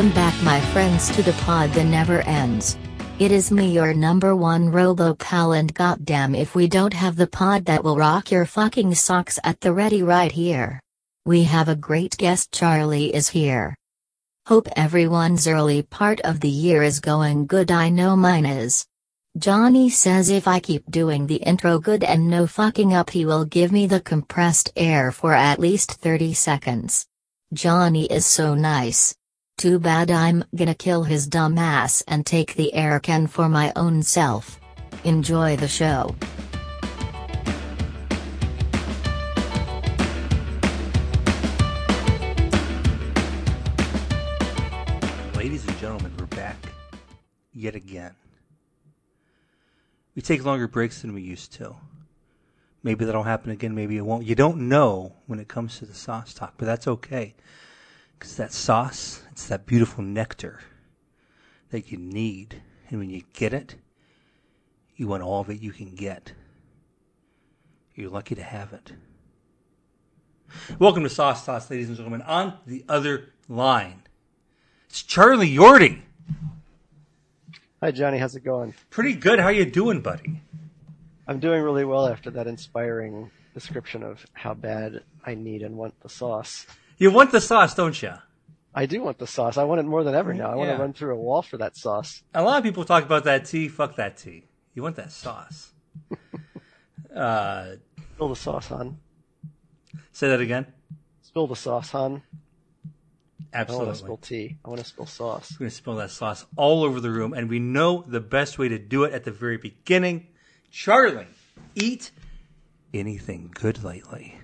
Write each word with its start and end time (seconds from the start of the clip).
Welcome 0.00 0.14
back, 0.14 0.42
my 0.42 0.60
friends, 0.72 1.14
to 1.14 1.22
the 1.22 1.34
pod 1.44 1.72
that 1.72 1.84
never 1.84 2.22
ends. 2.22 2.78
It 3.18 3.30
is 3.30 3.50
me, 3.50 3.70
your 3.70 3.92
number 3.92 4.34
one 4.34 4.70
robo 4.70 5.12
pal, 5.12 5.52
and 5.52 5.74
goddamn 5.74 6.34
if 6.34 6.54
we 6.54 6.68
don't 6.68 6.94
have 6.94 7.16
the 7.16 7.26
pod 7.26 7.66
that 7.66 7.84
will 7.84 7.98
rock 7.98 8.30
your 8.30 8.46
fucking 8.46 8.94
socks 8.94 9.38
at 9.44 9.60
the 9.60 9.74
ready 9.74 10.02
right 10.02 10.32
here. 10.32 10.80
We 11.26 11.44
have 11.44 11.68
a 11.68 11.76
great 11.76 12.16
guest, 12.16 12.50
Charlie 12.50 13.14
is 13.14 13.28
here. 13.28 13.76
Hope 14.46 14.68
everyone's 14.74 15.46
early 15.46 15.82
part 15.82 16.22
of 16.22 16.40
the 16.40 16.48
year 16.48 16.82
is 16.82 16.98
going 16.98 17.46
good, 17.46 17.70
I 17.70 17.90
know 17.90 18.16
mine 18.16 18.46
is. 18.46 18.86
Johnny 19.36 19.90
says 19.90 20.30
if 20.30 20.48
I 20.48 20.60
keep 20.60 20.90
doing 20.90 21.26
the 21.26 21.42
intro 21.44 21.78
good 21.78 22.04
and 22.04 22.30
no 22.30 22.46
fucking 22.46 22.94
up, 22.94 23.10
he 23.10 23.26
will 23.26 23.44
give 23.44 23.70
me 23.70 23.86
the 23.86 24.00
compressed 24.00 24.72
air 24.76 25.12
for 25.12 25.34
at 25.34 25.58
least 25.58 25.92
30 25.92 26.32
seconds. 26.32 27.06
Johnny 27.52 28.06
is 28.06 28.24
so 28.24 28.54
nice. 28.54 29.14
Too 29.60 29.78
bad 29.78 30.10
I'm 30.10 30.42
gonna 30.56 30.74
kill 30.74 31.02
his 31.02 31.26
dumb 31.26 31.58
ass 31.58 32.02
and 32.08 32.24
take 32.24 32.54
the 32.54 32.72
air 32.72 32.98
can 32.98 33.26
for 33.26 33.46
my 33.46 33.74
own 33.76 34.02
self. 34.02 34.58
Enjoy 35.04 35.54
the 35.54 35.68
show. 35.68 36.16
Ladies 45.36 45.68
and 45.68 45.76
gentlemen, 45.76 46.14
we're 46.18 46.24
back 46.24 46.56
yet 47.52 47.74
again. 47.74 48.14
We 50.16 50.22
take 50.22 50.42
longer 50.42 50.68
breaks 50.68 51.02
than 51.02 51.12
we 51.12 51.20
used 51.20 51.52
to. 51.56 51.76
Maybe 52.82 53.04
that'll 53.04 53.24
happen 53.24 53.50
again, 53.50 53.74
maybe 53.74 53.98
it 53.98 54.06
won't. 54.06 54.24
You 54.24 54.34
don't 54.34 54.70
know 54.70 55.12
when 55.26 55.38
it 55.38 55.48
comes 55.48 55.78
to 55.80 55.84
the 55.84 55.92
sauce 55.92 56.32
talk, 56.32 56.54
but 56.56 56.64
that's 56.64 56.88
okay. 56.88 57.34
Because 58.18 58.36
that 58.36 58.52
sauce, 58.52 59.22
it's 59.40 59.48
that 59.48 59.64
beautiful 59.64 60.04
nectar 60.04 60.60
that 61.70 61.90
you 61.90 61.96
need. 61.96 62.60
And 62.90 62.98
when 62.98 63.08
you 63.08 63.22
get 63.32 63.54
it, 63.54 63.76
you 64.96 65.08
want 65.08 65.22
all 65.22 65.40
of 65.40 65.48
it 65.48 65.62
you 65.62 65.72
can 65.72 65.94
get. 65.94 66.34
You're 67.94 68.10
lucky 68.10 68.34
to 68.34 68.42
have 68.42 68.74
it. 68.74 68.92
Welcome 70.78 71.04
to 71.04 71.08
Sauce 71.08 71.46
Toss, 71.46 71.70
ladies 71.70 71.88
and 71.88 71.96
gentlemen. 71.96 72.20
On 72.20 72.58
the 72.66 72.84
other 72.86 73.30
line, 73.48 74.02
it's 74.90 75.02
Charlie 75.02 75.48
Yordy. 75.48 76.02
Hi 77.80 77.92
Johnny, 77.92 78.18
how's 78.18 78.36
it 78.36 78.44
going? 78.44 78.74
Pretty 78.90 79.14
good. 79.14 79.40
How 79.40 79.48
you 79.48 79.64
doing, 79.64 80.02
buddy? 80.02 80.42
I'm 81.26 81.40
doing 81.40 81.62
really 81.62 81.86
well 81.86 82.06
after 82.06 82.30
that 82.32 82.46
inspiring 82.46 83.30
description 83.54 84.02
of 84.02 84.26
how 84.34 84.52
bad 84.52 85.02
I 85.24 85.34
need 85.34 85.62
and 85.62 85.78
want 85.78 85.98
the 86.00 86.10
sauce. 86.10 86.66
You 86.98 87.10
want 87.10 87.32
the 87.32 87.40
sauce, 87.40 87.74
don't 87.74 88.02
you? 88.02 88.12
I 88.74 88.86
do 88.86 89.02
want 89.02 89.18
the 89.18 89.26
sauce. 89.26 89.56
I 89.56 89.64
want 89.64 89.80
it 89.80 89.84
more 89.84 90.04
than 90.04 90.14
ever 90.14 90.32
now. 90.32 90.50
I 90.50 90.54
want 90.54 90.68
Yeah. 90.70 90.76
to 90.76 90.82
run 90.82 90.92
through 90.92 91.14
a 91.14 91.18
wall 91.18 91.42
for 91.42 91.56
that 91.58 91.76
sauce. 91.76 92.22
A 92.34 92.42
lot 92.42 92.58
of 92.58 92.64
people 92.64 92.84
talk 92.84 93.04
about 93.04 93.24
that 93.24 93.44
tea. 93.46 93.68
Fuck 93.68 93.96
that 93.96 94.16
tea. 94.16 94.44
You 94.74 94.82
want 94.82 94.96
that 94.96 95.10
sauce. 95.12 95.72
uh, 97.14 97.72
Spill 98.14 98.28
the 98.28 98.36
sauce, 98.36 98.68
hon. 98.68 98.98
say 100.12 100.28
that 100.28 100.40
again. 100.40 100.66
Spill 101.22 101.46
the 101.46 101.56
sauce, 101.56 101.90
hon. 101.90 102.22
Absolutely. 103.52 103.82
I 103.82 103.86
want 103.88 103.96
to 103.98 104.04
spill 104.04 104.16
tea. 104.18 104.56
I 104.64 104.68
want 104.68 104.80
to 104.80 104.86
spill 104.86 105.06
sauce. 105.06 105.52
We're 105.54 105.58
going 105.64 105.70
to 105.70 105.76
spill 105.76 105.96
that 105.96 106.10
sauce 106.10 106.46
all 106.56 106.84
over 106.84 107.00
the 107.00 107.10
room, 107.10 107.32
and 107.32 107.48
we 107.48 107.58
know 107.58 108.04
the 108.06 108.20
best 108.20 108.58
way 108.58 108.68
to 108.68 108.78
do 108.78 109.02
it 109.04 109.12
at 109.12 109.24
the 109.24 109.32
very 109.32 109.56
beginning. 109.56 110.28
Charlie, 110.70 111.26
eat 111.74 112.12
anything 112.94 113.50
good 113.52 113.82
lately. 113.82 114.36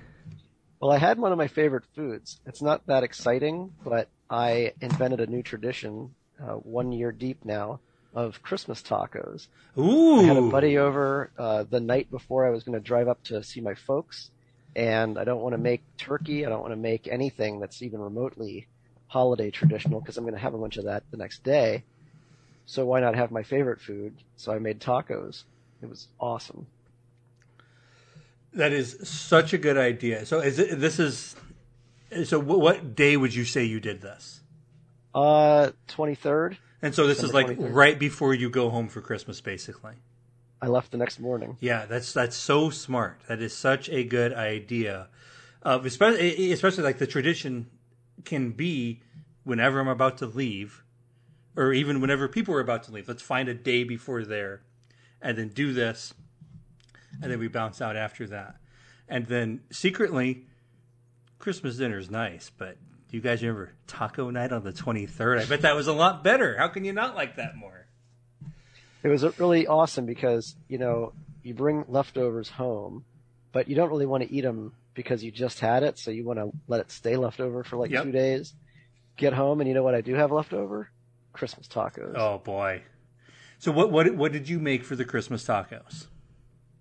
Well, 0.81 0.91
I 0.91 0.99
had 0.99 1.19
one 1.19 1.31
of 1.33 1.39
my 1.39 1.47
favorite 1.49 1.85
foods. 1.95 2.41
It's 2.47 2.63
not 2.63 2.87
that 2.87 3.05
exciting, 3.05 3.73
but 3.85 4.09
I 4.31 4.73
invented 4.81 5.21
a 5.21 5.27
new 5.27 5.43
tradition, 5.43 6.15
uh, 6.43 6.55
one 6.55 6.93
year 6.93 7.13
deep 7.13 7.45
now, 7.45 7.81
of 8.15 8.43
Christmas 8.43 8.83
tacos. 8.83 9.47
Ooh. 9.79 10.21
I 10.21 10.25
had 10.25 10.37
a 10.37 10.43
buddy 10.43 10.79
over 10.79 11.31
uh, 11.39 11.65
the 11.69 11.81
night 11.81 12.11
before 12.11 12.47
I 12.47 12.51
was 12.51 12.65
going 12.65 12.79
to 12.79 12.85
drive 12.85 13.09
up 13.09 13.23
to 13.25 13.43
see 13.43 13.61
my 13.61 13.75
folks, 13.75 14.31
and 14.75 15.19
I 15.19 15.25
don't 15.25 15.43
want 15.43 15.53
to 15.53 15.59
make 15.59 15.83
turkey. 15.99 16.47
I 16.47 16.49
don't 16.49 16.63
want 16.63 16.73
to 16.73 16.77
make 16.77 17.07
anything 17.09 17.61
that's 17.61 17.83
even 17.83 18.01
remotely 18.01 18.67
holiday 19.09 19.51
traditional 19.51 20.01
because 20.01 20.17
I'm 20.17 20.25
going 20.25 20.35
to 20.35 20.41
have 20.41 20.55
a 20.55 20.59
bunch 20.59 20.79
of 20.79 20.85
that 20.85 21.05
the 21.11 21.17
next 21.17 21.45
day. 21.45 21.85
So 22.65 22.85
why 22.85 23.01
not 23.01 23.15
have 23.15 23.31
my 23.31 23.43
favorite 23.43 23.81
food? 23.81 24.15
So 24.37 24.53
I 24.53 24.59
made 24.59 24.81
tacos. 24.81 25.45
It 25.83 25.89
was 25.89 26.09
awesome. 26.19 26.67
That 28.53 28.73
is 28.73 28.97
such 29.09 29.53
a 29.53 29.59
good 29.59 29.77
idea. 29.77 30.25
So 30.27 30.41
is 30.41 30.59
it, 30.59 30.81
this 30.81 30.99
is 30.99 31.37
so 32.25 32.41
wh- 32.41 32.59
what 32.59 32.95
day 32.95 33.17
would 33.17 33.35
you 33.35 33.45
say 33.45 33.65
you 33.65 33.81
did 33.81 34.01
this? 34.01 34.41
Uh, 35.15 35.71
23rd. 35.89 36.57
And 36.83 36.95
so 36.95 37.07
this 37.07 37.23
is 37.23 37.33
like 37.33 37.47
23rd. 37.47 37.75
right 37.75 37.99
before 37.99 38.35
you 38.35 38.51
go 38.51 38.71
home 38.71 38.89
for 38.89 39.01
Christmas 39.01 39.41
basically. 39.41 39.95
I 40.61 40.69
left 40.69 40.91
the 40.91 40.99
next 40.99 41.21
morning. 41.21 41.57
Yeah, 41.61 41.85
that's 41.87 42.13
that's 42.13 42.37
so 42.37 42.71
smart. 42.71 43.21
That 43.29 43.43
is 43.43 43.55
such 43.55 43.89
a 43.91 44.05
good 44.05 44.33
idea. 44.33 45.09
Uh, 45.63 45.81
especially, 45.85 46.53
especially 46.53 46.85
like 46.85 46.99
the 46.99 47.07
tradition 47.07 47.69
can 48.25 48.53
be 48.53 49.03
whenever 49.45 49.81
I'm 49.81 49.89
about 49.89 50.19
to 50.19 50.27
leave, 50.27 50.83
or 51.57 51.73
even 51.73 52.01
whenever 52.01 52.27
people 52.27 52.55
are 52.55 52.61
about 52.61 52.85
to 52.85 52.93
leave. 52.93 53.07
Let's 53.07 53.23
find 53.23 53.49
a 53.49 53.55
day 53.55 53.85
before 53.85 54.25
there, 54.25 54.63
and 55.21 55.37
then 55.37 55.49
do 55.49 55.73
this, 55.73 56.15
and 57.23 57.31
then 57.31 57.39
we 57.39 57.49
bounce 57.49 57.83
out 57.83 57.97
after 57.97 58.27
that, 58.29 58.57
and 59.09 59.27
then 59.27 59.61
secretly, 59.71 60.47
Christmas 61.39 61.77
dinner 61.77 61.99
is 61.99 62.11
nice, 62.11 62.51
but 62.57 62.77
do 63.09 63.17
you 63.17 63.21
guys 63.23 63.43
remember 63.43 63.73
taco 63.87 64.31
night 64.31 64.53
on 64.53 64.65
the 64.65 64.73
23rd? 64.73 65.43
I 65.43 65.45
bet 65.47 65.63
that 65.63 65.77
was 65.77 65.87
a 65.87 65.93
lot 65.93 66.25
better. 66.25 66.57
How 66.57 66.69
can 66.69 66.85
you 66.85 66.93
not 66.93 67.15
like 67.15 67.37
that 67.37 67.57
more? 67.57 67.87
It 69.03 69.09
was 69.09 69.25
really 69.39 69.67
awesome 69.67 70.07
because, 70.07 70.57
you 70.69 70.79
know, 70.79 71.13
you 71.43 71.55
bring 71.55 71.85
leftovers 71.89 72.49
home, 72.49 73.05
but 73.53 73.69
you 73.69 73.77
don't 73.77 73.89
really 73.91 74.07
want 74.07 74.25
to 74.25 74.33
eat 74.33 74.41
them 74.41 74.73
because 74.95 75.23
you 75.23 75.31
just 75.31 75.61
had 75.61 75.83
it, 75.83 75.99
so 75.99 76.11
you 76.11 76.25
want 76.25 76.39
to 76.39 76.51
let 76.67 76.81
it 76.81 76.91
stay 76.91 77.17
leftover 77.17 77.63
for 77.63 77.77
like 77.77 77.91
Yep. 77.91 78.05
two 78.05 78.13
days. 78.13 78.55
Get 79.17 79.33
home, 79.33 79.61
and 79.61 79.69
you 79.69 79.75
know 79.75 79.83
what 79.83 79.95
I 79.95 80.01
do 80.01 80.15
have 80.15 80.33
leftover? 80.33 80.91
Christmas 81.33 81.69
tacos. 81.69 82.15
Oh 82.17 82.39
boy. 82.39 82.83
So 83.59 83.71
what 83.73 83.93
what 83.93 84.15
what 84.15 84.33
did 84.33 84.49
you 84.49 84.59
make 84.59 84.85
for 84.85 84.97
the 84.97 85.05
Christmas 85.05 85.45
tacos? 85.47 86.07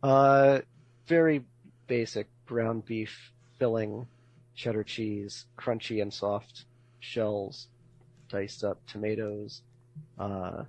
Uh, 0.02 0.62
very 1.08 1.44
basic 1.88 2.28
ground 2.46 2.86
beef 2.86 3.32
filling, 3.60 4.08
cheddar 4.56 4.84
cheese, 4.84 5.46
crunchy 5.58 6.02
and 6.02 6.14
soft 6.14 6.66
shells, 7.00 7.68
diced 8.30 8.64
up 8.64 8.80
tomatoes, 8.88 9.62
uh, 10.18 10.64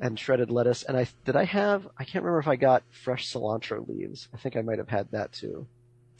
and 0.00 0.18
shredded 0.18 0.50
lettuce. 0.50 0.82
And 0.82 0.96
I 0.96 1.06
did 1.24 1.36
I 1.36 1.44
have 1.44 1.88
I 1.98 2.04
can't 2.04 2.24
remember 2.24 2.40
if 2.40 2.48
I 2.48 2.56
got 2.56 2.82
fresh 2.90 3.32
cilantro 3.32 3.86
leaves. 3.88 4.28
I 4.34 4.36
think 4.36 4.56
I 4.56 4.62
might 4.62 4.78
have 4.78 4.88
had 4.88 5.10
that 5.12 5.32
too. 5.32 5.66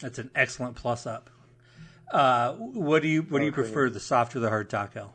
That's 0.00 0.18
an 0.18 0.30
excellent 0.34 0.76
plus 0.76 1.06
up. 1.06 1.30
Uh, 2.12 2.54
what 2.54 3.02
do 3.02 3.08
you 3.08 3.22
what 3.22 3.40
do 3.40 3.44
you 3.44 3.52
prefer, 3.52 3.90
the 3.90 4.00
soft 4.00 4.34
or 4.34 4.40
the 4.40 4.48
hard 4.48 4.70
taco? 4.70 5.12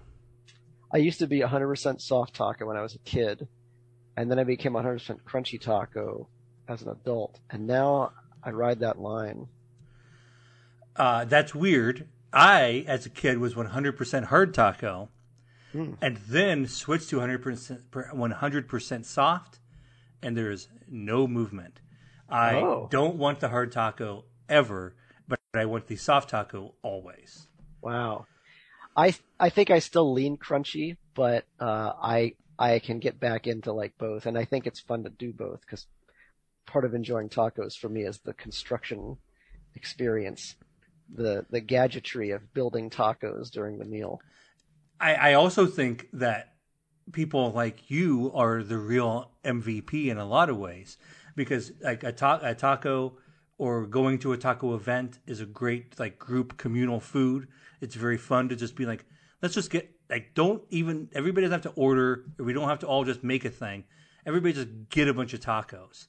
I 0.92 0.98
used 0.98 1.20
to 1.20 1.28
be 1.28 1.40
100% 1.40 2.00
soft 2.02 2.36
taco 2.36 2.68
when 2.68 2.78
I 2.78 2.84
was 2.84 2.94
a 2.94 3.00
kid, 3.00 3.48
and 4.16 4.30
then 4.30 4.38
I 4.38 4.44
became 4.44 4.74
100% 4.74 5.22
crunchy 5.24 5.60
taco 5.60 6.28
as 6.68 6.84
an 6.84 6.90
adult, 6.90 7.40
and 7.50 7.66
now 7.66 8.12
I 8.44 8.52
ride 8.52 8.80
that 8.82 9.00
line. 9.00 9.48
Uh, 10.96 11.26
that's 11.26 11.56
weird. 11.56 12.08
I, 12.32 12.84
as 12.88 13.06
a 13.06 13.10
kid, 13.10 13.38
was 13.38 13.54
100% 13.56 14.26
hard 14.26 14.54
taco, 14.54 15.10
Hmm. 15.72 15.94
and 16.02 16.18
then 16.18 16.68
switched 16.68 17.10
to 17.10 17.20
100% 17.20 17.82
100% 17.92 19.06
soft, 19.06 19.60
and 20.22 20.38
there 20.38 20.52
is 20.52 20.68
no 20.88 21.28
movement. 21.28 21.80
I 22.30 22.56
Oh. 22.62 22.88
don't 22.92 23.18
want 23.18 23.40
the 23.40 23.50
hard 23.50 23.72
taco 23.72 24.26
ever, 24.48 24.96
but 25.28 25.40
I 25.56 25.66
want 25.66 25.88
the 25.88 25.96
soft 25.96 26.30
taco 26.30 26.76
always. 26.84 27.48
Wow. 27.82 28.28
I 28.96 29.16
I 29.40 29.50
think 29.50 29.72
I 29.72 29.80
still 29.80 30.14
lean 30.14 30.38
crunchy, 30.38 30.98
but 31.16 31.46
uh, 31.60 31.94
I 32.02 32.36
I 32.60 32.78
can 32.78 33.00
get 33.00 33.20
back 33.20 33.48
into 33.48 33.74
like 33.74 33.98
both, 33.98 34.28
and 34.28 34.38
I 34.38 34.46
think 34.46 34.68
it's 34.68 34.80
fun 34.80 35.04
to 35.04 35.10
do 35.10 35.34
both 35.34 35.62
because 35.62 35.88
part 36.68 36.86
of 36.86 36.94
enjoying 36.94 37.30
tacos 37.30 37.76
for 37.76 37.90
me 37.90 38.04
is 38.04 38.20
the 38.20 38.34
construction 38.36 39.18
experience, 39.76 40.56
the 41.14 41.46
the 41.50 41.62
gadgetry 41.62 42.32
of 42.32 42.54
building 42.54 42.90
tacos 42.90 43.52
during 43.52 43.78
the 43.78 43.86
meal. 43.86 44.22
I, 45.00 45.14
I 45.16 45.34
also 45.34 45.66
think 45.66 46.08
that 46.14 46.54
people 47.12 47.52
like 47.52 47.90
you 47.90 48.32
are 48.34 48.64
the 48.64 48.78
real 48.78 49.32
MVP 49.44 50.08
in 50.08 50.18
a 50.18 50.26
lot 50.26 50.50
of 50.50 50.58
ways 50.58 50.98
because 51.36 51.72
like 51.82 52.04
a, 52.04 52.12
ta- 52.12 52.40
a 52.42 52.56
taco 52.56 53.18
or 53.58 53.86
going 53.86 54.20
to 54.20 54.34
a 54.34 54.38
taco 54.38 54.74
event 54.76 55.20
is 55.28 55.42
a 55.42 55.46
great 55.46 56.00
like 56.00 56.18
group 56.18 56.58
communal 56.58 57.00
food. 57.00 57.48
It's 57.82 57.96
very 57.96 58.18
fun 58.18 58.50
to 58.50 58.56
just 58.56 58.76
be 58.76 58.86
like, 58.86 59.06
let's 59.42 59.54
just 59.54 59.70
get 59.70 59.90
like 60.10 60.34
don't 60.34 60.64
even 60.70 61.10
everybody 61.14 61.46
doesn't 61.46 61.64
have 61.64 61.74
to 61.74 61.82
order 61.82 62.26
or 62.40 62.46
we 62.46 62.54
don't 62.54 62.70
have 62.70 62.80
to 62.80 62.88
all 62.88 63.04
just 63.04 63.24
make 63.24 63.46
a 63.46 63.50
thing. 63.50 63.84
Everybody 64.26 64.54
just 64.54 64.70
get 64.90 65.08
a 65.08 65.14
bunch 65.14 65.34
of 65.34 65.42
tacos. 65.42 66.08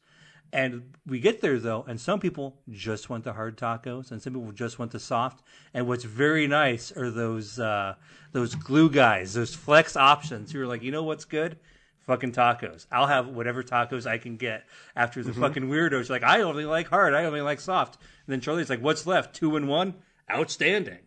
And 0.54 0.94
we 1.04 1.18
get 1.18 1.40
there 1.40 1.58
though, 1.58 1.84
and 1.88 2.00
some 2.00 2.20
people 2.20 2.60
just 2.70 3.10
want 3.10 3.24
the 3.24 3.32
hard 3.32 3.58
tacos, 3.58 4.12
and 4.12 4.22
some 4.22 4.34
people 4.34 4.52
just 4.52 4.78
want 4.78 4.92
the 4.92 5.00
soft. 5.00 5.42
And 5.74 5.88
what's 5.88 6.04
very 6.04 6.46
nice 6.46 6.96
are 6.96 7.10
those 7.10 7.58
uh, 7.58 7.96
those 8.30 8.54
glue 8.54 8.88
guys, 8.88 9.34
those 9.34 9.52
flex 9.52 9.96
options. 9.96 10.52
Who 10.52 10.62
are 10.62 10.66
like, 10.66 10.84
you 10.84 10.92
know 10.92 11.02
what's 11.02 11.24
good? 11.24 11.58
Fucking 12.06 12.30
tacos. 12.30 12.86
I'll 12.92 13.08
have 13.08 13.26
whatever 13.26 13.64
tacos 13.64 14.06
I 14.06 14.18
can 14.18 14.36
get. 14.36 14.64
After 14.94 15.24
the 15.24 15.32
mm-hmm. 15.32 15.40
fucking 15.40 15.64
weirdos 15.64 16.08
like, 16.08 16.22
I 16.22 16.42
only 16.42 16.66
like 16.66 16.86
hard, 16.86 17.14
I 17.14 17.24
only 17.24 17.40
like 17.40 17.58
soft. 17.58 17.96
And 18.26 18.32
then 18.32 18.40
Charlie's 18.40 18.70
like, 18.70 18.80
what's 18.80 19.08
left? 19.08 19.34
Two 19.34 19.56
and 19.56 19.66
one. 19.66 19.94
Outstanding. 20.30 21.00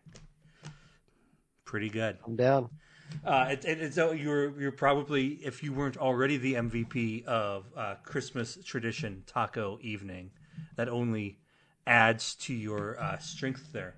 Pretty 1.64 1.90
good. 1.90 2.18
I'm 2.26 2.36
down. 2.36 2.70
Uh, 3.26 3.48
it, 3.52 3.66
it, 3.66 3.94
so 3.94 4.12
you're 4.12 4.60
you're 4.60 4.72
probably 4.72 5.40
if 5.44 5.64
you 5.64 5.74
weren't 5.74 5.98
already 5.98 6.38
the 6.38 6.54
MVP 6.54 7.26
of 7.26 7.66
uh, 7.76 7.96
Christmas 8.04 8.58
tradition 8.64 9.24
taco 9.26 9.80
evening, 9.82 10.32
that 10.76 10.88
only 10.88 11.40
adds 11.86 12.36
to 12.36 12.54
your 12.54 13.00
uh, 13.00 13.18
strength 13.18 13.72
there. 13.74 13.96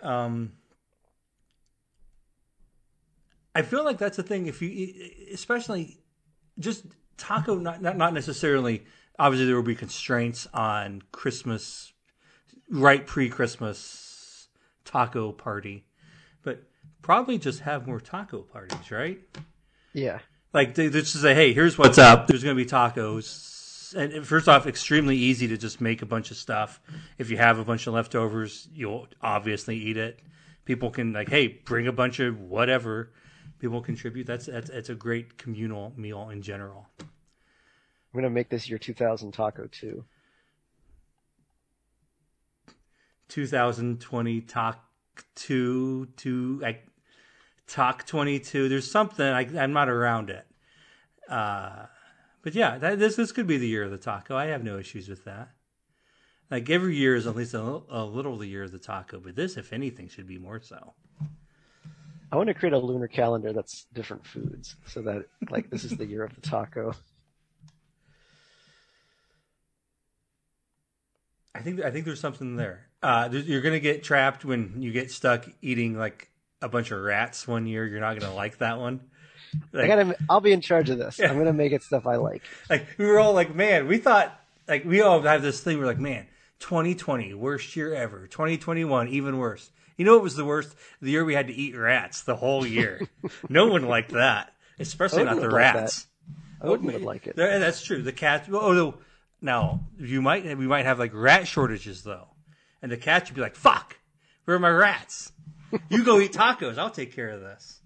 Um, 0.00 0.52
I 3.54 3.62
feel 3.62 3.84
like 3.84 3.98
that's 3.98 4.16
the 4.16 4.22
thing. 4.22 4.46
If 4.46 4.60
you, 4.60 4.92
especially, 5.32 5.98
just 6.58 6.86
taco, 7.16 7.56
not 7.58 7.82
not, 7.82 7.96
not 7.96 8.14
necessarily. 8.14 8.84
Obviously, 9.16 9.46
there 9.46 9.54
will 9.54 9.62
be 9.62 9.76
constraints 9.76 10.48
on 10.52 11.02
Christmas, 11.12 11.92
right 12.68 13.06
pre-Christmas 13.06 14.48
taco 14.84 15.30
party, 15.30 15.86
probably 17.04 17.36
just 17.36 17.60
have 17.60 17.86
more 17.86 18.00
taco 18.00 18.40
parties, 18.40 18.90
right? 18.90 19.20
Yeah. 19.92 20.20
Like 20.54 20.74
they, 20.74 20.88
just 20.88 21.12
say, 21.12 21.34
hey, 21.34 21.52
here's 21.52 21.76
what's 21.76 21.98
up. 21.98 22.26
There's 22.26 22.42
going 22.42 22.56
to 22.56 22.64
be 22.64 22.68
tacos. 22.68 23.94
And 23.94 24.26
first 24.26 24.48
off, 24.48 24.66
extremely 24.66 25.16
easy 25.16 25.46
to 25.48 25.58
just 25.58 25.82
make 25.82 26.00
a 26.00 26.06
bunch 26.06 26.30
of 26.30 26.38
stuff. 26.38 26.80
If 27.18 27.30
you 27.30 27.36
have 27.36 27.58
a 27.58 27.64
bunch 27.64 27.86
of 27.86 27.92
leftovers, 27.92 28.68
you'll 28.72 29.06
obviously 29.20 29.76
eat 29.76 29.98
it. 29.98 30.18
People 30.64 30.90
can 30.90 31.12
like, 31.12 31.28
hey, 31.28 31.48
bring 31.48 31.86
a 31.86 31.92
bunch 31.92 32.20
of 32.20 32.40
whatever. 32.40 33.12
People 33.58 33.82
contribute. 33.82 34.26
That's 34.26 34.46
that's 34.46 34.70
it's 34.70 34.88
a 34.88 34.94
great 34.94 35.36
communal 35.36 35.92
meal 35.96 36.30
in 36.30 36.40
general. 36.40 36.88
I'm 37.00 37.06
gonna 38.14 38.30
make 38.30 38.48
this 38.48 38.68
your 38.68 38.78
2000 38.78 39.32
taco 39.32 39.66
too. 39.66 40.04
2020 43.28 44.40
taco 44.40 44.78
two 45.34 46.08
two 46.16 46.58
like 46.60 46.86
Talk 47.66 48.06
22. 48.06 48.68
There's 48.68 48.90
something 48.90 49.26
I, 49.26 49.42
am 49.42 49.72
not 49.72 49.88
around 49.88 50.30
it. 50.30 50.46
Uh, 51.28 51.86
but 52.42 52.54
yeah, 52.54 52.76
that, 52.78 52.98
this 52.98 53.16
this 53.16 53.32
could 53.32 53.46
be 53.46 53.56
the 53.56 53.66
year 53.66 53.82
of 53.82 53.90
the 53.90 53.98
taco. 53.98 54.36
I 54.36 54.46
have 54.46 54.62
no 54.62 54.78
issues 54.78 55.08
with 55.08 55.24
that. 55.24 55.50
Like 56.50 56.68
every 56.68 56.94
year 56.96 57.16
is 57.16 57.26
at 57.26 57.34
least 57.34 57.54
a, 57.54 57.80
a 57.88 58.04
little 58.04 58.36
the 58.36 58.46
year 58.46 58.62
of 58.62 58.72
the 58.72 58.78
taco, 58.78 59.18
but 59.18 59.34
this, 59.34 59.56
if 59.56 59.72
anything, 59.72 60.08
should 60.08 60.26
be 60.26 60.38
more 60.38 60.60
so. 60.60 60.92
I 62.30 62.36
want 62.36 62.48
to 62.48 62.54
create 62.54 62.74
a 62.74 62.78
lunar 62.78 63.08
calendar 63.08 63.52
that's 63.52 63.86
different 63.94 64.26
foods, 64.26 64.76
so 64.86 65.00
that 65.02 65.26
like 65.50 65.70
this 65.70 65.84
is 65.84 65.96
the 65.96 66.04
year 66.04 66.24
of 66.24 66.34
the 66.34 66.42
taco. 66.42 66.92
I 71.54 71.60
think 71.60 71.80
I 71.80 71.90
think 71.90 72.04
there's 72.04 72.20
something 72.20 72.56
there. 72.56 72.88
Uh, 73.02 73.28
you're 73.32 73.62
gonna 73.62 73.80
get 73.80 74.02
trapped 74.02 74.44
when 74.44 74.82
you 74.82 74.92
get 74.92 75.10
stuck 75.10 75.48
eating 75.62 75.96
like 75.96 76.28
a 76.64 76.68
bunch 76.68 76.90
of 76.90 77.00
rats 77.00 77.46
one 77.46 77.66
year, 77.66 77.86
you're 77.86 78.00
not 78.00 78.18
gonna 78.18 78.34
like 78.34 78.58
that 78.58 78.78
one. 78.78 79.00
Like, 79.72 79.84
I 79.84 79.86
gotta, 79.86 80.16
I'll 80.28 80.40
be 80.40 80.52
in 80.52 80.60
charge 80.60 80.90
of 80.90 80.98
this. 80.98 81.18
Yeah. 81.18 81.30
I'm 81.30 81.38
gonna 81.38 81.52
make 81.52 81.72
it 81.72 81.82
stuff 81.82 82.06
I 82.06 82.16
like. 82.16 82.42
Like 82.68 82.86
we 82.98 83.06
were 83.06 83.20
all 83.20 83.34
like, 83.34 83.54
man, 83.54 83.86
we 83.86 83.98
thought 83.98 84.40
like 84.66 84.84
we 84.84 85.02
all 85.02 85.20
have 85.20 85.42
this 85.42 85.60
thing. 85.60 85.78
We're 85.78 85.86
like, 85.86 85.98
man, 85.98 86.26
2020 86.60 87.34
worst 87.34 87.76
year 87.76 87.94
ever. 87.94 88.26
2021 88.26 89.08
even 89.08 89.38
worse. 89.38 89.70
You 89.96 90.04
know 90.04 90.14
what 90.14 90.22
was 90.22 90.34
the 90.34 90.44
worst? 90.44 90.74
The 91.00 91.10
year 91.10 91.24
we 91.24 91.34
had 91.34 91.46
to 91.48 91.54
eat 91.54 91.76
rats 91.76 92.22
the 92.22 92.34
whole 92.34 92.66
year. 92.66 93.00
no 93.48 93.68
one 93.68 93.86
liked 93.86 94.12
that, 94.12 94.52
especially 94.80 95.24
not 95.24 95.40
the 95.40 95.50
rats. 95.50 96.06
Like 96.60 96.70
Odin 96.70 96.92
would 96.92 97.02
like 97.02 97.26
it. 97.26 97.36
That's 97.36 97.82
true. 97.82 98.02
The 98.02 98.12
cats. 98.12 98.48
Oh, 98.50 98.94
now 99.40 99.86
you 99.98 100.22
might 100.22 100.44
we 100.56 100.66
might 100.66 100.86
have 100.86 100.98
like 100.98 101.12
rat 101.14 101.46
shortages 101.46 102.02
though, 102.02 102.28
and 102.82 102.90
the 102.90 102.96
cats 102.96 103.30
would 103.30 103.36
be 103.36 103.42
like, 103.42 103.54
"Fuck, 103.54 103.98
where 104.46 104.56
are 104.56 104.60
my 104.60 104.70
rats?" 104.70 105.32
You 105.88 106.04
go 106.04 106.20
eat 106.20 106.32
tacos. 106.32 106.78
I'll 106.78 106.90
take 106.90 107.14
care 107.14 107.30
of 107.30 107.40
this. 107.40 107.80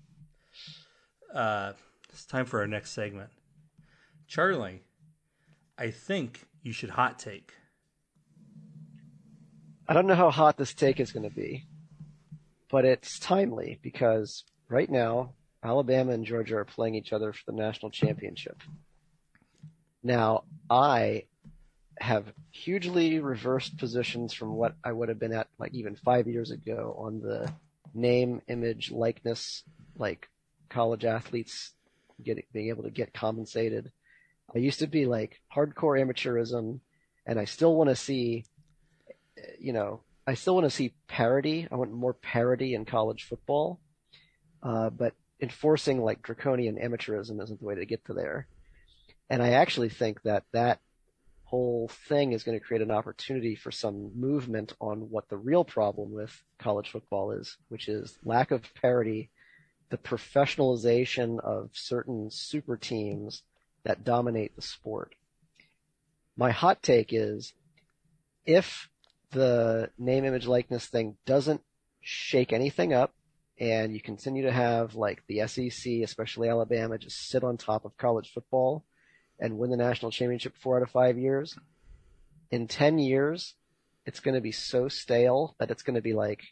Uh, 1.35 1.73
it's 2.11 2.25
time 2.25 2.47
for 2.47 2.61
our 2.61 2.67
next 2.67 2.93
segment. 2.93 3.31
Charlie, 4.27 4.83
I 5.79 5.91
think 5.91 6.47
you 6.63 6.73
should 6.73 6.91
hot 6.91 7.19
take. 7.19 7.53
I 9.89 9.95
don't 9.95 10.07
know 10.07 10.15
how 10.15 10.31
hot 10.31 10.59
this 10.59 10.75
take 10.75 11.01
is 11.01 11.13
going 11.13 11.29
to 11.29 11.35
be, 11.35 11.67
but 12.71 12.85
it's 12.85 13.19
timely 13.19 13.79
because 13.83 14.45
right 14.69 14.91
now 14.91 15.33
Alabama 15.63 16.13
and 16.13 16.25
Georgia 16.25 16.57
are 16.57 16.65
playing 16.65 16.95
each 16.95 17.13
other 17.13 17.33
for 17.33 17.43
the 17.47 17.57
national 17.57 17.91
championship. 17.91 18.63
Now, 20.03 20.45
I 20.71 21.25
have 22.01 22.33
hugely 22.51 23.19
reversed 23.19 23.77
positions 23.79 24.33
from 24.33 24.55
what 24.55 24.75
I 24.85 24.93
would 24.93 25.09
have 25.09 25.19
been 25.19 25.33
at 25.33 25.49
like 25.59 25.75
even 25.75 25.97
five 25.97 26.29
years 26.29 26.51
ago 26.51 26.95
on 26.99 27.21
the 27.21 27.53
name, 28.01 28.41
image, 28.49 28.91
likeness, 28.91 29.65
like 29.97 30.29
college 30.69 31.05
athletes 31.05 31.73
getting 32.23 32.45
being 32.53 32.69
able 32.69 32.85
to 32.85 32.91
get 32.91 33.15
compensated. 33.15 33.91
I 34.55 34.59
used 34.59 34.79
to 34.81 34.87
be 34.87 35.07
like 35.07 35.41
hardcore 35.55 36.01
amateurism, 36.01 36.81
and 37.27 37.39
I 37.39 37.45
still 37.45 37.75
want 37.75 37.91
to 37.91 37.97
see, 37.97 38.45
you 39.59 39.73
know, 39.73 40.01
I 40.27 40.35
still 40.35 40.55
want 40.55 40.65
to 40.65 40.71
see 40.71 40.95
parity. 41.07 41.69
I 41.71 41.77
want 41.77 41.93
more 41.93 42.15
parity 42.15 42.75
in 42.75 42.85
college 42.85 43.25
football, 43.25 43.81
uh, 44.63 44.91
but 44.91 45.15
enforcing 45.41 46.03
like 46.03 46.23
draconian 46.23 46.77
amateurism 46.77 47.43
isn't 47.43 47.61
the 47.61 47.67
way 47.67 47.77
to 47.77 47.87
get 47.87 48.05
to 48.07 48.15
there. 48.15 48.47
And 49.31 49.43
I 49.43 49.51
actually 49.51 49.91
think 49.91 50.23
that 50.23 50.45
that 50.53 50.81
whole 51.49 51.89
thing 52.09 52.33
is 52.33 52.45
going 52.45 52.59
to 52.59 52.65
create 52.65 52.83
an 52.83 52.91
opportunity 52.91 53.55
for 53.55 53.71
some 53.71 54.11
movement 54.15 54.75
on 54.81 55.09
what 55.11 55.31
the 55.31 55.37
real 55.37 55.65
problem 55.65 56.13
with 56.13 56.43
college 56.59 56.91
football 56.91 57.31
is, 57.31 57.57
which 57.69 57.89
is 57.89 58.19
lack 58.23 58.51
of 58.51 58.63
parity, 58.75 59.31
the 59.89 59.97
professionalization 59.97 61.41
of 61.41 61.71
certain 61.73 62.31
super 62.31 62.77
teams 62.77 63.43
that 63.85 64.05
dominate 64.05 64.55
the 64.57 64.63
sport. 64.63 65.15
My 66.37 66.51
hot 66.51 66.83
take 66.83 67.15
is 67.15 67.55
if 68.45 68.91
the 69.31 69.89
name, 69.99 70.27
image, 70.27 70.47
likeness 70.47 70.87
thing 70.87 71.17
doesn't 71.25 71.63
shake 72.03 72.53
anything 72.53 72.93
up 72.93 73.15
and 73.59 73.95
you 73.95 74.03
continue 74.03 74.43
to 74.43 74.53
have 74.53 74.95
like 74.95 75.23
the 75.27 75.47
SEC, 75.47 75.93
especially 76.03 76.51
Alabama, 76.51 76.99
just 76.99 77.29
sit 77.31 77.43
on 77.43 77.57
top 77.57 77.87
of 77.87 77.97
college 77.97 78.31
football 78.35 78.85
and 79.41 79.59
win 79.59 79.71
the 79.71 79.77
national 79.77 80.11
championship 80.11 80.55
four 80.57 80.77
out 80.77 80.83
of 80.83 80.91
five 80.91 81.19
years, 81.19 81.57
in 82.51 82.67
10 82.67 82.99
years, 82.99 83.55
it's 84.07 84.21
going 84.21 84.35
to 84.35 84.41
be 84.41 84.53
so 84.53 84.89
stale 84.89 85.55
that 85.59 85.71
it's 85.71 85.83
going 85.83 85.97
to 85.97 86.03
be 86.03 86.15
like 86.15 86.43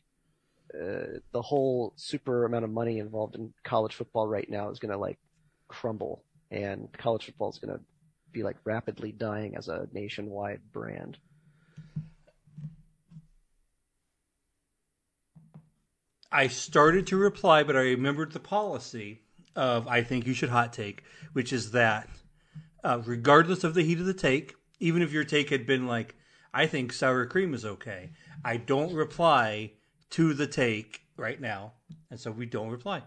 uh, 0.74 1.18
the 1.32 1.42
whole 1.42 1.92
super 1.96 2.44
amount 2.44 2.64
of 2.64 2.70
money 2.70 2.98
involved 2.98 3.34
in 3.34 3.52
college 3.64 3.94
football 3.94 4.28
right 4.28 4.48
now 4.50 4.70
is 4.70 4.78
going 4.78 4.92
to 4.92 4.98
like 4.98 5.18
crumble, 5.68 6.22
and 6.50 6.88
college 6.98 7.24
football 7.24 7.50
is 7.50 7.58
going 7.58 7.76
to 7.76 7.82
be 8.32 8.42
like 8.42 8.56
rapidly 8.64 9.12
dying 9.12 9.56
as 9.56 9.68
a 9.68 9.88
nationwide 9.92 10.60
brand. 10.72 11.16
I 16.30 16.48
started 16.48 17.06
to 17.06 17.16
reply, 17.16 17.62
but 17.62 17.76
I 17.76 17.80
remembered 17.80 18.32
the 18.32 18.40
policy 18.40 19.22
of 19.54 19.88
I 19.88 20.02
think 20.02 20.26
you 20.26 20.34
should 20.34 20.50
hot 20.50 20.72
take, 20.72 21.02
which 21.32 21.52
is 21.52 21.70
that 21.70 22.08
uh, 22.86 23.02
regardless 23.04 23.64
of 23.64 23.74
the 23.74 23.82
heat 23.82 23.98
of 23.98 24.06
the 24.06 24.14
take, 24.14 24.54
even 24.78 25.02
if 25.02 25.12
your 25.12 25.24
take 25.24 25.50
had 25.50 25.66
been 25.66 25.88
like, 25.88 26.14
I 26.54 26.66
think 26.66 26.92
sour 26.92 27.26
cream 27.26 27.52
is 27.52 27.64
okay, 27.64 28.10
I 28.44 28.58
don't 28.58 28.94
reply 28.94 29.72
to 30.10 30.32
the 30.34 30.46
take 30.46 31.02
right 31.16 31.40
now. 31.40 31.72
And 32.10 32.20
so 32.20 32.30
we 32.30 32.46
don't 32.46 32.70
reply. 32.70 33.02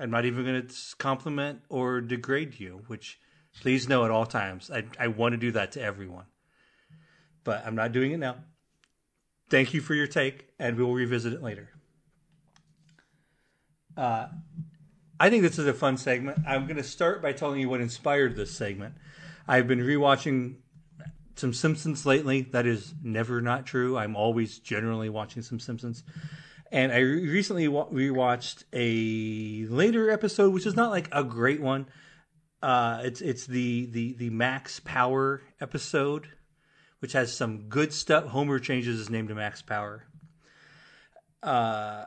I'm 0.00 0.10
not 0.10 0.24
even 0.24 0.44
going 0.44 0.66
to 0.66 0.74
compliment 0.98 1.60
or 1.68 2.00
degrade 2.00 2.58
you, 2.58 2.82
which 2.88 3.20
please 3.60 3.88
know 3.88 4.04
at 4.04 4.10
all 4.10 4.26
times. 4.26 4.68
I, 4.70 4.84
I 4.98 5.06
want 5.06 5.34
to 5.34 5.38
do 5.38 5.52
that 5.52 5.72
to 5.72 5.80
everyone. 5.80 6.26
But 7.44 7.64
I'm 7.64 7.76
not 7.76 7.92
doing 7.92 8.10
it 8.10 8.18
now. 8.18 8.36
Thank 9.48 9.74
you 9.74 9.80
for 9.80 9.94
your 9.94 10.08
take, 10.08 10.48
and 10.58 10.76
we 10.76 10.82
will 10.82 10.94
revisit 10.94 11.32
it 11.32 11.42
later. 11.42 11.70
Uh, 13.96 14.26
I 15.20 15.28
think 15.28 15.42
this 15.42 15.58
is 15.58 15.66
a 15.66 15.74
fun 15.74 15.98
segment. 15.98 16.38
I'm 16.46 16.64
going 16.66 16.78
to 16.78 16.82
start 16.82 17.20
by 17.20 17.32
telling 17.32 17.60
you 17.60 17.68
what 17.68 17.80
inspired 17.82 18.34
this 18.36 18.50
segment. 18.50 18.94
I've 19.46 19.68
been 19.68 19.80
rewatching 19.80 20.56
some 21.36 21.52
Simpsons 21.52 22.06
lately. 22.06 22.40
That 22.40 22.66
is 22.66 22.94
never 23.02 23.40
not 23.42 23.66
true. 23.66 23.98
I'm 23.98 24.16
always 24.16 24.58
generally 24.58 25.10
watching 25.10 25.42
some 25.42 25.60
Simpsons. 25.60 26.02
And 26.72 26.90
I 26.90 27.00
recently 27.00 27.68
rewatched 27.68 28.64
a 28.72 29.70
later 29.70 30.10
episode, 30.10 30.54
which 30.54 30.66
is 30.66 30.74
not 30.74 30.90
like 30.90 31.08
a 31.12 31.22
great 31.22 31.60
one, 31.60 31.86
Uh, 32.62 33.00
it's 33.04 33.20
it's 33.22 33.46
the 33.46 33.86
the 33.86 34.12
the 34.14 34.30
Max 34.30 34.80
Power 34.80 35.42
episode, 35.60 36.28
which 37.00 37.12
has 37.12 37.34
some 37.34 37.68
good 37.68 37.92
stuff. 37.92 38.26
Homer 38.26 38.58
changes 38.58 38.98
his 38.98 39.08
name 39.08 39.28
to 39.28 39.34
Max 39.34 39.62
Power. 39.62 40.04
Uh, 41.42 42.04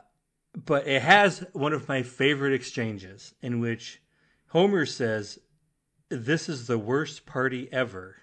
but 0.54 0.86
it 0.86 1.02
has 1.02 1.44
one 1.52 1.72
of 1.72 1.88
my 1.88 2.02
favorite 2.02 2.52
exchanges 2.52 3.34
in 3.42 3.60
which 3.60 4.00
Homer 4.48 4.86
says, 4.86 5.40
"This 6.08 6.48
is 6.48 6.66
the 6.66 6.78
worst 6.78 7.26
party 7.26 7.68
ever," 7.72 8.22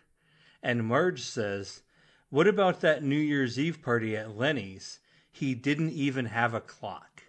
and 0.64 0.86
Marge 0.86 1.22
says, 1.22 1.84
"What 2.30 2.48
about 2.48 2.82
that 2.82 3.04
New 3.04 3.20
Year's 3.20 3.60
Eve 3.60 3.82
party 3.82 4.16
at 4.16 4.38
Lenny's? 4.38 5.00
He 5.32 5.54
didn't 5.54 5.92
even 5.92 6.28
have 6.28 6.54
a 6.54 6.62
clock." 6.62 7.24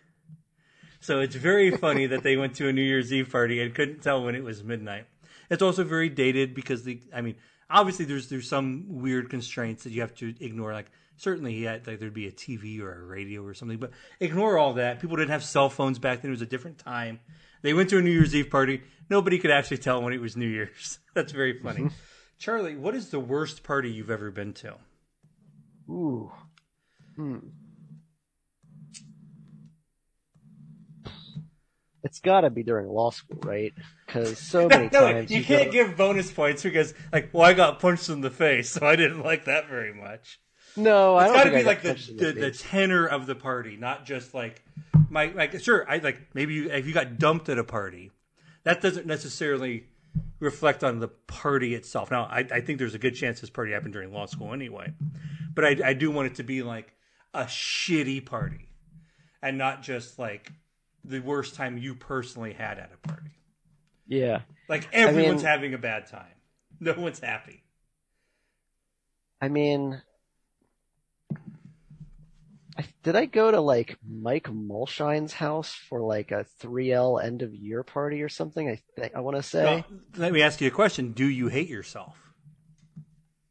So 1.01 1.21
it's 1.21 1.35
very 1.35 1.71
funny 1.77 2.07
that 2.07 2.23
they 2.23 2.37
went 2.37 2.55
to 2.57 2.69
a 2.69 2.73
New 2.73 2.83
Year's 2.83 3.13
Eve 3.13 3.31
party 3.31 3.61
and 3.61 3.75
couldn't 3.75 4.03
tell 4.03 4.23
when 4.25 4.37
it 4.37 4.45
was 4.45 4.63
midnight. 4.63 5.07
It's 5.51 5.63
also 5.63 5.85
very 5.85 6.09
dated 6.09 6.55
because 6.55 6.85
the 6.85 7.01
I 7.13 7.21
mean, 7.21 7.35
obviously 7.69 8.05
there's 8.05 8.29
there's 8.29 8.49
some 8.49 8.87
weird 8.89 9.29
constraints 9.29 9.83
that 9.85 9.91
you 9.91 10.01
have 10.01 10.15
to 10.17 10.35
ignore. 10.41 10.73
Like 10.73 10.91
certainly 11.23 11.63
had 11.63 11.87
like 11.87 12.01
there'd 12.01 12.13
be 12.13 12.27
a 12.27 12.33
TV 12.33 12.81
or 12.81 12.93
a 12.93 13.05
radio 13.05 13.45
or 13.45 13.55
something, 13.55 13.79
but 13.79 13.93
ignore 14.21 14.59
all 14.59 14.75
that. 14.75 15.01
People 15.01 15.17
didn't 15.17 15.31
have 15.31 15.45
cell 15.45 15.71
phones 15.71 15.99
back 15.99 16.21
then. 16.21 16.31
It 16.31 16.33
was 16.33 16.43
a 16.43 16.47
different 16.47 16.79
time. 16.79 17.21
They 17.63 17.75
went 17.75 17.91
to 17.91 17.99
a 17.99 18.03
New 18.03 18.11
Year's 18.11 18.35
Eve 18.35 18.51
party. 18.51 18.83
Nobody 19.09 19.39
could 19.39 19.53
actually 19.53 19.79
tell 19.79 20.03
when 20.03 20.13
it 20.13 20.21
was 20.21 20.37
New 20.37 20.49
Year's. 20.49 20.99
That's 21.15 21.33
very 21.33 21.59
funny. 21.61 21.91
Charlie, 22.39 22.77
what 22.77 22.97
is 22.97 23.11
the 23.11 23.21
worst 23.21 23.63
party 23.63 23.91
you've 23.91 24.11
ever 24.11 24.33
been 24.33 24.53
to? 24.55 24.75
Ooh. 25.89 26.33
Hmm. 27.15 27.39
It's 32.05 32.19
got 32.19 32.41
to 32.41 32.51
be 32.51 32.65
during 32.65 32.89
law 32.89 33.11
school, 33.11 33.39
right? 33.45 33.73
Because 34.07 34.39
so 34.39 34.67
many 34.69 34.91
no, 34.93 35.01
times 35.01 35.31
you, 35.31 35.45
can't 35.45 35.67
go- 35.67 35.71
give 35.71 35.97
bonus 35.97 36.33
points 36.33 36.65
because, 36.65 36.95
like, 37.13 37.31
well, 37.33 37.45
I 37.45 37.53
got 37.53 37.79
punched 37.79 38.09
in 38.09 38.23
the 38.23 38.31
face, 38.31 38.71
so 38.71 38.85
I 38.85 38.97
didn't 38.97 39.23
like 39.23 39.45
that 39.45 39.69
very 39.69 39.95
much. 39.95 40.41
No, 40.77 41.17
I 41.17 41.25
It's 41.25 41.33
don't 41.33 41.45
got 41.45 41.51
to 41.51 41.57
be 41.59 41.65
like 41.65 41.83
the, 41.83 42.15
the, 42.17 42.33
the 42.33 42.51
tenor 42.51 43.07
of 43.07 43.27
the 43.27 43.35
party, 43.35 43.77
not 43.77 44.07
just 44.07 44.33
like 44.33 44.63
my 45.11 45.27
like. 45.27 45.61
Sure, 45.61 45.89
I 45.89 45.99
like 45.99 46.35
maybe 46.35 46.55
you, 46.55 46.71
if 46.71 46.87
you 46.87 46.95
got 46.95 47.19
dumped 47.19 47.49
at 47.49 47.59
a 47.59 47.65
party, 47.65 48.11
that 48.65 48.81
doesn't 48.81 49.07
necessarily 49.07 49.85
reflect 50.41 50.83
on 50.83 50.99
the 50.99 51.09
party 51.09 51.75
itself. 51.75 52.11
Now, 52.11 52.25
I, 52.25 52.47
I 52.51 52.61
think 52.61 52.79
there's 52.79 52.95
a 52.95 52.99
good 52.99 53.15
chance 53.15 53.41
this 53.41 53.51
party 53.51 53.73
happened 53.73 53.93
during 53.93 54.13
law 54.13 54.27
school 54.27 54.53
anyway, 54.53 54.93
but 55.55 55.65
I, 55.65 55.77
I 55.85 55.93
do 55.93 56.11
want 56.11 56.29
it 56.29 56.35
to 56.37 56.43
be 56.43 56.63
like 56.63 56.95
a 57.35 57.45
shitty 57.45 58.25
party, 58.25 58.69
and 59.43 59.59
not 59.59 59.83
just 59.83 60.19
like 60.19 60.53
the 61.05 61.21
worst 61.21 61.55
time 61.55 61.77
you 61.77 61.95
personally 61.95 62.53
had 62.55 62.79
at 62.79 62.91
a 62.95 63.09
party. 63.09 63.31
Yeah. 64.07 64.41
Like 64.69 64.89
everyone's 64.93 65.43
mean- 65.43 65.51
having 65.51 65.75
a 65.75 65.79
bad 65.79 66.07
time, 66.07 66.35
no 66.81 66.95
one's 66.95 67.21
happy. 67.21 67.63
I 69.41 69.49
mean, 69.49 70.01
I, 72.79 72.85
did 73.03 73.17
I 73.17 73.27
go 73.27 73.51
to 73.51 73.61
like 73.61 73.99
Mike 74.09 74.49
Mulshine's 74.49 75.35
house 75.35 75.75
for 75.75 76.01
like 76.01 76.31
a 76.31 76.47
3L 76.61 77.23
end 77.23 77.43
of 77.43 77.55
year 77.55 77.83
party 77.83 78.23
or 78.23 78.29
something? 78.29 78.69
I 78.69 78.81
think 78.97 79.15
I 79.15 79.21
want 79.21 79.37
to 79.37 79.43
say. 79.43 79.65
Well, 79.65 79.85
let 80.17 80.33
me 80.33 80.43
ask 80.43 80.61
you 80.61 80.69
a 80.69 80.71
question: 80.71 81.13
Do 81.13 81.27
you 81.27 81.49
hate 81.49 81.69
yourself? 81.69 82.17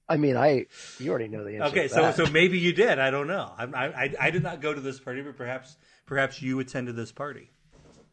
I 0.10 0.18
mean, 0.18 0.36
I 0.36 0.66
you 1.00 1.10
already 1.10 1.28
know 1.28 1.44
the 1.44 1.58
answer. 1.58 1.70
Okay, 1.70 1.88
so 1.88 2.12
so 2.12 2.26
maybe 2.26 2.60
you 2.60 2.74
did. 2.74 3.00
I 3.00 3.12
don't 3.12 3.28
know. 3.28 3.52
I, 3.58 3.66
I 3.66 4.14
I 4.20 4.32
did 4.32 4.44
not 4.44 4.60
go 4.60 4.74
to 4.74 4.82
this 4.82 5.00
party, 5.00 5.22
but 5.22 5.38
perhaps 5.38 5.78
perhaps 6.06 6.42
you 6.42 6.60
attended 6.60 6.96
this 6.96 7.12
party. 7.12 7.52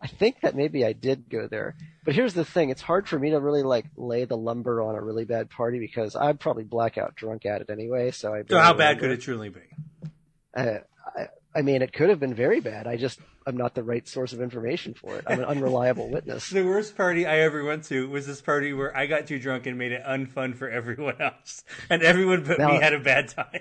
I 0.00 0.06
think 0.06 0.42
that 0.42 0.54
maybe 0.54 0.84
I 0.84 0.92
did 0.92 1.28
go 1.28 1.48
there. 1.48 1.74
But 2.04 2.14
here's 2.14 2.34
the 2.34 2.44
thing: 2.44 2.70
it's 2.70 2.82
hard 2.82 3.08
for 3.08 3.18
me 3.18 3.30
to 3.30 3.40
really 3.40 3.64
like 3.64 3.86
lay 3.96 4.26
the 4.26 4.36
lumber 4.36 4.80
on 4.80 4.94
a 4.94 5.00
really 5.00 5.24
bad 5.24 5.50
party 5.50 5.80
because 5.80 6.14
I'd 6.14 6.38
probably 6.38 6.64
blackout 6.64 7.16
drunk 7.16 7.46
at 7.46 7.62
it 7.62 7.70
anyway. 7.70 8.10
So 8.12 8.32
I. 8.32 8.44
So 8.48 8.60
how 8.60 8.74
bad 8.74 9.00
could 9.00 9.10
it 9.10 9.20
truly 9.20 9.48
be? 9.48 9.60
Uh, 10.56 10.78
I, 11.58 11.62
mean, 11.62 11.82
it 11.82 11.92
could 11.92 12.08
have 12.08 12.20
been 12.20 12.34
very 12.34 12.60
bad. 12.60 12.86
I 12.86 12.96
just 12.96 13.18
I'm 13.46 13.56
not 13.56 13.74
the 13.74 13.82
right 13.82 14.06
source 14.06 14.32
of 14.32 14.40
information 14.40 14.94
for 14.94 15.16
it. 15.16 15.24
I'm 15.26 15.40
an 15.40 15.44
unreliable 15.44 16.08
witness. 16.12 16.50
The 16.50 16.64
worst 16.64 16.96
party 16.96 17.26
I 17.26 17.40
ever 17.40 17.64
went 17.64 17.84
to 17.84 18.08
was 18.08 18.26
this 18.26 18.40
party 18.40 18.72
where 18.72 18.96
I 18.96 19.06
got 19.06 19.26
too 19.26 19.38
drunk 19.38 19.66
and 19.66 19.76
made 19.76 19.92
it 19.92 20.02
unfun 20.04 20.54
for 20.54 20.70
everyone 20.70 21.20
else, 21.20 21.64
and 21.90 22.02
everyone 22.02 22.44
but 22.44 22.58
me 22.58 22.80
had 22.80 22.92
a 22.92 23.00
bad 23.00 23.28
time. 23.28 23.60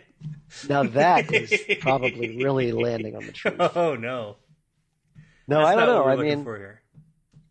Now 0.69 0.83
that 0.83 1.33
is 1.33 1.61
probably 1.79 2.37
really 2.37 2.71
landing 2.71 3.15
on 3.15 3.25
the 3.25 3.31
truth. 3.31 3.55
Oh 3.59 3.95
no! 3.95 4.37
No, 5.47 5.59
That's 5.59 5.69
I 5.69 5.75
don't 5.75 5.85
know. 5.87 6.03
what 6.03 6.17
we're 6.17 6.25
I 6.25 6.35
mean, 6.35 6.43
for 6.43 6.57
here. 6.57 6.81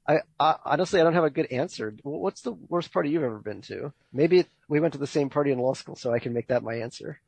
I, 0.08 0.18
I 0.38 0.56
honestly 0.64 1.00
I 1.00 1.04
don't 1.04 1.14
have 1.14 1.24
a 1.24 1.30
good 1.30 1.50
answer. 1.50 1.94
What's 2.02 2.42
the 2.42 2.52
worst 2.52 2.92
party 2.92 3.10
you've 3.10 3.22
ever 3.22 3.38
been 3.38 3.62
to? 3.62 3.92
Maybe 4.12 4.40
it, 4.40 4.48
we 4.68 4.80
went 4.80 4.92
to 4.92 4.98
the 4.98 5.06
same 5.06 5.30
party 5.30 5.50
in 5.50 5.58
law 5.58 5.74
school, 5.74 5.96
so 5.96 6.12
I 6.12 6.18
can 6.18 6.32
make 6.32 6.48
that 6.48 6.62
my 6.62 6.74
answer. 6.74 7.20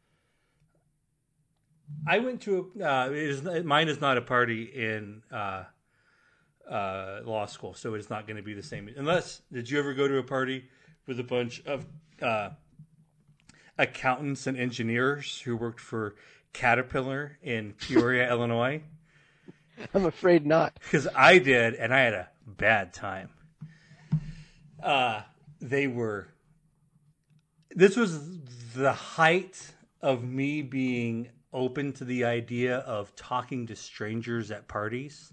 I 2.06 2.18
went 2.18 2.42
to 2.42 2.70
a, 2.80 2.84
uh, 2.84 3.10
is, 3.10 3.42
mine 3.64 3.88
is 3.88 4.00
not 4.00 4.16
a 4.16 4.22
party 4.22 4.64
in 4.64 5.22
uh, 5.32 5.64
uh, 6.68 7.20
law 7.24 7.46
school, 7.46 7.74
so 7.74 7.94
it's 7.94 8.10
not 8.10 8.26
going 8.26 8.36
to 8.36 8.42
be 8.42 8.54
the 8.54 8.62
same. 8.62 8.88
Unless, 8.96 9.42
did 9.52 9.70
you 9.70 9.78
ever 9.78 9.94
go 9.94 10.08
to 10.08 10.18
a 10.18 10.22
party 10.22 10.64
with 11.06 11.20
a 11.20 11.24
bunch 11.24 11.62
of 11.66 11.86
uh, 12.22 12.50
accountants 13.78 14.46
and 14.46 14.56
engineers 14.56 15.40
who 15.40 15.56
worked 15.56 15.80
for 15.80 16.14
Caterpillar 16.52 17.38
in 17.42 17.74
Peoria, 17.74 18.28
Illinois? 18.30 18.82
I'm 19.94 20.06
afraid 20.06 20.44
not. 20.46 20.78
Because 20.82 21.06
I 21.14 21.38
did, 21.38 21.74
and 21.74 21.94
I 21.94 22.00
had 22.00 22.14
a 22.14 22.28
bad 22.46 22.92
time. 22.92 23.30
Uh, 24.82 25.22
they 25.60 25.86
were. 25.86 26.28
This 27.70 27.96
was 27.96 28.40
the 28.74 28.92
height 28.92 29.72
of 30.00 30.24
me 30.24 30.62
being 30.62 31.28
open 31.52 31.92
to 31.94 32.04
the 32.04 32.24
idea 32.24 32.78
of 32.78 33.14
talking 33.16 33.66
to 33.66 33.76
strangers 33.76 34.50
at 34.50 34.68
parties, 34.68 35.32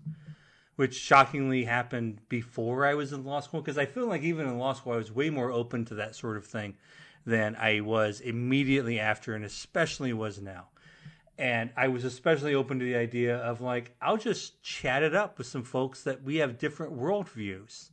which 0.75 0.95
shockingly 0.95 1.63
happened 1.63 2.19
before 2.29 2.85
I 2.85 2.93
was 2.93 3.13
in 3.13 3.23
law 3.23 3.39
school. 3.39 3.61
Because 3.61 3.77
I 3.77 3.85
feel 3.85 4.07
like 4.07 4.23
even 4.23 4.47
in 4.47 4.57
law 4.57 4.73
school, 4.73 4.93
I 4.93 4.97
was 4.97 5.11
way 5.11 5.29
more 5.29 5.51
open 5.51 5.85
to 5.85 5.95
that 5.95 6.15
sort 6.15 6.37
of 6.37 6.45
thing 6.45 6.75
than 7.25 7.55
I 7.55 7.81
was 7.81 8.19
immediately 8.21 8.99
after, 8.99 9.33
and 9.33 9.43
especially 9.43 10.13
was 10.13 10.41
now 10.41 10.67
and 11.37 11.69
I 11.75 11.89
was 11.89 12.05
especially 12.05 12.55
open 12.55 12.79
to 12.79 12.85
the 12.85 12.95
idea 12.95 13.37
of 13.37 13.61
like 13.61 13.95
I'll 14.01 14.17
just 14.17 14.61
chat 14.63 15.03
it 15.03 15.13
up 15.13 15.37
with 15.37 15.47
some 15.47 15.63
folks 15.63 16.03
that 16.03 16.23
we 16.23 16.37
have 16.37 16.57
different 16.57 16.97
worldviews, 16.97 17.89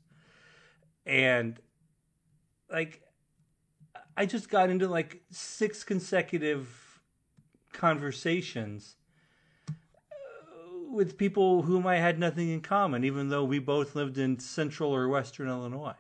and 1.05 1.59
like 2.71 3.02
I 4.17 4.26
just 4.26 4.49
got 4.49 4.71
into 4.71 4.87
like 4.88 5.23
six 5.31 5.83
consecutive 5.83 6.82
conversations 7.73 8.97
uh, 9.69 9.75
with 10.91 11.17
people 11.17 11.62
whom 11.62 11.87
I 11.87 11.97
had 11.97 12.19
nothing 12.19 12.50
in 12.50 12.61
common, 12.61 13.05
even 13.05 13.29
though 13.29 13.45
we 13.45 13.59
both 13.59 13.95
lived 13.95 14.19
in 14.19 14.38
central 14.38 14.95
or 14.95 15.09
western 15.09 15.49
Illinois, 15.49 15.95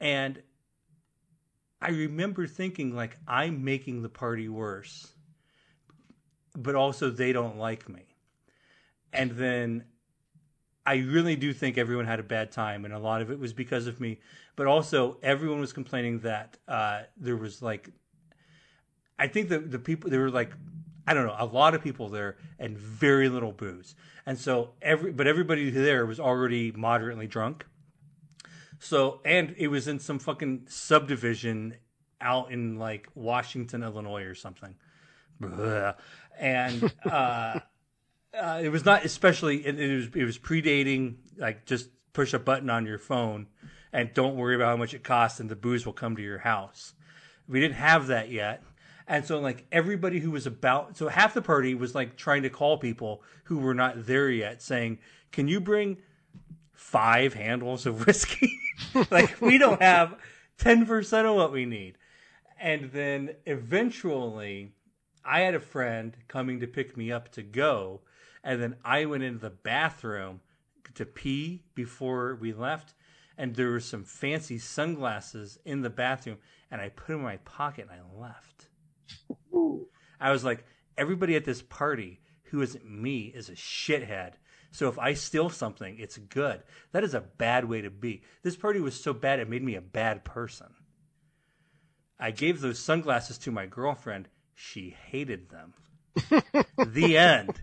and 0.00 0.42
I 1.82 1.90
remember 1.90 2.46
thinking 2.46 2.94
like 2.94 3.16
I'm 3.26 3.64
making 3.64 4.02
the 4.02 4.08
party 4.08 4.48
worse 4.48 5.12
but 6.56 6.74
also 6.74 7.10
they 7.10 7.32
don't 7.32 7.58
like 7.58 7.88
me. 7.88 8.02
And 9.12 9.32
then 9.32 9.84
I 10.86 10.96
really 10.96 11.36
do 11.36 11.52
think 11.52 11.78
everyone 11.78 12.06
had 12.06 12.20
a 12.20 12.24
bad 12.24 12.52
time, 12.52 12.84
and 12.84 12.94
a 12.94 12.98
lot 12.98 13.22
of 13.22 13.30
it 13.30 13.38
was 13.38 13.52
because 13.52 13.86
of 13.86 14.00
me. 14.00 14.20
But 14.56 14.66
also, 14.66 15.18
everyone 15.22 15.60
was 15.60 15.72
complaining 15.72 16.20
that 16.20 16.56
uh, 16.68 17.02
there 17.16 17.36
was 17.36 17.62
like, 17.62 17.90
I 19.20 19.28
think 19.28 19.50
the 19.50 19.58
the 19.58 19.78
people 19.78 20.10
there 20.10 20.20
were 20.20 20.30
like, 20.30 20.50
I 21.06 21.12
don't 21.12 21.26
know, 21.26 21.36
a 21.38 21.44
lot 21.44 21.74
of 21.74 21.82
people 21.82 22.08
there 22.08 22.38
and 22.58 22.76
very 22.76 23.28
little 23.28 23.52
booze, 23.52 23.94
and 24.24 24.38
so 24.38 24.70
every 24.80 25.12
but 25.12 25.26
everybody 25.26 25.68
there 25.68 26.06
was 26.06 26.18
already 26.18 26.72
moderately 26.72 27.26
drunk. 27.26 27.66
So 28.78 29.20
and 29.26 29.54
it 29.58 29.68
was 29.68 29.86
in 29.86 29.98
some 29.98 30.18
fucking 30.18 30.66
subdivision 30.68 31.74
out 32.18 32.50
in 32.50 32.78
like 32.78 33.08
Washington, 33.14 33.82
Illinois, 33.82 34.22
or 34.22 34.34
something. 34.34 34.74
And 36.38 36.92
uh, 37.04 37.60
uh, 38.34 38.60
it 38.62 38.70
was 38.70 38.86
not 38.86 39.04
especially. 39.04 39.66
It, 39.66 39.78
it 39.78 39.96
was 39.96 40.08
it 40.14 40.24
was 40.24 40.38
predating 40.38 41.16
like 41.36 41.66
just 41.66 41.90
push 42.14 42.32
a 42.32 42.38
button 42.38 42.70
on 42.70 42.86
your 42.86 42.98
phone 42.98 43.48
and 43.92 44.12
don't 44.14 44.36
worry 44.36 44.54
about 44.54 44.68
how 44.68 44.76
much 44.76 44.94
it 44.94 45.04
costs, 45.04 45.40
and 45.40 45.50
the 45.50 45.56
booze 45.56 45.84
will 45.84 45.92
come 45.92 46.16
to 46.16 46.22
your 46.22 46.38
house. 46.38 46.94
We 47.46 47.60
didn't 47.60 47.74
have 47.74 48.06
that 48.06 48.30
yet. 48.30 48.62
And 49.10 49.26
so, 49.26 49.40
like 49.40 49.66
everybody 49.72 50.20
who 50.20 50.30
was 50.30 50.46
about, 50.46 50.96
so 50.96 51.08
half 51.08 51.34
the 51.34 51.42
party 51.42 51.74
was 51.74 51.96
like 51.96 52.16
trying 52.16 52.44
to 52.44 52.48
call 52.48 52.78
people 52.78 53.24
who 53.42 53.58
were 53.58 53.74
not 53.74 54.06
there 54.06 54.30
yet, 54.30 54.62
saying, 54.62 55.00
"Can 55.32 55.48
you 55.48 55.58
bring 55.60 55.96
five 56.72 57.34
handles 57.34 57.86
of 57.86 58.06
whiskey? 58.06 58.56
like 59.10 59.40
we 59.40 59.58
don't 59.58 59.82
have 59.82 60.16
ten 60.58 60.86
percent 60.86 61.26
of 61.26 61.34
what 61.34 61.50
we 61.50 61.66
need." 61.66 61.98
And 62.60 62.92
then 62.92 63.34
eventually, 63.46 64.74
I 65.24 65.40
had 65.40 65.56
a 65.56 65.60
friend 65.60 66.16
coming 66.28 66.60
to 66.60 66.68
pick 66.68 66.96
me 66.96 67.10
up 67.10 67.32
to 67.32 67.42
go, 67.42 68.02
and 68.44 68.62
then 68.62 68.76
I 68.84 69.06
went 69.06 69.24
into 69.24 69.40
the 69.40 69.50
bathroom 69.50 70.40
to 70.94 71.04
pee 71.04 71.64
before 71.74 72.36
we 72.36 72.52
left, 72.52 72.94
and 73.36 73.56
there 73.56 73.70
were 73.70 73.80
some 73.80 74.04
fancy 74.04 74.58
sunglasses 74.58 75.58
in 75.64 75.80
the 75.80 75.90
bathroom, 75.90 76.38
and 76.70 76.80
I 76.80 76.90
put 76.90 77.08
them 77.08 77.16
in 77.16 77.22
my 77.22 77.38
pocket 77.38 77.88
and 77.90 78.00
I 78.00 78.20
left. 78.20 78.49
I 80.20 80.30
was 80.30 80.44
like, 80.44 80.64
everybody 80.96 81.36
at 81.36 81.44
this 81.44 81.62
party 81.62 82.20
who 82.44 82.62
isn't 82.62 82.84
me 82.84 83.32
is 83.34 83.48
a 83.48 83.54
shithead. 83.54 84.32
So 84.72 84.88
if 84.88 84.98
I 84.98 85.14
steal 85.14 85.50
something, 85.50 85.98
it's 85.98 86.16
good. 86.16 86.62
That 86.92 87.04
is 87.04 87.14
a 87.14 87.20
bad 87.20 87.64
way 87.64 87.80
to 87.80 87.90
be. 87.90 88.22
This 88.42 88.56
party 88.56 88.80
was 88.80 89.00
so 89.00 89.12
bad 89.12 89.40
it 89.40 89.48
made 89.48 89.62
me 89.62 89.74
a 89.74 89.80
bad 89.80 90.24
person. 90.24 90.68
I 92.18 92.30
gave 92.30 92.60
those 92.60 92.78
sunglasses 92.78 93.38
to 93.38 93.50
my 93.50 93.66
girlfriend. 93.66 94.28
She 94.54 94.94
hated 95.08 95.48
them. 95.48 95.74
the 96.86 97.16
end. 97.16 97.60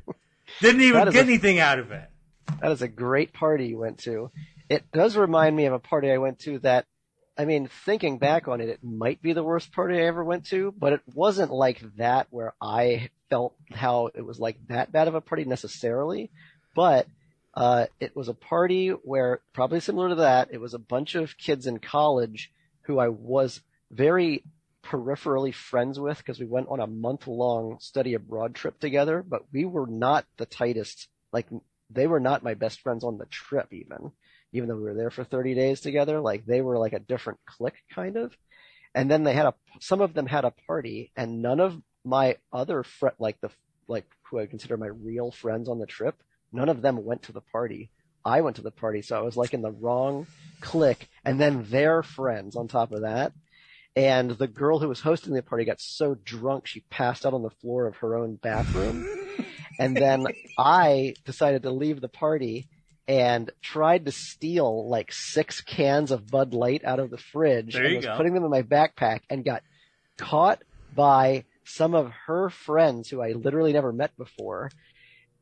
Didn't 0.61 0.81
even 0.81 1.05
get 1.05 1.15
a, 1.15 1.19
anything 1.19 1.59
out 1.59 1.79
of 1.79 1.91
it. 1.91 2.09
That 2.61 2.71
is 2.71 2.81
a 2.81 2.87
great 2.87 3.33
party 3.33 3.67
you 3.67 3.77
went 3.77 3.99
to. 3.99 4.31
It 4.69 4.91
does 4.91 5.15
remind 5.15 5.55
me 5.55 5.65
of 5.65 5.73
a 5.73 5.79
party 5.79 6.11
I 6.11 6.17
went 6.17 6.39
to 6.39 6.59
that, 6.59 6.85
I 7.37 7.45
mean, 7.45 7.69
thinking 7.85 8.17
back 8.17 8.47
on 8.47 8.61
it, 8.61 8.69
it 8.69 8.83
might 8.83 9.21
be 9.21 9.33
the 9.33 9.43
worst 9.43 9.71
party 9.71 9.97
I 9.97 10.07
ever 10.07 10.23
went 10.23 10.47
to, 10.47 10.73
but 10.77 10.93
it 10.93 11.01
wasn't 11.13 11.51
like 11.51 11.81
that 11.97 12.27
where 12.31 12.53
I 12.59 13.09
felt 13.29 13.55
how 13.71 14.09
it 14.15 14.25
was 14.25 14.39
like 14.39 14.57
that 14.69 14.91
bad 14.91 15.07
of 15.07 15.13
a 15.15 15.21
party 15.21 15.45
necessarily. 15.45 16.31
But 16.75 17.07
uh, 17.53 17.87
it 17.99 18.15
was 18.15 18.27
a 18.27 18.33
party 18.33 18.89
where, 18.89 19.41
probably 19.53 19.79
similar 19.79 20.09
to 20.09 20.15
that, 20.15 20.49
it 20.51 20.59
was 20.59 20.73
a 20.73 20.79
bunch 20.79 21.15
of 21.15 21.37
kids 21.37 21.67
in 21.67 21.79
college 21.79 22.51
who 22.81 22.99
I 22.99 23.09
was 23.09 23.61
very 23.91 24.43
peripherally 24.83 25.53
friends 25.53 25.99
with 25.99 26.17
because 26.17 26.39
we 26.39 26.45
went 26.45 26.69
on 26.69 26.79
a 26.79 26.87
month 26.87 27.27
long 27.27 27.77
study 27.79 28.13
abroad 28.13 28.55
trip 28.55 28.79
together, 28.79 29.23
but 29.27 29.41
we 29.51 29.65
were 29.65 29.87
not 29.87 30.25
the 30.37 30.45
tightest. 30.45 31.07
Like 31.31 31.47
they 31.89 32.07
were 32.07 32.19
not 32.19 32.43
my 32.43 32.53
best 32.53 32.81
friends 32.81 33.03
on 33.03 33.17
the 33.17 33.25
trip 33.25 33.67
even, 33.71 34.11
even 34.53 34.69
though 34.69 34.75
we 34.75 34.83
were 34.83 34.93
there 34.93 35.09
for 35.09 35.23
30 35.23 35.55
days 35.55 35.81
together. 35.81 36.19
Like 36.19 36.45
they 36.45 36.61
were 36.61 36.77
like 36.77 36.93
a 36.93 36.99
different 36.99 37.39
clique 37.45 37.81
kind 37.93 38.17
of. 38.17 38.35
And 38.95 39.11
then 39.11 39.23
they 39.23 39.33
had 39.33 39.45
a, 39.45 39.53
some 39.79 40.01
of 40.01 40.13
them 40.13 40.25
had 40.25 40.45
a 40.45 40.53
party 40.65 41.11
and 41.15 41.41
none 41.41 41.59
of 41.59 41.79
my 42.03 42.37
other 42.51 42.83
friend, 42.83 43.15
like 43.19 43.39
the, 43.41 43.49
like 43.87 44.05
who 44.29 44.39
I 44.39 44.45
consider 44.45 44.77
my 44.77 44.87
real 44.87 45.31
friends 45.31 45.69
on 45.69 45.79
the 45.79 45.85
trip, 45.85 46.15
none 46.51 46.69
of 46.69 46.81
them 46.81 47.03
went 47.03 47.23
to 47.23 47.33
the 47.33 47.41
party. 47.41 47.91
I 48.25 48.41
went 48.41 48.55
to 48.57 48.61
the 48.61 48.71
party. 48.71 49.01
So 49.01 49.17
I 49.17 49.21
was 49.21 49.37
like 49.37 49.53
in 49.53 49.61
the 49.61 49.71
wrong 49.71 50.27
clique 50.61 51.07
and 51.23 51.39
then 51.39 51.65
their 51.69 52.03
friends 52.03 52.55
on 52.55 52.67
top 52.67 52.91
of 52.91 53.01
that. 53.01 53.33
And 53.95 54.31
the 54.31 54.47
girl 54.47 54.79
who 54.79 54.89
was 54.89 54.99
hosting 55.01 55.33
the 55.33 55.41
party 55.41 55.65
got 55.65 55.81
so 55.81 56.15
drunk 56.15 56.67
she 56.67 56.81
passed 56.89 57.25
out 57.25 57.33
on 57.33 57.41
the 57.41 57.49
floor 57.49 57.87
of 57.87 57.97
her 57.97 58.15
own 58.15 58.35
bathroom. 58.35 59.07
and 59.79 59.95
then 59.95 60.27
I 60.57 61.15
decided 61.25 61.63
to 61.63 61.71
leave 61.71 62.01
the 62.01 62.09
party 62.09 62.67
and 63.07 63.51
tried 63.61 64.05
to 64.05 64.11
steal 64.11 64.89
like 64.89 65.13
six 65.13 65.61
cans 65.61 66.11
of 66.11 66.27
Bud 66.27 66.53
Light 66.53 66.83
out 66.83 66.99
of 66.99 67.09
the 67.09 67.17
fridge 67.17 67.73
there 67.73 67.85
and 67.85 67.95
was 67.95 68.05
go. 68.05 68.17
putting 68.17 68.33
them 68.33 68.43
in 68.43 68.51
my 68.51 68.63
backpack 68.63 69.21
and 69.29 69.45
got 69.45 69.63
caught 70.17 70.61
by 70.93 71.45
some 71.63 71.95
of 71.95 72.11
her 72.25 72.49
friends 72.49 73.09
who 73.09 73.21
I 73.21 73.31
literally 73.31 73.73
never 73.73 73.93
met 73.93 74.15
before. 74.17 74.71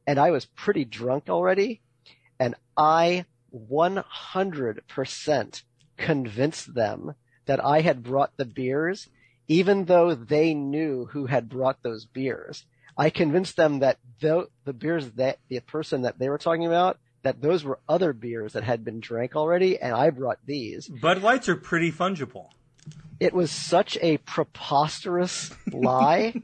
And 0.05 0.19
I 0.19 0.31
was 0.31 0.45
pretty 0.45 0.85
drunk 0.85 1.29
already. 1.29 1.81
And 2.39 2.55
I 2.77 3.25
100% 3.55 5.63
convinced 5.97 6.73
them 6.73 7.15
that 7.45 7.63
I 7.63 7.81
had 7.81 8.03
brought 8.03 8.35
the 8.37 8.45
beers, 8.45 9.07
even 9.47 9.85
though 9.85 10.13
they 10.13 10.53
knew 10.53 11.05
who 11.05 11.27
had 11.27 11.49
brought 11.49 11.81
those 11.81 12.05
beers. 12.05 12.65
I 12.97 13.09
convinced 13.09 13.55
them 13.55 13.79
that 13.79 13.97
the, 14.19 14.49
the 14.65 14.73
beers 14.73 15.11
that 15.11 15.39
the 15.49 15.61
person 15.61 16.01
that 16.03 16.19
they 16.19 16.29
were 16.29 16.37
talking 16.37 16.65
about, 16.65 16.99
that 17.25 17.41
those 17.41 17.63
were 17.63 17.79
other 17.89 18.13
beers 18.13 18.53
that 18.53 18.63
had 18.63 18.85
been 18.85 18.99
drank 18.99 19.35
already, 19.35 19.79
and 19.79 19.95
I 19.95 20.11
brought 20.11 20.37
these. 20.45 20.87
Bud 20.87 21.23
Lights 21.23 21.49
are 21.49 21.55
pretty 21.55 21.91
fungible. 21.91 22.49
It 23.19 23.33
was 23.33 23.49
such 23.49 23.97
a 23.99 24.17
preposterous 24.17 25.51
lie, 25.71 26.35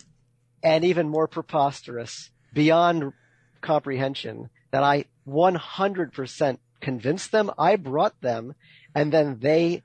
and 0.62 0.82
even 0.82 1.10
more 1.10 1.28
preposterous, 1.28 2.30
beyond 2.54 3.12
comprehension, 3.60 4.48
that 4.70 4.82
I 4.82 5.04
100% 5.28 6.58
convinced 6.80 7.30
them 7.30 7.50
I 7.58 7.76
brought 7.76 8.18
them, 8.22 8.54
and 8.94 9.12
then 9.12 9.40
they 9.40 9.82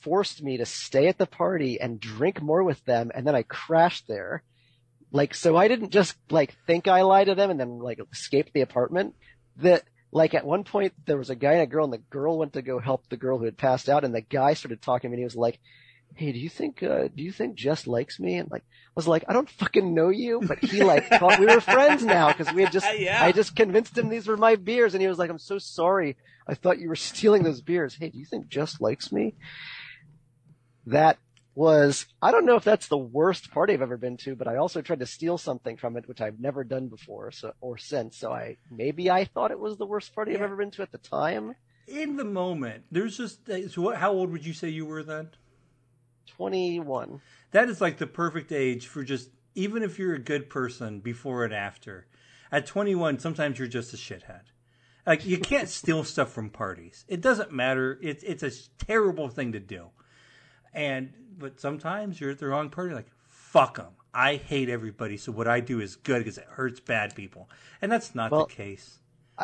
forced 0.00 0.42
me 0.42 0.56
to 0.56 0.64
stay 0.64 1.08
at 1.08 1.18
the 1.18 1.26
party 1.26 1.78
and 1.78 2.00
drink 2.00 2.40
more 2.40 2.62
with 2.62 2.82
them, 2.86 3.12
and 3.14 3.26
then 3.26 3.34
I 3.34 3.42
crashed 3.42 4.08
there. 4.08 4.44
Like, 5.12 5.34
so 5.34 5.58
I 5.58 5.68
didn't 5.68 5.90
just 5.90 6.16
like 6.30 6.56
think 6.66 6.88
I 6.88 7.02
lied 7.02 7.26
to 7.26 7.34
them 7.34 7.50
and 7.50 7.60
then 7.60 7.78
like 7.78 8.00
escape 8.10 8.50
the 8.54 8.62
apartment. 8.62 9.14
That 9.58 9.84
like 10.12 10.34
at 10.34 10.46
one 10.46 10.64
point 10.64 10.92
there 11.06 11.18
was 11.18 11.30
a 11.30 11.34
guy 11.34 11.52
and 11.54 11.62
a 11.62 11.66
girl, 11.66 11.84
and 11.84 11.92
the 11.92 11.98
girl 11.98 12.38
went 12.38 12.52
to 12.54 12.62
go 12.62 12.78
help 12.78 13.08
the 13.08 13.16
girl 13.16 13.38
who 13.38 13.44
had 13.44 13.56
passed 13.56 13.88
out, 13.88 14.04
and 14.04 14.14
the 14.14 14.20
guy 14.20 14.54
started 14.54 14.82
talking 14.82 15.10
to 15.10 15.10
me, 15.10 15.14
and 15.14 15.20
he 15.20 15.24
was 15.24 15.36
like, 15.36 15.58
"Hey, 16.14 16.32
do 16.32 16.38
you 16.38 16.48
think 16.48 16.82
uh, 16.82 17.08
do 17.14 17.22
you 17.22 17.32
think 17.32 17.56
Jess 17.56 17.86
likes 17.86 18.18
me?" 18.20 18.36
And 18.36 18.50
like 18.50 18.62
I 18.62 18.92
was 18.94 19.08
like, 19.08 19.24
"I 19.28 19.32
don't 19.32 19.50
fucking 19.50 19.94
know 19.94 20.08
you," 20.08 20.40
but 20.46 20.58
he 20.58 20.82
like 20.82 21.08
thought 21.08 21.40
we 21.40 21.46
were 21.46 21.60
friends 21.60 22.04
now 22.04 22.28
because 22.28 22.52
we 22.52 22.62
had 22.62 22.72
just 22.72 22.86
yeah. 22.98 23.22
I 23.22 23.32
just 23.32 23.56
convinced 23.56 23.96
him 23.98 24.08
these 24.08 24.26
were 24.26 24.36
my 24.36 24.56
beers, 24.56 24.94
and 24.94 25.02
he 25.02 25.08
was 25.08 25.18
like, 25.18 25.30
"I'm 25.30 25.38
so 25.38 25.58
sorry, 25.58 26.16
I 26.46 26.54
thought 26.54 26.78
you 26.78 26.88
were 26.88 26.96
stealing 27.10 27.42
those 27.42 27.60
beers." 27.60 27.94
Hey, 27.94 28.10
do 28.10 28.18
you 28.18 28.26
think 28.26 28.48
Jess 28.48 28.80
likes 28.80 29.12
me? 29.12 29.34
that 30.86 31.18
was 31.54 32.06
I 32.20 32.32
don't 32.32 32.46
know 32.46 32.56
if 32.56 32.64
that's 32.64 32.88
the 32.88 32.98
worst 32.98 33.50
party 33.50 33.74
I've 33.74 33.82
ever 33.82 33.96
been 33.96 34.16
to, 34.18 34.34
but 34.34 34.48
I 34.48 34.56
also 34.56 34.82
tried 34.82 35.00
to 35.00 35.06
steal 35.06 35.38
something 35.38 35.76
from 35.76 35.96
it, 35.96 36.08
which 36.08 36.20
I've 36.20 36.40
never 36.40 36.64
done 36.64 36.88
before, 36.88 37.30
so 37.30 37.52
or 37.60 37.78
since. 37.78 38.16
So 38.16 38.32
I 38.32 38.56
maybe 38.70 39.10
I 39.10 39.24
thought 39.24 39.50
it 39.50 39.60
was 39.60 39.76
the 39.76 39.86
worst 39.86 40.14
party 40.14 40.32
yeah. 40.32 40.38
I've 40.38 40.44
ever 40.44 40.56
been 40.56 40.70
to 40.72 40.82
at 40.82 40.92
the 40.92 40.98
time. 40.98 41.54
In 41.86 42.16
the 42.16 42.24
moment, 42.24 42.84
there's 42.90 43.16
just 43.16 43.48
uh, 43.48 43.68
so 43.68 43.82
what? 43.82 43.96
How 43.96 44.12
old 44.12 44.30
would 44.30 44.44
you 44.44 44.54
say 44.54 44.68
you 44.68 44.86
were 44.86 45.02
then? 45.02 45.30
Twenty 46.26 46.80
one. 46.80 47.20
That 47.52 47.68
is 47.68 47.80
like 47.80 47.98
the 47.98 48.06
perfect 48.06 48.50
age 48.50 48.86
for 48.86 49.04
just 49.04 49.30
even 49.54 49.82
if 49.82 49.98
you're 49.98 50.14
a 50.14 50.18
good 50.18 50.50
person 50.50 51.00
before 51.00 51.44
and 51.44 51.54
after. 51.54 52.06
At 52.50 52.66
21, 52.66 53.18
sometimes 53.18 53.58
you're 53.58 53.68
just 53.68 53.94
a 53.94 53.96
shithead. 53.96 54.42
Like 55.06 55.26
you 55.26 55.38
can't 55.38 55.68
steal 55.80 56.04
stuff 56.04 56.32
from 56.32 56.50
parties. 56.50 57.04
It 57.08 57.20
doesn't 57.20 57.52
matter. 57.52 57.98
It's 58.02 58.22
it's 58.22 58.42
a 58.42 58.52
terrible 58.84 59.28
thing 59.28 59.52
to 59.52 59.60
do. 59.60 59.88
And 60.72 61.12
but 61.38 61.60
sometimes 61.60 62.20
you're 62.20 62.30
at 62.30 62.38
the 62.38 62.46
wrong 62.46 62.70
party. 62.70 62.94
Like 62.94 63.08
fuck 63.28 63.76
them. 63.76 63.92
I 64.12 64.36
hate 64.36 64.68
everybody. 64.68 65.16
So 65.16 65.32
what 65.32 65.48
I 65.48 65.60
do 65.60 65.80
is 65.80 65.96
good 65.96 66.18
because 66.18 66.38
it 66.38 66.46
hurts 66.50 66.80
bad 66.80 67.14
people, 67.14 67.48
and 67.80 67.90
that's 67.90 68.14
not 68.14 68.30
well, 68.30 68.46
the 68.46 68.52
case. 68.52 68.98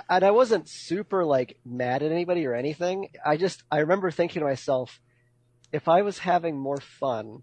And 0.09 0.25
I 0.25 0.31
wasn't 0.31 0.69
super 0.69 1.25
like 1.25 1.59
mad 1.65 2.03
at 2.03 2.13
anybody 2.13 2.47
or 2.47 2.55
anything. 2.55 3.09
I 3.25 3.37
just 3.37 3.63
I 3.71 3.79
remember 3.79 4.11
thinking 4.11 4.41
to 4.41 4.47
myself, 4.47 5.01
if 5.73 5.89
I 5.89 6.03
was 6.03 6.19
having 6.19 6.59
more 6.59 6.81
fun, 6.81 7.43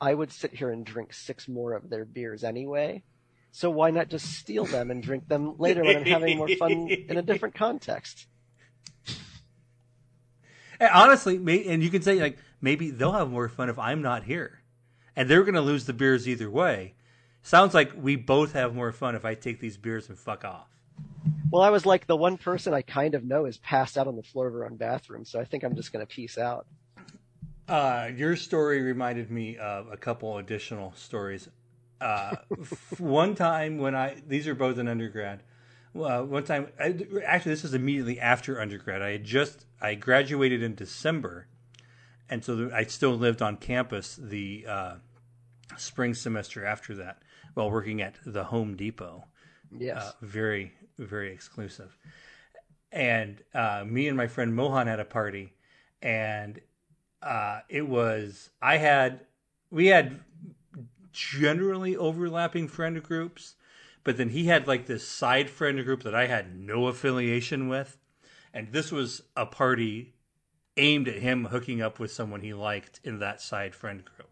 I 0.00 0.14
would 0.14 0.32
sit 0.32 0.54
here 0.54 0.70
and 0.70 0.84
drink 0.84 1.12
six 1.12 1.48
more 1.48 1.74
of 1.74 1.90
their 1.90 2.04
beers 2.04 2.44
anyway. 2.44 3.02
So 3.52 3.70
why 3.70 3.90
not 3.90 4.08
just 4.08 4.26
steal 4.26 4.64
them 4.64 4.90
and 4.90 5.02
drink 5.02 5.28
them 5.28 5.56
later 5.58 5.82
when 5.82 5.96
I'm 5.96 6.04
having 6.04 6.38
more 6.38 6.48
fun 6.48 6.88
in 6.88 7.16
a 7.16 7.22
different 7.22 7.54
context? 7.56 8.26
honestly, 10.80 11.38
me 11.38 11.66
and 11.68 11.82
you 11.82 11.90
can 11.90 12.02
say 12.02 12.20
like 12.20 12.38
maybe 12.60 12.90
they'll 12.90 13.12
have 13.12 13.30
more 13.30 13.48
fun 13.48 13.68
if 13.68 13.78
I'm 13.78 14.02
not 14.02 14.24
here, 14.24 14.62
and 15.16 15.28
they're 15.28 15.42
going 15.42 15.54
to 15.54 15.60
lose 15.60 15.86
the 15.86 15.92
beers 15.92 16.28
either 16.28 16.50
way. 16.50 16.94
Sounds 17.42 17.74
like 17.74 17.92
we 17.96 18.16
both 18.16 18.52
have 18.52 18.74
more 18.74 18.92
fun 18.92 19.14
if 19.14 19.24
I 19.24 19.34
take 19.34 19.60
these 19.60 19.76
beers 19.76 20.08
and 20.08 20.18
fuck 20.18 20.44
off. 20.44 20.68
Well, 21.50 21.62
I 21.62 21.70
was 21.70 21.86
like 21.86 22.06
the 22.06 22.16
one 22.16 22.36
person 22.36 22.74
I 22.74 22.82
kind 22.82 23.14
of 23.14 23.24
know 23.24 23.46
is 23.46 23.58
passed 23.58 23.98
out 23.98 24.06
on 24.06 24.16
the 24.16 24.22
floor 24.22 24.46
of 24.46 24.52
her 24.54 24.64
own 24.64 24.76
bathroom, 24.76 25.24
so 25.24 25.40
I 25.40 25.44
think 25.44 25.64
I'm 25.64 25.74
just 25.74 25.92
going 25.92 26.06
to 26.06 26.12
peace 26.12 26.38
out. 26.38 26.66
Uh, 27.68 28.10
your 28.16 28.36
story 28.36 28.82
reminded 28.82 29.30
me 29.30 29.56
of 29.56 29.90
a 29.90 29.96
couple 29.96 30.38
additional 30.38 30.92
stories. 30.96 31.48
Uh, 32.00 32.36
one 32.98 33.34
time 33.34 33.78
when 33.78 33.94
I 33.94 34.22
these 34.26 34.48
are 34.48 34.54
both 34.54 34.78
in 34.78 34.88
undergrad. 34.88 35.42
Uh, 35.94 36.22
one 36.22 36.44
time, 36.44 36.68
I, 36.78 36.96
actually, 37.24 37.52
this 37.52 37.64
is 37.64 37.74
immediately 37.74 38.20
after 38.20 38.60
undergrad. 38.60 39.02
I 39.02 39.10
had 39.10 39.24
just 39.24 39.66
I 39.80 39.94
graduated 39.94 40.62
in 40.62 40.76
December, 40.76 41.46
and 42.30 42.44
so 42.44 42.70
I 42.72 42.84
still 42.84 43.12
lived 43.16 43.42
on 43.42 43.56
campus 43.56 44.16
the 44.16 44.64
uh, 44.66 44.94
spring 45.76 46.14
semester 46.14 46.64
after 46.64 46.94
that, 46.96 47.22
while 47.54 47.70
working 47.70 48.00
at 48.00 48.14
the 48.24 48.44
Home 48.44 48.76
Depot. 48.76 49.24
Yes, 49.76 49.98
uh, 49.98 50.12
very 50.22 50.72
very 50.98 51.32
exclusive. 51.32 51.96
And 52.92 53.42
uh, 53.54 53.84
me 53.86 54.08
and 54.08 54.16
my 54.16 54.26
friend 54.26 54.54
Mohan 54.54 54.86
had 54.86 55.00
a 55.00 55.04
party, 55.04 55.52
and 56.02 56.60
uh, 57.22 57.60
it 57.68 57.86
was 57.86 58.50
I 58.62 58.78
had 58.78 59.20
we 59.70 59.88
had 59.88 60.20
generally 61.12 61.96
overlapping 61.96 62.68
friend 62.68 63.02
groups 63.02 63.56
but 64.04 64.16
then 64.16 64.30
he 64.30 64.46
had 64.46 64.66
like 64.66 64.86
this 64.86 65.06
side 65.06 65.50
friend 65.50 65.84
group 65.84 66.02
that 66.02 66.14
I 66.14 66.26
had 66.26 66.58
no 66.58 66.86
affiliation 66.86 67.68
with. 67.68 67.98
And 68.52 68.72
this 68.72 68.90
was 68.90 69.22
a 69.36 69.46
party 69.46 70.14
aimed 70.80 71.06
at 71.08 71.16
him 71.18 71.44
hooking 71.44 71.82
up 71.82 71.98
with 71.98 72.10
someone 72.10 72.40
he 72.40 72.54
liked 72.54 73.00
in 73.04 73.18
that 73.18 73.40
side 73.40 73.74
friend 73.74 74.04
group. 74.04 74.30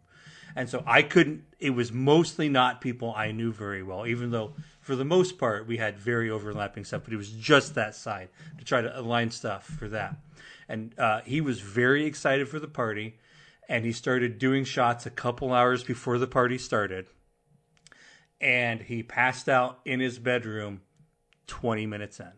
And 0.57 0.69
so 0.69 0.83
I 0.87 1.03
couldn't, 1.03 1.45
it 1.61 1.71
was 1.71 1.93
mostly 1.93 2.49
not 2.49 2.81
people 2.81 3.13
I 3.15 3.31
knew 3.31 3.53
very 3.53 3.83
well, 3.83 4.07
even 4.07 4.31
though 4.31 4.55
for 4.81 4.97
the 4.97 5.05
most 5.05 5.39
part 5.39 5.69
we 5.69 5.77
had 5.77 5.99
very 5.99 6.31
overlapping 6.31 6.85
stuff, 6.85 7.03
but 7.05 7.13
it 7.13 7.17
was 7.17 7.31
just 7.31 7.75
that 7.75 7.95
side 7.95 8.31
to 8.59 8.65
try 8.65 8.81
to 8.81 8.99
align 8.99 9.31
stuff 9.31 9.65
for 9.65 9.89
that. 9.89 10.17
and 10.69 10.99
uh, 10.99 11.21
he 11.25 11.41
was 11.41 11.61
very 11.61 12.07
excited 12.07 12.49
for 12.49 12.59
the 12.59 12.69
party, 12.69 13.19
and 13.69 13.85
he 13.85 13.93
started 13.93 14.39
doing 14.39 14.65
shots 14.65 15.07
a 15.07 15.11
couple 15.11 15.53
hours 15.53 15.85
before 15.85 16.19
the 16.19 16.27
party 16.27 16.59
started, 16.59 17.07
and 18.41 18.83
he 18.83 19.03
passed 19.03 19.49
out 19.49 19.81
in 19.85 20.01
his 20.01 20.19
bedroom 20.19 20.81
20 21.47 21.87
minutes 21.87 22.21
in. 22.21 22.33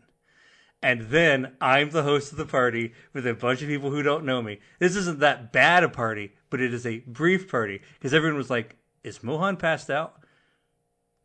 And 0.83 1.01
then 1.09 1.53
I'm 1.61 1.91
the 1.91 2.03
host 2.03 2.31
of 2.31 2.37
the 2.37 2.45
party 2.45 2.93
with 3.13 3.27
a 3.27 3.35
bunch 3.35 3.61
of 3.61 3.67
people 3.67 3.91
who 3.91 4.01
don't 4.01 4.25
know 4.25 4.41
me. 4.41 4.59
This 4.79 4.95
isn't 4.95 5.19
that 5.19 5.53
bad 5.53 5.83
a 5.83 5.89
party, 5.89 6.33
but 6.49 6.59
it 6.59 6.73
is 6.73 6.85
a 6.85 6.99
brief 6.99 7.49
party 7.49 7.81
because 7.93 8.13
everyone 8.13 8.37
was 8.37 8.49
like, 8.49 8.77
Is 9.03 9.23
Mohan 9.23 9.57
passed 9.57 9.89
out? 9.89 10.21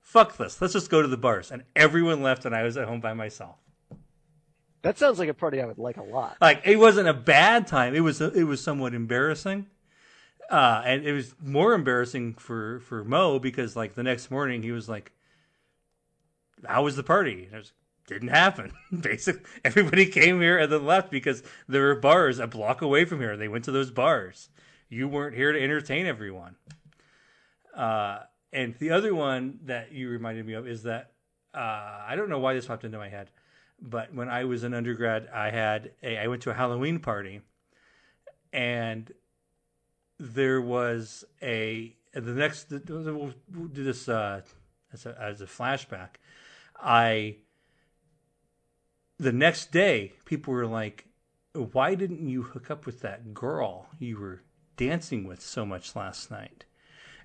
Fuck 0.00 0.36
this. 0.36 0.60
Let's 0.60 0.74
just 0.74 0.90
go 0.90 1.02
to 1.02 1.08
the 1.08 1.16
bars. 1.16 1.50
And 1.50 1.64
everyone 1.74 2.22
left, 2.22 2.44
and 2.44 2.54
I 2.54 2.62
was 2.62 2.76
at 2.76 2.86
home 2.86 3.00
by 3.00 3.14
myself. 3.14 3.56
That 4.82 4.98
sounds 4.98 5.18
like 5.18 5.28
a 5.28 5.34
party 5.34 5.60
I 5.60 5.66
would 5.66 5.78
like 5.78 5.96
a 5.96 6.02
lot. 6.02 6.36
Like 6.40 6.62
it 6.64 6.76
wasn't 6.76 7.08
a 7.08 7.14
bad 7.14 7.66
time. 7.66 7.94
It 7.94 8.00
was 8.00 8.20
it 8.20 8.46
was 8.46 8.62
somewhat 8.62 8.94
embarrassing, 8.94 9.66
uh, 10.48 10.82
and 10.84 11.04
it 11.04 11.12
was 11.12 11.34
more 11.42 11.74
embarrassing 11.74 12.34
for 12.34 12.78
for 12.80 13.02
Mo 13.02 13.40
because 13.40 13.74
like 13.74 13.94
the 13.96 14.04
next 14.04 14.30
morning 14.30 14.62
he 14.62 14.70
was 14.70 14.88
like, 14.88 15.10
"How 16.64 16.84
was 16.84 16.94
the 16.94 17.02
party?" 17.02 17.46
And 17.46 17.54
I 17.56 17.58
was 17.58 17.72
didn't 18.06 18.28
happen. 18.28 18.72
Basically, 19.00 19.42
everybody 19.64 20.06
came 20.06 20.40
here 20.40 20.58
and 20.58 20.70
then 20.70 20.86
left 20.86 21.10
because 21.10 21.42
there 21.68 21.82
were 21.82 21.96
bars 21.96 22.38
a 22.38 22.46
block 22.46 22.82
away 22.82 23.04
from 23.04 23.20
here. 23.20 23.36
They 23.36 23.48
went 23.48 23.64
to 23.64 23.72
those 23.72 23.90
bars. 23.90 24.48
You 24.88 25.08
weren't 25.08 25.36
here 25.36 25.52
to 25.52 25.60
entertain 25.60 26.06
everyone. 26.06 26.56
Uh, 27.74 28.20
and 28.52 28.74
the 28.78 28.90
other 28.90 29.14
one 29.14 29.58
that 29.64 29.92
you 29.92 30.08
reminded 30.08 30.46
me 30.46 30.54
of 30.54 30.66
is 30.66 30.84
that 30.84 31.12
uh, 31.52 32.04
I 32.06 32.14
don't 32.16 32.28
know 32.28 32.38
why 32.38 32.54
this 32.54 32.66
popped 32.66 32.84
into 32.84 32.98
my 32.98 33.08
head, 33.08 33.30
but 33.80 34.14
when 34.14 34.28
I 34.28 34.44
was 34.44 34.62
an 34.62 34.74
undergrad, 34.74 35.28
I 35.32 35.50
had 35.50 35.92
a 36.02 36.18
I 36.18 36.26
went 36.28 36.42
to 36.42 36.50
a 36.50 36.54
Halloween 36.54 37.00
party, 37.00 37.40
and 38.52 39.10
there 40.18 40.60
was 40.60 41.24
a 41.42 41.94
the 42.12 42.32
next 42.32 42.70
we'll 42.70 43.32
do 43.72 43.84
this 43.84 44.08
uh, 44.08 44.42
as 44.92 45.06
a, 45.06 45.18
as 45.20 45.40
a 45.40 45.46
flashback. 45.46 46.16
I 46.78 47.36
the 49.18 49.32
next 49.32 49.72
day, 49.72 50.12
people 50.24 50.52
were 50.52 50.66
like, 50.66 51.06
"Why 51.54 51.94
didn't 51.94 52.28
you 52.28 52.42
hook 52.42 52.70
up 52.70 52.84
with 52.84 53.00
that 53.00 53.32
girl 53.32 53.88
you 53.98 54.18
were 54.18 54.42
dancing 54.76 55.24
with 55.24 55.40
so 55.40 55.64
much 55.64 55.96
last 55.96 56.30
night?" 56.30 56.64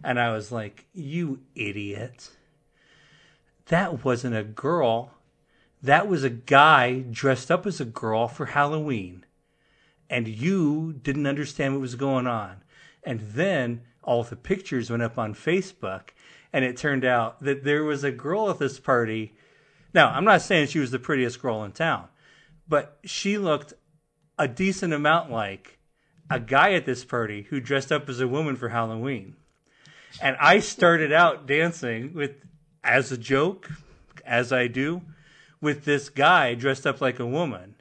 And 0.03 0.19
I 0.19 0.31
was 0.31 0.51
like, 0.51 0.87
"You 0.93 1.41
idiot! 1.53 2.31
That 3.65 4.05
wasn't 4.05 4.35
a 4.35 4.43
girl. 4.43 5.17
That 5.81 6.07
was 6.07 6.23
a 6.23 6.29
guy 6.29 7.01
dressed 7.01 7.51
up 7.51 7.65
as 7.65 7.81
a 7.81 7.85
girl 7.85 8.27
for 8.27 8.47
Halloween, 8.47 9.25
and 10.09 10.27
you 10.27 10.93
didn't 10.93 11.27
understand 11.27 11.73
what 11.73 11.81
was 11.81 11.95
going 11.95 12.27
on." 12.27 12.63
And 13.03 13.19
then 13.19 13.81
all 14.03 14.23
the 14.23 14.35
pictures 14.35 14.89
went 14.89 15.03
up 15.03 15.17
on 15.17 15.33
Facebook, 15.33 16.09
and 16.53 16.63
it 16.63 16.77
turned 16.77 17.03
out 17.03 17.41
that 17.41 17.63
there 17.63 17.83
was 17.83 18.03
a 18.03 18.11
girl 18.11 18.49
at 18.49 18.59
this 18.59 18.79
party 18.79 19.35
now, 19.93 20.09
I'm 20.09 20.25
not 20.25 20.41
saying 20.41 20.67
she 20.67 20.79
was 20.79 20.91
the 20.91 20.99
prettiest 20.99 21.41
girl 21.41 21.63
in 21.63 21.71
town, 21.71 22.07
but 22.67 22.97
she 23.03 23.37
looked 23.37 23.73
a 24.37 24.47
decent 24.47 24.93
amount 24.93 25.31
like 25.31 25.79
a 26.29 26.39
guy 26.39 26.73
at 26.73 26.85
this 26.85 27.03
party 27.03 27.43
who 27.49 27.59
dressed 27.59 27.91
up 27.91 28.07
as 28.07 28.19
a 28.19 28.27
woman 28.27 28.55
for 28.55 28.69
Halloween. 28.69 29.35
And 30.21 30.35
I 30.39 30.59
started 30.59 31.11
out 31.11 31.45
dancing 31.45 32.13
with, 32.13 32.31
as 32.83 33.11
a 33.11 33.17
joke, 33.17 33.69
as 34.25 34.51
I 34.51 34.67
do, 34.67 35.01
with 35.59 35.85
this 35.85 36.09
guy 36.09 36.53
dressed 36.55 36.87
up 36.87 37.01
like 37.01 37.19
a 37.19 37.25
woman. 37.25 37.75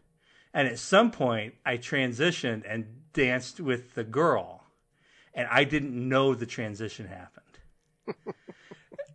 And 0.52 0.66
at 0.66 0.78
some 0.78 1.10
point, 1.10 1.54
I 1.64 1.76
transitioned 1.76 2.64
and 2.68 2.86
danced 3.12 3.60
with 3.60 3.94
the 3.94 4.04
girl. 4.04 4.64
And 5.32 5.48
I 5.50 5.64
didn't 5.64 6.08
know 6.08 6.34
the 6.34 6.46
transition 6.46 7.06
happened. 7.06 8.34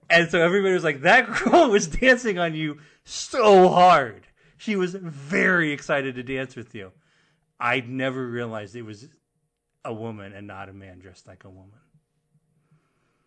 And 0.10 0.30
so 0.30 0.42
everybody 0.42 0.74
was 0.74 0.84
like, 0.84 1.02
that 1.02 1.32
girl 1.44 1.70
was 1.70 1.88
dancing 1.88 2.38
on 2.38 2.54
you 2.54 2.80
so 3.04 3.70
hard. 3.70 4.28
She 4.58 4.76
was 4.76 4.96
very 4.96 5.72
excited 5.72 6.16
to 6.16 6.24
dance 6.24 6.56
with 6.56 6.74
you. 6.76 6.92
I 7.60 7.82
never 7.82 8.26
realized 8.28 8.76
it 8.76 8.84
was 8.84 9.08
a 9.84 9.94
woman 9.94 10.34
and 10.34 10.48
not 10.48 10.70
a 10.70 10.74
man 10.74 11.00
dressed 11.00 11.28
like 11.28 11.44
a 11.44 11.50
woman. 11.50 11.80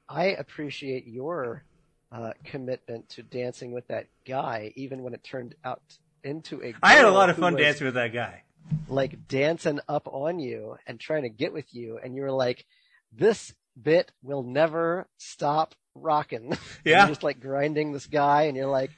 I 0.08 0.26
appreciate 0.26 1.06
your 1.06 1.64
uh, 2.10 2.32
commitment 2.44 3.08
to 3.10 3.22
dancing 3.22 3.72
with 3.72 3.86
that 3.88 4.06
guy, 4.26 4.72
even 4.74 5.02
when 5.02 5.12
it 5.14 5.22
turned 5.22 5.54
out 5.64 5.82
into 6.24 6.62
a. 6.62 6.74
I 6.82 6.94
had 6.94 7.04
a 7.04 7.10
lot 7.10 7.30
of 7.30 7.36
fun 7.36 7.56
dancing 7.56 7.86
with 7.86 7.94
that 7.94 8.12
guy. 8.12 8.42
Like 8.88 9.28
dancing 9.28 9.80
up 9.88 10.08
on 10.10 10.38
you 10.38 10.76
and 10.86 10.98
trying 10.98 11.22
to 11.22 11.28
get 11.28 11.52
with 11.52 11.74
you, 11.74 11.98
and 12.02 12.14
you 12.14 12.22
were 12.22 12.32
like, 12.32 12.64
"This 13.12 13.54
bit 13.80 14.10
will 14.22 14.42
never 14.42 15.08
stop 15.18 15.74
rocking. 16.02 16.56
Yeah. 16.84 17.06
just 17.08 17.22
like 17.22 17.40
grinding 17.40 17.92
this 17.92 18.06
guy 18.06 18.42
and 18.42 18.56
you're 18.56 18.66
like, 18.66 18.90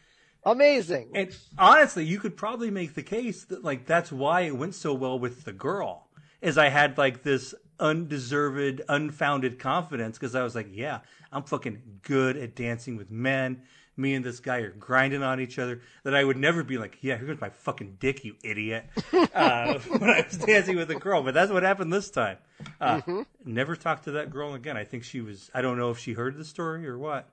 amazing. 0.45 1.11
And 1.15 1.35
honestly, 1.59 2.05
you 2.05 2.19
could 2.19 2.37
probably 2.37 2.71
make 2.71 2.95
the 2.95 3.03
case 3.03 3.45
that 3.45 3.65
like 3.65 3.87
that's 3.87 4.13
why 4.13 4.43
it 4.43 4.57
went 4.57 4.75
so 4.75 4.95
well 4.95 5.19
with 5.19 5.45
the 5.45 5.53
girl. 5.53 6.07
Is 6.41 6.57
I 6.57 6.69
had 6.69 6.97
like 6.97 7.23
this 7.23 7.55
undeserved, 7.79 8.83
unfounded 8.89 9.59
confidence 9.59 10.19
because 10.19 10.35
I 10.35 10.43
was 10.43 10.55
like, 10.55 10.69
yeah, 10.73 11.01
I'm 11.33 11.43
fucking 11.43 11.83
good 12.03 12.37
at 12.37 12.55
dancing 12.55 12.97
with 12.97 13.11
men. 13.11 13.63
Me 14.01 14.15
and 14.15 14.25
this 14.25 14.41
guy 14.41 14.59
are 14.59 14.71
grinding 14.71 15.23
on 15.23 15.41
each 15.41 15.59
other. 15.59 15.83
That 16.05 16.15
I 16.15 16.25
would 16.25 16.39
never 16.39 16.65
be 16.65 16.79
like, 16.79 16.99
yeah, 17.03 17.17
here's 17.17 17.41
my 17.41 17.51
fucking 17.51 17.99
dick, 18.01 18.25
you 18.25 18.37
idiot. 18.43 18.87
Uh, 19.33 19.79
when 19.99 20.11
I 20.11 20.27
was 20.29 20.39
dancing 20.39 20.77
with 20.77 20.91
a 20.91 20.95
girl, 20.97 21.23
but 21.23 21.35
that's 21.35 21.53
what 21.53 21.63
happened 21.63 21.93
this 21.93 22.11
time. 22.11 22.39
Uh, 22.81 22.97
mm-hmm. 22.97 23.23
Never 23.45 23.77
talked 23.77 24.05
to 24.05 24.13
that 24.13 24.31
girl 24.31 24.55
again. 24.55 24.77
I 24.77 24.85
think 24.85 25.05
she 25.05 25.21
was. 25.21 25.51
I 25.55 25.63
don't 25.63 25.79
know 25.79 25.91
if 25.91 25.99
she 25.99 26.15
heard 26.15 26.37
the 26.37 26.45
story 26.45 26.87
or 26.87 26.99
what, 26.99 27.29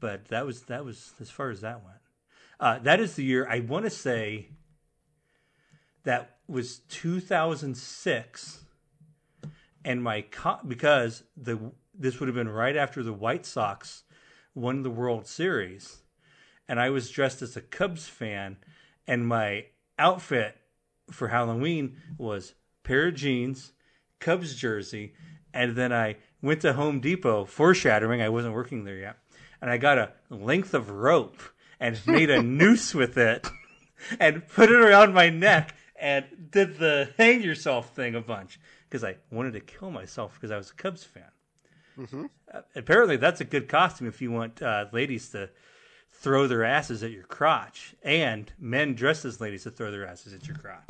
but 0.00 0.26
that 0.28 0.46
was 0.46 0.62
that 0.62 0.84
was 0.84 1.12
as 1.20 1.28
far 1.30 1.50
as 1.50 1.60
that 1.60 1.84
went. 1.84 1.98
Uh, 2.58 2.78
that 2.80 3.00
is 3.00 3.14
the 3.14 3.24
year 3.24 3.46
I 3.48 3.60
want 3.60 3.84
to 3.84 3.90
say. 3.90 4.48
That 6.04 6.38
was 6.46 6.78
2006, 6.88 8.60
and 9.84 10.02
my 10.02 10.22
co- 10.22 10.60
because 10.66 11.24
the 11.36 11.58
this 11.98 12.20
would 12.20 12.28
have 12.28 12.36
been 12.36 12.48
right 12.48 12.76
after 12.76 13.02
the 13.02 13.12
White 13.12 13.44
Sox 13.44 14.04
won 14.58 14.82
the 14.82 14.90
World 14.90 15.26
Series, 15.26 15.98
and 16.68 16.80
I 16.80 16.90
was 16.90 17.10
dressed 17.10 17.42
as 17.42 17.56
a 17.56 17.62
Cubs 17.62 18.08
fan, 18.08 18.56
and 19.06 19.26
my 19.26 19.66
outfit 19.98 20.56
for 21.10 21.28
Halloween 21.28 21.96
was 22.18 22.54
pair 22.82 23.08
of 23.08 23.14
jeans, 23.14 23.72
Cubs 24.20 24.54
jersey, 24.54 25.14
and 25.54 25.76
then 25.76 25.92
I 25.92 26.16
went 26.42 26.60
to 26.62 26.72
Home 26.72 27.00
Depot, 27.00 27.44
foreshadowing 27.44 28.20
I 28.20 28.28
wasn't 28.28 28.54
working 28.54 28.84
there 28.84 28.98
yet, 28.98 29.16
and 29.62 29.70
I 29.70 29.78
got 29.78 29.98
a 29.98 30.12
length 30.28 30.74
of 30.74 30.90
rope 30.90 31.40
and 31.80 32.00
made 32.06 32.30
a 32.30 32.42
noose 32.42 32.94
with 32.94 33.16
it 33.16 33.48
and 34.18 34.46
put 34.48 34.70
it 34.70 34.80
around 34.80 35.14
my 35.14 35.30
neck 35.30 35.74
and 36.00 36.24
did 36.50 36.78
the 36.78 37.10
hang 37.16 37.42
yourself 37.42 37.94
thing 37.94 38.14
a 38.14 38.20
bunch 38.20 38.60
because 38.88 39.04
I 39.04 39.16
wanted 39.30 39.52
to 39.54 39.60
kill 39.60 39.90
myself 39.90 40.34
because 40.34 40.50
I 40.50 40.56
was 40.56 40.70
a 40.70 40.74
Cubs 40.74 41.04
fan. 41.04 41.30
Mm-hmm. 41.98 42.26
Uh, 42.52 42.60
apparently, 42.76 43.16
that's 43.16 43.40
a 43.40 43.44
good 43.44 43.68
costume 43.68 44.06
if 44.06 44.22
you 44.22 44.30
want 44.30 44.62
uh, 44.62 44.86
ladies 44.92 45.30
to 45.30 45.50
throw 46.10 46.46
their 46.46 46.64
asses 46.64 47.02
at 47.02 47.10
your 47.10 47.24
crotch, 47.24 47.94
and 48.02 48.52
men 48.58 48.94
dressed 48.94 49.24
as 49.24 49.40
ladies 49.40 49.64
to 49.64 49.70
throw 49.70 49.90
their 49.90 50.06
asses 50.06 50.32
at 50.32 50.46
your 50.46 50.56
crotch. 50.56 50.88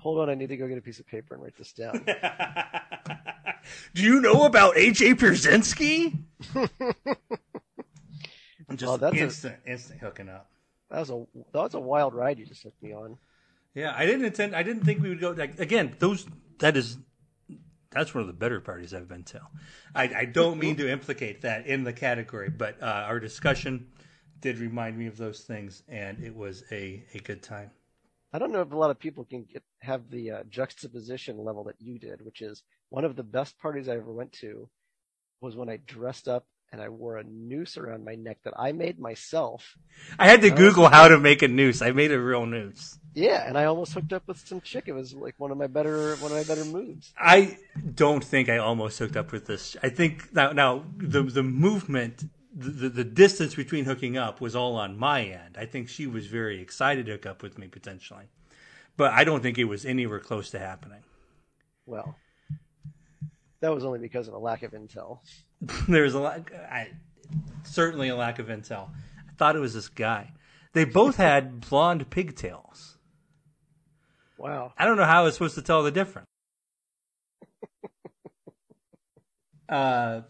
Hold 0.00 0.18
on, 0.18 0.30
I 0.30 0.34
need 0.34 0.48
to 0.48 0.56
go 0.56 0.66
get 0.66 0.78
a 0.78 0.82
piece 0.82 0.98
of 0.98 1.06
paper 1.06 1.34
and 1.34 1.42
write 1.42 1.56
this 1.56 1.72
down. 1.72 2.04
Do 3.94 4.02
you 4.02 4.20
know 4.20 4.44
about 4.44 4.76
H.A. 4.76 5.14
Pierzynski? 5.14 6.18
just 8.74 8.84
oh, 8.84 8.96
that's 8.96 9.16
instant, 9.16 9.56
a, 9.64 9.70
instant 9.70 10.00
hooking 10.00 10.28
up. 10.28 10.50
That 10.90 11.00
was 11.00 11.10
a 11.10 11.24
that 11.52 11.62
was 11.62 11.74
a 11.74 11.80
wild 11.80 12.14
ride 12.14 12.38
you 12.38 12.46
just 12.46 12.62
took 12.62 12.74
me 12.82 12.92
on. 12.92 13.16
Yeah, 13.74 13.94
I 13.96 14.04
didn't 14.04 14.24
intend. 14.24 14.54
I 14.54 14.62
didn't 14.62 14.84
think 14.84 15.02
we 15.02 15.08
would 15.08 15.20
go. 15.20 15.30
Like, 15.30 15.58
again, 15.60 15.94
those 15.98 16.26
that 16.58 16.76
is 16.76 16.98
that's 17.92 18.14
one 18.14 18.22
of 18.22 18.26
the 18.26 18.32
better 18.32 18.60
parties 18.60 18.94
I've 18.94 19.08
been 19.08 19.24
to. 19.24 19.40
I, 19.94 20.04
I 20.14 20.24
don't 20.24 20.58
mean 20.58 20.76
to 20.76 20.90
implicate 20.90 21.42
that 21.42 21.66
in 21.66 21.84
the 21.84 21.92
category, 21.92 22.50
but 22.50 22.82
uh, 22.82 22.86
our 23.06 23.20
discussion 23.20 23.88
did 24.40 24.58
remind 24.58 24.98
me 24.98 25.06
of 25.06 25.16
those 25.16 25.40
things, 25.40 25.82
and 25.88 26.22
it 26.22 26.34
was 26.34 26.64
a, 26.70 27.04
a 27.14 27.18
good 27.18 27.42
time. 27.42 27.70
I 28.32 28.38
don't 28.38 28.52
know 28.52 28.62
if 28.62 28.72
a 28.72 28.76
lot 28.76 28.90
of 28.90 28.98
people 28.98 29.24
can 29.24 29.44
get, 29.44 29.62
have 29.80 30.10
the 30.10 30.30
uh, 30.30 30.42
juxtaposition 30.48 31.38
level 31.38 31.64
that 31.64 31.76
you 31.78 31.98
did, 31.98 32.24
which 32.24 32.40
is 32.40 32.62
one 32.88 33.04
of 33.04 33.16
the 33.16 33.22
best 33.22 33.58
parties 33.58 33.88
I 33.88 33.96
ever 33.96 34.12
went 34.12 34.32
to 34.40 34.68
was 35.40 35.56
when 35.56 35.68
I 35.68 35.78
dressed 35.86 36.28
up 36.28 36.46
and 36.72 36.80
I 36.80 36.88
wore 36.88 37.18
a 37.18 37.24
noose 37.24 37.76
around 37.76 38.04
my 38.04 38.14
neck 38.14 38.38
that 38.44 38.54
I 38.56 38.72
made 38.72 38.98
myself. 38.98 39.76
I 40.18 40.26
had 40.26 40.40
to 40.42 40.50
Google 40.50 40.88
how 40.88 41.08
to 41.08 41.18
make 41.18 41.42
a 41.42 41.48
noose. 41.48 41.82
I 41.82 41.92
made 41.92 42.12
a 42.12 42.20
real 42.20 42.46
noose. 42.46 42.98
Yeah, 43.14 43.46
and 43.46 43.58
I 43.58 43.64
almost 43.66 43.92
hooked 43.92 44.12
up 44.12 44.26
with 44.26 44.38
some 44.38 44.60
chick. 44.62 44.84
It 44.86 44.92
was 44.92 45.12
like 45.14 45.34
one 45.38 45.50
of 45.50 45.58
my 45.58 45.66
better 45.66 46.16
one 46.16 46.32
of 46.32 46.38
my 46.38 46.44
better 46.44 46.64
moves. 46.64 47.12
I 47.18 47.58
don't 47.94 48.24
think 48.24 48.48
I 48.48 48.58
almost 48.58 48.98
hooked 48.98 49.16
up 49.16 49.32
with 49.32 49.46
this. 49.46 49.76
I 49.82 49.90
think 49.90 50.32
now 50.34 50.52
now 50.52 50.84
the 50.96 51.22
the 51.22 51.42
movement 51.42 52.24
the, 52.54 52.88
the 52.88 53.04
distance 53.04 53.54
between 53.54 53.84
hooking 53.84 54.16
up 54.16 54.40
was 54.40 54.54
all 54.56 54.76
on 54.76 54.98
my 54.98 55.22
end. 55.22 55.56
I 55.58 55.66
think 55.66 55.88
she 55.88 56.06
was 56.06 56.26
very 56.26 56.60
excited 56.60 57.06
to 57.06 57.12
hook 57.12 57.26
up 57.26 57.42
with 57.42 57.58
me 57.58 57.68
potentially. 57.68 58.26
but 58.96 59.12
I 59.12 59.24
don't 59.24 59.42
think 59.42 59.58
it 59.58 59.64
was 59.64 59.84
anywhere 59.86 60.20
close 60.20 60.50
to 60.50 60.58
happening. 60.58 61.02
Well, 61.86 62.16
that 63.60 63.74
was 63.74 63.84
only 63.84 63.98
because 63.98 64.28
of 64.28 64.34
a 64.34 64.38
lack 64.38 64.62
of 64.62 64.72
intel. 64.72 65.20
there 65.88 66.02
was 66.02 66.14
a 66.14 66.20
lot, 66.20 66.42
I, 66.70 66.90
certainly 67.64 68.08
a 68.08 68.16
lack 68.16 68.38
of 68.38 68.46
intel. 68.48 68.90
I 69.28 69.32
thought 69.36 69.56
it 69.56 69.60
was 69.60 69.74
this 69.74 69.88
guy. 69.88 70.32
They 70.74 70.84
both 70.84 71.16
had 71.16 71.60
blonde 71.68 72.10
pigtails. 72.10 72.91
Wow. 74.42 74.72
I 74.76 74.86
don't 74.86 74.96
know 74.96 75.04
how 75.04 75.20
I 75.20 75.22
was 75.22 75.34
supposed 75.34 75.54
to 75.54 75.62
tell 75.62 75.84
the 75.84 75.92
difference. 75.92 76.26
uh, 79.68 80.22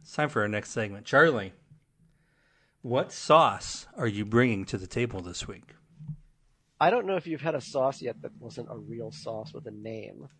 it's 0.00 0.12
time 0.12 0.30
for 0.30 0.40
our 0.40 0.48
next 0.48 0.70
segment. 0.70 1.04
Charlie, 1.04 1.52
what 2.80 3.12
sauce 3.12 3.86
are 3.94 4.06
you 4.06 4.24
bringing 4.24 4.64
to 4.64 4.78
the 4.78 4.86
table 4.86 5.20
this 5.20 5.46
week? 5.46 5.74
I 6.80 6.88
don't 6.88 7.04
know 7.04 7.16
if 7.16 7.26
you've 7.26 7.42
had 7.42 7.54
a 7.54 7.60
sauce 7.60 8.00
yet 8.00 8.22
that 8.22 8.32
wasn't 8.40 8.68
a 8.70 8.78
real 8.78 9.12
sauce 9.12 9.52
with 9.52 9.66
a 9.66 9.70
name. 9.70 10.30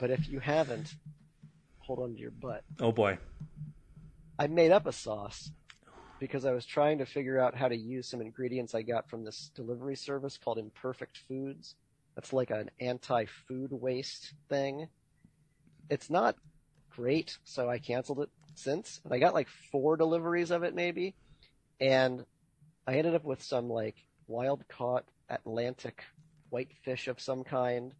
But 0.00 0.10
if 0.10 0.28
you 0.28 0.40
haven't, 0.40 0.96
hold 1.78 2.00
on 2.00 2.14
to 2.14 2.20
your 2.20 2.32
butt. 2.32 2.64
Oh 2.80 2.90
boy. 2.90 3.18
I 4.36 4.48
made 4.48 4.72
up 4.72 4.84
a 4.84 4.92
sauce 4.92 5.52
because 6.18 6.44
I 6.44 6.52
was 6.52 6.66
trying 6.66 6.98
to 6.98 7.06
figure 7.06 7.38
out 7.38 7.54
how 7.54 7.68
to 7.68 7.76
use 7.76 8.08
some 8.08 8.20
ingredients 8.20 8.74
I 8.74 8.82
got 8.82 9.08
from 9.08 9.24
this 9.24 9.50
delivery 9.54 9.96
service 9.96 10.36
called 10.36 10.58
Imperfect 10.58 11.18
Foods. 11.28 11.74
That's 12.14 12.32
like 12.32 12.50
an 12.50 12.70
anti-food 12.80 13.70
waste 13.72 14.34
thing. 14.48 14.88
It's 15.88 16.10
not 16.10 16.36
great, 16.90 17.38
so 17.44 17.68
I 17.70 17.78
canceled 17.78 18.20
it 18.20 18.30
since. 18.54 19.00
And 19.04 19.14
I 19.14 19.18
got 19.18 19.34
like 19.34 19.48
four 19.70 19.96
deliveries 19.96 20.50
of 20.50 20.64
it 20.64 20.74
maybe. 20.74 21.14
And 21.80 22.24
I 22.86 22.94
ended 22.94 23.14
up 23.14 23.24
with 23.24 23.42
some 23.42 23.68
like 23.68 23.96
wild 24.26 24.64
caught 24.68 25.04
Atlantic 25.28 26.02
whitefish 26.50 27.06
of 27.06 27.20
some 27.20 27.44
kind 27.44 27.92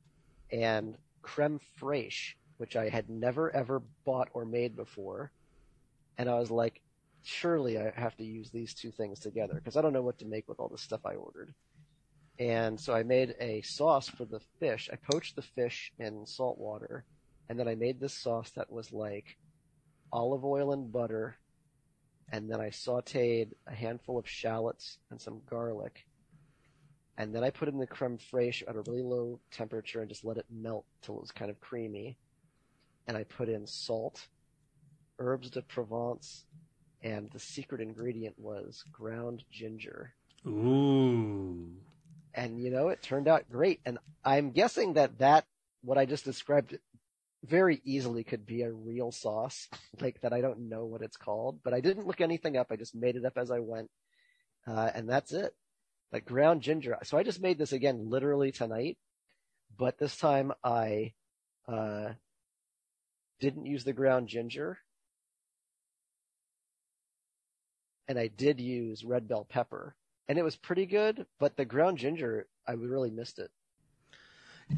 and 0.50 0.96
creme 1.22 1.60
fraiche, 1.80 2.34
which 2.56 2.74
I 2.74 2.88
had 2.88 3.08
never 3.08 3.54
ever 3.54 3.82
bought 4.04 4.28
or 4.32 4.44
made 4.44 4.74
before. 4.74 5.30
And 6.16 6.28
I 6.28 6.38
was 6.38 6.50
like, 6.50 6.80
surely 7.28 7.78
I 7.78 7.92
have 7.94 8.16
to 8.16 8.24
use 8.24 8.50
these 8.50 8.74
two 8.74 8.90
things 8.90 9.20
together 9.20 9.54
because 9.54 9.76
I 9.76 9.82
don't 9.82 9.92
know 9.92 10.02
what 10.02 10.18
to 10.20 10.26
make 10.26 10.48
with 10.48 10.58
all 10.58 10.68
the 10.68 10.78
stuff 10.78 11.00
I 11.04 11.14
ordered. 11.14 11.54
And 12.38 12.80
so 12.80 12.94
I 12.94 13.02
made 13.02 13.34
a 13.40 13.62
sauce 13.62 14.08
for 14.08 14.24
the 14.24 14.40
fish. 14.60 14.88
I 14.92 14.96
poached 14.96 15.36
the 15.36 15.42
fish 15.42 15.92
in 15.98 16.24
salt 16.26 16.58
water, 16.58 17.04
and 17.48 17.58
then 17.58 17.68
I 17.68 17.74
made 17.74 18.00
this 18.00 18.14
sauce 18.14 18.50
that 18.52 18.70
was 18.70 18.92
like 18.92 19.36
olive 20.12 20.44
oil 20.44 20.72
and 20.72 20.90
butter, 20.90 21.36
and 22.32 22.50
then 22.50 22.60
I 22.60 22.68
sauteed 22.68 23.52
a 23.66 23.74
handful 23.74 24.18
of 24.18 24.28
shallots 24.28 24.98
and 25.10 25.20
some 25.20 25.42
garlic, 25.50 26.06
and 27.18 27.34
then 27.34 27.42
I 27.42 27.50
put 27.50 27.68
in 27.68 27.78
the 27.78 27.86
creme 27.86 28.16
fraiche 28.16 28.62
at 28.68 28.76
a 28.76 28.82
really 28.86 29.02
low 29.02 29.40
temperature 29.50 30.00
and 30.00 30.08
just 30.08 30.24
let 30.24 30.38
it 30.38 30.46
melt 30.50 30.86
till 31.02 31.16
it 31.16 31.22
was 31.22 31.32
kind 31.32 31.50
of 31.50 31.60
creamy. 31.60 32.16
And 33.08 33.16
I 33.16 33.24
put 33.24 33.48
in 33.48 33.66
salt, 33.66 34.28
herbes 35.18 35.50
de 35.50 35.62
Provence, 35.62 36.44
and 37.02 37.30
the 37.30 37.38
secret 37.38 37.80
ingredient 37.80 38.34
was 38.38 38.84
ground 38.92 39.44
ginger. 39.50 40.14
Ooh. 40.46 41.70
And 42.34 42.60
you 42.62 42.70
know, 42.70 42.88
it 42.88 43.02
turned 43.02 43.28
out 43.28 43.50
great. 43.50 43.80
And 43.84 43.98
I'm 44.24 44.50
guessing 44.50 44.94
that 44.94 45.18
that, 45.18 45.44
what 45.82 45.98
I 45.98 46.06
just 46.06 46.24
described, 46.24 46.78
very 47.44 47.80
easily 47.84 48.24
could 48.24 48.46
be 48.46 48.62
a 48.62 48.72
real 48.72 49.12
sauce, 49.12 49.68
like 50.00 50.20
that 50.22 50.32
I 50.32 50.40
don't 50.40 50.68
know 50.68 50.84
what 50.84 51.02
it's 51.02 51.16
called, 51.16 51.60
but 51.62 51.74
I 51.74 51.80
didn't 51.80 52.06
look 52.06 52.20
anything 52.20 52.56
up. 52.56 52.68
I 52.70 52.76
just 52.76 52.94
made 52.94 53.16
it 53.16 53.24
up 53.24 53.36
as 53.36 53.50
I 53.50 53.60
went. 53.60 53.90
Uh, 54.66 54.90
and 54.94 55.08
that's 55.08 55.32
it. 55.32 55.54
Like 56.12 56.24
ground 56.24 56.62
ginger. 56.62 56.96
So 57.04 57.16
I 57.16 57.22
just 57.22 57.40
made 57.40 57.58
this 57.58 57.72
again 57.72 58.10
literally 58.10 58.50
tonight, 58.50 58.98
but 59.76 59.98
this 59.98 60.16
time 60.16 60.52
I, 60.64 61.12
uh, 61.68 62.10
didn't 63.40 63.66
use 63.66 63.84
the 63.84 63.92
ground 63.92 64.28
ginger. 64.28 64.78
And 68.08 68.18
I 68.18 68.28
did 68.28 68.58
use 68.58 69.04
red 69.04 69.28
bell 69.28 69.44
pepper 69.44 69.94
and 70.28 70.38
it 70.38 70.42
was 70.42 70.56
pretty 70.56 70.86
good, 70.86 71.26
but 71.38 71.56
the 71.56 71.64
ground 71.64 71.98
ginger, 71.98 72.46
I 72.66 72.72
really 72.72 73.10
missed 73.10 73.38
it. 73.38 73.50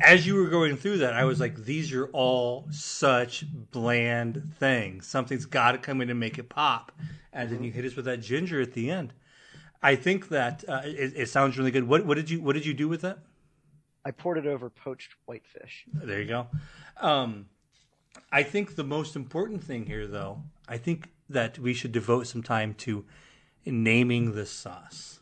As 0.01 0.25
you 0.25 0.37
were 0.37 0.49
going 0.49 0.77
through 0.77 0.99
that, 0.99 1.15
I 1.15 1.25
was 1.25 1.41
like, 1.41 1.65
these 1.65 1.93
are 1.93 2.07
all 2.09 2.69
such 2.71 3.45
bland 3.73 4.53
things. 4.59 5.09
Something's 5.09 5.47
got 5.47 5.73
to 5.73 5.79
come 5.79 6.01
in 6.01 6.11
and 6.11 6.21
make 6.21 6.39
it 6.39 6.49
pop. 6.49 6.93
And 7.33 7.51
then 7.51 7.65
you 7.65 7.73
hit 7.73 7.85
us 7.85 7.97
with 7.97 8.05
that 8.05 8.21
ginger 8.21 8.61
at 8.61 8.73
the 8.75 8.89
end. 8.91 9.13
I 9.83 9.97
think 9.97 10.29
that 10.29 10.63
uh, 10.69 10.83
it, 10.85 11.15
it, 11.17 11.29
sounds 11.29 11.59
really 11.59 11.73
good. 11.73 11.89
What, 11.89 12.07
what 12.07 12.15
did 12.15 12.31
you 12.31 12.41
What 12.41 12.53
did 12.53 12.67
you 12.67 12.75
do 12.75 12.87
with 12.87 13.01
that? 13.01 13.19
I 14.05 14.13
poured 14.13 14.39
it 14.39 14.47
over 14.47 14.71
poached 14.71 15.15
whitefish. 15.25 15.87
There 15.93 16.21
you 16.21 16.29
go. 16.29 16.47
Um, 17.01 17.47
I 18.31 18.43
think 18.43 18.77
the 18.77 18.85
most 18.85 19.17
important 19.17 19.65
thing 19.65 19.87
here, 19.87 20.07
though, 20.07 20.43
I 20.69 20.77
think 20.77 21.09
that 21.31 21.59
we 21.59 21.73
should 21.73 21.93
devote 21.93 22.27
some 22.27 22.43
time 22.43 22.75
to 22.75 23.05
naming 23.65 24.35
this 24.35 24.51
sauce. 24.51 25.21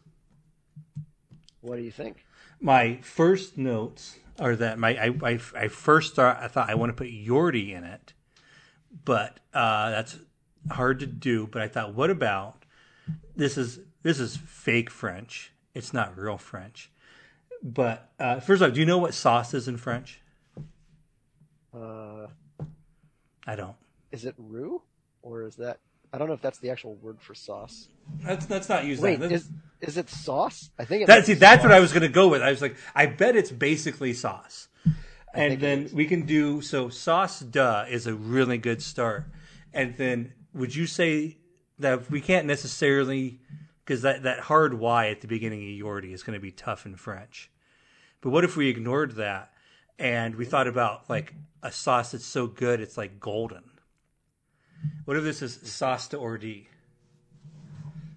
What 1.61 1.77
do 1.77 1.83
you 1.83 1.91
think? 1.91 2.25
My 2.61 2.97
first 3.03 3.59
notes 3.59 4.19
are 4.39 4.57
that 4.57 4.79
my 4.79 4.97
I, 4.97 5.15
I, 5.23 5.41
I 5.55 5.69
first 5.69 6.17
thought 6.17 6.43
I 6.43 6.49
thought 6.49 6.71
I 6.71 6.75
want 6.75 6.91
to 6.91 6.95
put 6.95 7.09
Yordi 7.09 7.73
in 7.75 7.85
it, 7.85 8.13
but 9.05 9.41
uh, 9.55 9.91
that's 9.91 10.19
hard 10.71 11.01
to 11.01 11.07
do. 11.07 11.47
But 11.47 11.63
I 11.63 11.69
thought, 11.69 11.95
what 11.95 12.11
about 12.11 12.65
this 13.37 13.59
is 13.59 13.81
this 14.03 14.19
is 14.19 14.37
fake 14.37 14.91
French. 14.91 15.53
It's 15.75 15.93
not 15.93 16.17
real 16.17 16.39
French. 16.39 16.91
But 17.63 18.11
uh, 18.19 18.41
first 18.41 18.63
off, 18.63 18.73
do 18.73 18.81
you 18.81 18.87
know 18.87 18.99
what 18.99 19.15
sauce 19.15 19.53
is 19.53 19.69
in 19.69 19.77
French? 19.77 20.21
Uh, 21.75 22.29
I 23.47 23.57
don't. 23.57 23.77
Is 24.13 24.25
it 24.25 24.35
roux 24.39 24.83
or 25.23 25.43
is 25.43 25.57
that? 25.57 25.81
I 26.13 26.19
don't 26.19 26.29
know 26.29 26.35
if 26.35 26.41
that's 26.41 26.59
the 26.59 26.71
actual 26.71 26.95
word 26.97 27.21
for 27.21 27.35
sauce. 27.35 27.89
That's 28.25 28.47
that's 28.47 28.69
not 28.69 28.85
used. 28.85 29.03
Wait, 29.03 29.21
that. 29.21 29.31
is 29.31 29.51
is 29.81 29.97
it 29.97 30.09
sauce? 30.09 30.71
I 30.79 30.85
think 30.85 31.03
it 31.03 31.07
That, 31.07 31.27
see, 31.27 31.35
that's 31.35 31.63
sauce. 31.63 31.69
what 31.69 31.73
I 31.73 31.81
was 31.81 31.93
going 31.93 32.03
to 32.03 32.09
go 32.09 32.29
with. 32.29 32.43
I 32.43 32.51
was 32.51 32.63
like, 32.63 32.77
I 32.95 33.07
bet 33.07 33.37
it's 33.37 33.51
basically 33.51 34.13
sauce. 34.13 34.69
And 35.35 35.61
then 35.61 35.91
we 35.93 36.07
can 36.07 36.23
do 36.27 36.63
so. 36.63 36.89
Sauce 36.89 37.41
duh 37.41 37.85
is 37.89 38.07
a 38.07 38.15
really 38.15 38.59
good 38.59 38.83
start. 38.83 39.27
And 39.73 39.97
then 39.97 40.33
would 40.55 40.75
you 40.75 40.87
say 40.87 41.37
that 41.79 42.11
we 42.11 42.21
can't 42.21 42.47
necessarily 42.47 43.41
because 43.85 44.03
that 44.03 44.23
that 44.25 44.41
hard 44.41 44.75
Y 44.75 45.09
at 45.09 45.21
the 45.21 45.27
beginning 45.27 45.61
of 45.61 45.87
Yordi 45.87 46.13
is 46.13 46.23
going 46.23 46.35
to 46.35 46.41
be 46.41 46.51
tough 46.51 46.85
in 46.85 46.97
French. 46.97 47.51
But 48.21 48.31
what 48.31 48.45
if 48.45 48.57
we 48.57 48.69
ignored 48.69 49.13
that 49.13 49.53
and 49.99 50.35
we 50.35 50.45
thought 50.45 50.67
about 50.67 51.09
like 51.09 51.35
a 51.63 51.73
sauce 51.73 52.13
that's 52.13 52.27
so 52.27 52.47
good 52.47 52.81
it's 52.81 52.99
like 52.99 53.21
golden? 53.21 53.65
What 55.05 55.17
if 55.17 55.25
this 55.25 55.43
is 55.43 55.59
sauce 55.63 56.09
to 56.09 56.19
ordi? 56.19 56.67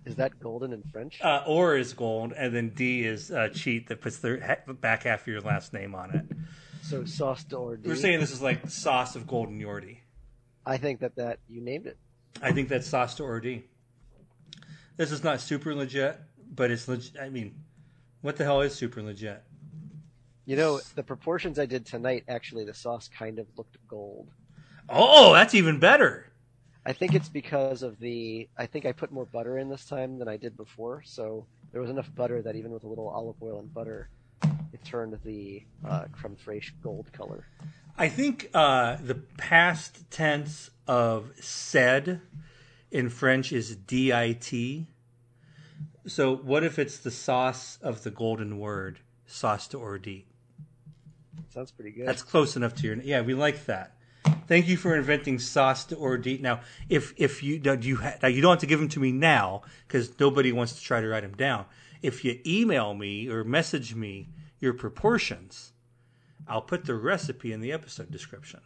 Is 0.05 0.15
that 0.15 0.39
golden 0.39 0.73
in 0.73 0.83
French? 0.83 1.21
Uh, 1.21 1.43
or 1.45 1.77
is 1.77 1.93
gold, 1.93 2.33
and 2.35 2.55
then 2.55 2.69
D 2.69 3.05
is 3.05 3.31
uh, 3.31 3.49
cheat 3.53 3.87
that 3.87 4.01
puts 4.01 4.17
the 4.17 4.57
back 4.81 5.03
half 5.03 5.21
of 5.21 5.27
your 5.27 5.41
last 5.41 5.73
name 5.73 5.93
on 5.93 6.11
it. 6.15 6.25
so 6.81 7.05
sauce 7.05 7.43
d'ordi. 7.43 7.87
We're 7.87 7.95
saying 7.95 8.19
this 8.19 8.31
is 8.31 8.41
like 8.41 8.69
sauce 8.69 9.15
of 9.15 9.27
golden 9.27 9.59
Yordi. 9.59 9.97
I 10.65 10.77
think 10.77 10.99
that 11.01 11.15
that 11.15 11.39
you 11.47 11.61
named 11.61 11.87
it. 11.87 11.97
I 12.41 12.51
think 12.51 12.69
that's 12.69 12.87
sauce 12.87 13.15
to 13.15 13.23
ordi. 13.23 13.63
This 14.97 15.11
is 15.11 15.23
not 15.23 15.39
super 15.39 15.73
legit, 15.75 16.19
but 16.53 16.71
it's 16.71 16.87
legit. 16.87 17.17
I 17.21 17.29
mean, 17.29 17.55
what 18.21 18.37
the 18.37 18.43
hell 18.43 18.61
is 18.61 18.73
super 18.73 19.01
legit? 19.01 19.43
You 20.45 20.55
know, 20.55 20.81
the 20.95 21.03
proportions 21.03 21.59
I 21.59 21.65
did 21.67 21.85
tonight, 21.85 22.23
actually, 22.27 22.65
the 22.65 22.73
sauce 22.73 23.07
kind 23.07 23.37
of 23.37 23.47
looked 23.55 23.77
gold. 23.87 24.29
Oh, 24.89 25.33
that's 25.33 25.53
even 25.53 25.79
better. 25.79 26.30
I 26.85 26.93
think 26.93 27.13
it's 27.13 27.29
because 27.29 27.83
of 27.83 27.99
the. 27.99 28.49
I 28.57 28.65
think 28.65 28.85
I 28.85 28.91
put 28.91 29.11
more 29.11 29.25
butter 29.25 29.57
in 29.59 29.69
this 29.69 29.85
time 29.85 30.17
than 30.17 30.27
I 30.27 30.37
did 30.37 30.57
before, 30.57 31.03
so 31.05 31.45
there 31.71 31.81
was 31.81 31.89
enough 31.89 32.13
butter 32.15 32.41
that 32.41 32.55
even 32.55 32.71
with 32.71 32.83
a 32.83 32.87
little 32.87 33.07
olive 33.07 33.35
oil 33.41 33.59
and 33.59 33.71
butter, 33.73 34.09
it 34.73 34.83
turned 34.83 35.17
the 35.23 35.63
uh, 35.87 36.05
creme 36.11 36.35
fraiche 36.35 36.71
gold 36.81 37.11
color. 37.13 37.45
I 37.97 38.09
think 38.09 38.49
uh, 38.53 38.97
the 39.01 39.15
past 39.15 40.09
tense 40.09 40.71
of 40.87 41.31
said 41.39 42.21
in 42.89 43.09
French 43.09 43.51
is 43.51 43.75
dit. 43.75 44.87
So 46.07 46.35
what 46.35 46.63
if 46.63 46.79
it's 46.79 46.97
the 46.97 47.11
sauce 47.11 47.77
of 47.83 48.01
the 48.03 48.09
golden 48.09 48.57
word, 48.57 48.99
sauce 49.27 49.67
to 49.67 49.77
ordi? 49.77 50.23
Sounds 51.53 51.71
pretty 51.71 51.91
good. 51.91 52.07
That's 52.07 52.23
close 52.23 52.55
enough 52.55 52.73
to 52.75 52.87
your. 52.87 52.95
Yeah, 52.95 53.21
we 53.21 53.33
like 53.33 53.65
that. 53.65 53.97
Thank 54.51 54.67
you 54.67 54.75
for 54.75 54.97
inventing 54.97 55.39
sauce 55.39 55.85
to 55.85 55.95
ordi. 55.95 56.41
Now, 56.41 56.59
if 56.89 57.13
if 57.15 57.41
you 57.41 57.57
do 57.57 57.77
you 57.81 57.95
ha, 57.95 58.15
now 58.21 58.27
you 58.27 58.41
don't 58.41 58.51
have 58.51 58.59
to 58.59 58.65
give 58.65 58.79
them 58.79 58.89
to 58.89 58.99
me 58.99 59.13
now 59.13 59.61
because 59.87 60.19
nobody 60.19 60.51
wants 60.51 60.73
to 60.73 60.81
try 60.81 60.99
to 60.99 61.07
write 61.07 61.21
them 61.21 61.37
down. 61.37 61.63
If 62.01 62.25
you 62.25 62.37
email 62.45 62.93
me 62.93 63.29
or 63.29 63.45
message 63.45 63.95
me 63.95 64.27
your 64.59 64.73
proportions, 64.73 65.71
I'll 66.49 66.61
put 66.61 66.83
the 66.83 66.95
recipe 66.95 67.53
in 67.53 67.61
the 67.61 67.71
episode 67.71 68.11
description. 68.11 68.59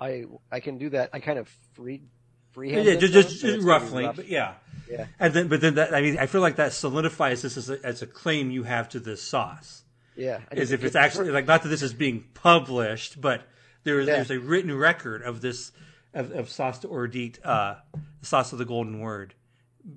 I 0.00 0.24
I 0.50 0.60
can 0.60 0.78
do 0.78 0.88
that. 0.88 1.10
I 1.12 1.20
kind 1.20 1.38
of 1.38 1.54
free 1.74 1.96
Yeah, 1.96 2.52
freehand. 2.52 3.00
just, 3.00 3.12
just, 3.12 3.40
just 3.42 3.58
be 3.58 3.62
roughly, 3.62 4.06
rough. 4.06 4.16
but 4.16 4.26
yeah. 4.26 4.54
Yeah. 4.90 5.04
And 5.18 5.34
then, 5.34 5.48
but 5.48 5.60
then 5.60 5.74
that 5.74 5.94
I 5.94 6.00
mean, 6.00 6.16
I 6.16 6.28
feel 6.28 6.40
like 6.40 6.56
that 6.56 6.72
solidifies 6.72 7.42
this 7.42 7.58
as 7.58 7.68
a, 7.68 7.78
as 7.84 8.00
a 8.00 8.06
claim 8.06 8.50
you 8.50 8.62
have 8.62 8.88
to 8.88 8.98
this 8.98 9.20
sauce. 9.20 9.84
Yeah, 10.16 10.40
is 10.50 10.72
if 10.72 10.82
it's 10.82 10.96
actually 10.96 11.30
like 11.30 11.46
not 11.46 11.62
that 11.64 11.68
this 11.68 11.82
is 11.82 11.92
being 11.92 12.24
published, 12.32 13.20
but 13.20 13.42
there 13.84 14.00
is 14.00 14.08
Yeah. 14.08 14.16
there's 14.16 14.30
a 14.30 14.38
written 14.40 14.76
record 14.76 15.22
of 15.22 15.40
this 15.40 15.72
of, 16.12 16.32
of 16.32 16.48
sauce 16.50 16.80
to 16.80 16.88
ordite, 16.88 17.38
uh, 17.44 17.76
the 18.20 18.26
sauce 18.26 18.52
of 18.52 18.58
the 18.58 18.64
golden 18.64 18.98
word. 19.00 19.34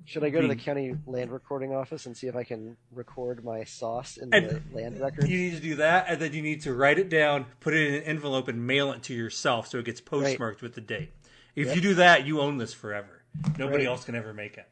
Should 0.06 0.24
I 0.24 0.30
go 0.30 0.40
to 0.40 0.46
the 0.48 0.56
county 0.56 0.94
land 1.06 1.30
recording 1.30 1.74
office 1.74 2.06
and 2.06 2.16
see 2.16 2.26
if 2.26 2.36
I 2.36 2.44
can 2.44 2.76
record 2.92 3.44
my 3.44 3.64
sauce 3.64 4.16
in 4.16 4.32
And 4.32 4.48
the 4.48 4.62
land 4.72 4.98
records? 5.00 5.28
You 5.28 5.36
need 5.38 5.56
to 5.56 5.60
do 5.60 5.74
that, 5.74 6.06
and 6.08 6.20
then 6.20 6.32
you 6.32 6.40
need 6.40 6.62
to 6.62 6.72
write 6.72 6.98
it 6.98 7.10
down, 7.10 7.46
put 7.60 7.74
it 7.74 7.88
in 7.88 7.94
an 7.96 8.02
envelope, 8.04 8.48
and 8.48 8.66
mail 8.66 8.92
it 8.92 9.02
to 9.04 9.14
yourself 9.14 9.66
so 9.68 9.78
it 9.78 9.84
gets 9.84 10.00
postmarked 10.00 10.62
with 10.62 10.74
the 10.74 10.80
date. 10.80 11.12
If 11.54 11.66
Yep. 11.66 11.76
you 11.76 11.82
do 11.82 11.94
that, 11.96 12.24
you 12.26 12.40
own 12.40 12.56
this 12.58 12.72
forever. 12.72 13.24
Nobody 13.58 13.78
Right. 13.84 13.86
else 13.88 14.04
can 14.04 14.14
ever 14.14 14.32
make 14.32 14.56
it. 14.56 14.68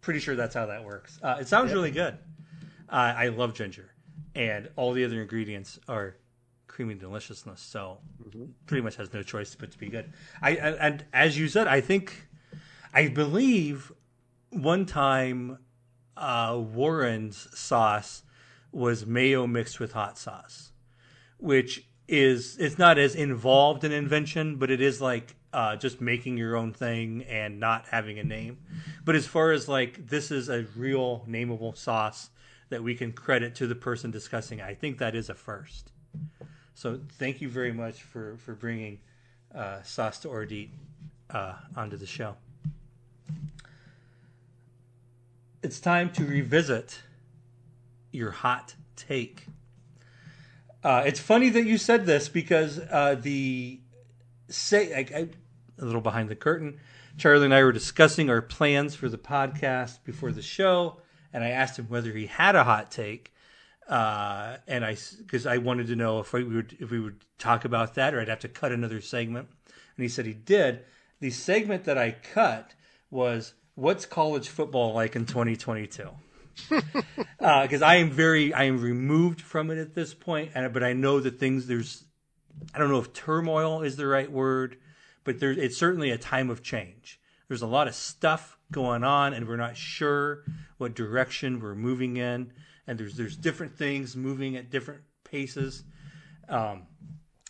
Pretty 0.00 0.20
sure 0.20 0.36
that's 0.36 0.54
how 0.54 0.66
that 0.66 0.84
works. 0.84 1.18
Uh, 1.22 1.38
it 1.40 1.48
sounds 1.48 1.72
really 1.72 1.90
good. 1.90 2.14
Uh, 2.88 3.14
I 3.16 3.28
love 3.28 3.54
ginger, 3.54 3.90
and 4.34 4.68
all 4.76 4.92
the 4.92 5.04
other 5.04 5.20
ingredients 5.20 5.78
are 5.88 6.16
creamy 6.68 6.94
deliciousness. 6.94 7.60
So 7.60 7.98
pretty 8.66 8.82
much 8.82 8.96
has 8.96 9.12
no 9.12 9.22
choice 9.22 9.54
but 9.54 9.72
to 9.72 9.78
be 9.78 9.88
good. 9.88 10.12
I 10.40 10.50
and, 10.52 10.76
and 10.76 11.04
as 11.12 11.36
you 11.36 11.48
said, 11.48 11.66
I 11.66 11.80
think, 11.80 12.28
I 12.94 13.08
believe, 13.08 13.90
one 14.50 14.86
time, 14.86 15.58
uh, 16.16 16.60
Warren's 16.60 17.48
sauce 17.58 18.22
was 18.70 19.06
mayo 19.06 19.46
mixed 19.46 19.80
with 19.80 19.92
hot 19.92 20.18
sauce, 20.18 20.72
which 21.38 21.88
is 22.06 22.56
it's 22.58 22.78
not 22.78 22.98
as 22.98 23.14
involved 23.14 23.84
an 23.84 23.92
invention, 23.92 24.56
but 24.56 24.70
it 24.70 24.80
is 24.80 25.00
like 25.00 25.34
uh, 25.52 25.76
just 25.76 26.00
making 26.00 26.36
your 26.36 26.56
own 26.56 26.72
thing 26.72 27.24
and 27.24 27.58
not 27.58 27.86
having 27.90 28.18
a 28.18 28.24
name. 28.24 28.58
But 29.04 29.14
as 29.14 29.26
far 29.26 29.52
as 29.52 29.68
like 29.68 30.08
this 30.08 30.30
is 30.30 30.48
a 30.48 30.66
real 30.76 31.24
nameable 31.28 31.76
sauce 31.76 32.30
that 32.70 32.82
we 32.82 32.94
can 32.94 33.12
credit 33.12 33.54
to 33.56 33.66
the 33.66 33.74
person 33.74 34.10
discussing, 34.10 34.60
I 34.60 34.74
think 34.74 34.98
that 34.98 35.14
is 35.14 35.30
a 35.30 35.34
first. 35.34 35.92
So 36.78 37.00
thank 37.18 37.40
you 37.40 37.48
very 37.48 37.72
much 37.72 38.04
for 38.04 38.36
for 38.36 38.54
bringing 38.54 39.00
uh, 39.52 39.82
sauce 39.82 40.20
to 40.20 40.28
ordite 40.28 40.68
uh, 41.28 41.54
onto 41.74 41.96
the 41.96 42.06
show. 42.06 42.36
It's 45.60 45.80
time 45.80 46.12
to 46.12 46.24
revisit 46.24 47.00
your 48.12 48.30
hot 48.30 48.76
take. 48.94 49.46
Uh, 50.84 51.02
it's 51.04 51.18
funny 51.18 51.48
that 51.48 51.64
you 51.64 51.78
said 51.78 52.06
this 52.06 52.28
because 52.28 52.78
uh, 52.78 53.16
the 53.20 53.80
say 54.48 54.94
I, 54.94 55.18
I, 55.18 55.28
a 55.80 55.84
little 55.84 56.00
behind 56.00 56.28
the 56.28 56.36
curtain. 56.36 56.78
Charlie 57.16 57.46
and 57.46 57.54
I 57.54 57.64
were 57.64 57.72
discussing 57.72 58.30
our 58.30 58.40
plans 58.40 58.94
for 58.94 59.08
the 59.08 59.18
podcast 59.18 60.04
before 60.04 60.30
the 60.30 60.42
show, 60.42 61.00
and 61.32 61.42
I 61.42 61.48
asked 61.48 61.76
him 61.80 61.86
whether 61.86 62.12
he 62.12 62.26
had 62.26 62.54
a 62.54 62.62
hot 62.62 62.92
take, 62.92 63.32
uh, 63.88 64.58
and 64.66 64.84
I 64.84 64.96
because 65.18 65.46
I 65.46 65.58
wanted 65.58 65.86
to 65.88 65.96
know 65.96 66.20
if 66.20 66.32
we 66.32 66.44
would 66.44 66.76
if 66.78 66.90
we 66.90 67.00
would 67.00 67.24
talk 67.38 67.64
about 67.64 67.94
that 67.94 68.14
or 68.14 68.20
I'd 68.20 68.28
have 68.28 68.40
to 68.40 68.48
cut 68.48 68.72
another 68.72 69.00
segment, 69.00 69.48
and 69.96 70.02
he 70.02 70.08
said 70.08 70.26
he 70.26 70.34
did. 70.34 70.84
The 71.20 71.30
segment 71.30 71.84
that 71.84 71.98
I 71.98 72.12
cut 72.12 72.74
was 73.10 73.54
what's 73.74 74.06
college 74.06 74.48
football 74.48 74.92
like 74.92 75.16
in 75.16 75.24
2022 75.24 76.10
because 76.68 77.82
I 77.82 77.96
am 77.96 78.10
very 78.10 78.52
I 78.52 78.64
am 78.64 78.80
removed 78.80 79.40
from 79.40 79.70
it 79.70 79.78
at 79.78 79.94
this 79.94 80.14
point, 80.14 80.52
and 80.54 80.72
but 80.72 80.82
I 80.82 80.92
know 80.92 81.20
that 81.20 81.38
things 81.38 81.66
there's 81.66 82.04
I 82.74 82.78
don't 82.78 82.90
know 82.90 82.98
if 82.98 83.12
turmoil 83.12 83.82
is 83.82 83.96
the 83.96 84.06
right 84.06 84.30
word, 84.30 84.76
but 85.24 85.40
there 85.40 85.50
it's 85.50 85.76
certainly 85.76 86.10
a 86.10 86.18
time 86.18 86.50
of 86.50 86.62
change. 86.62 87.20
There's 87.48 87.62
a 87.62 87.66
lot 87.66 87.88
of 87.88 87.94
stuff 87.94 88.58
going 88.70 89.04
on, 89.04 89.32
and 89.32 89.48
we're 89.48 89.56
not 89.56 89.76
sure 89.76 90.44
what 90.76 90.94
direction 90.94 91.60
we're 91.60 91.74
moving 91.74 92.16
in, 92.16 92.52
and 92.88 92.98
there's 92.98 93.16
there's 93.16 93.36
different 93.36 93.76
things 93.76 94.16
moving 94.16 94.56
at 94.56 94.70
different 94.70 95.02
paces. 95.22 95.84
Um, 96.48 96.86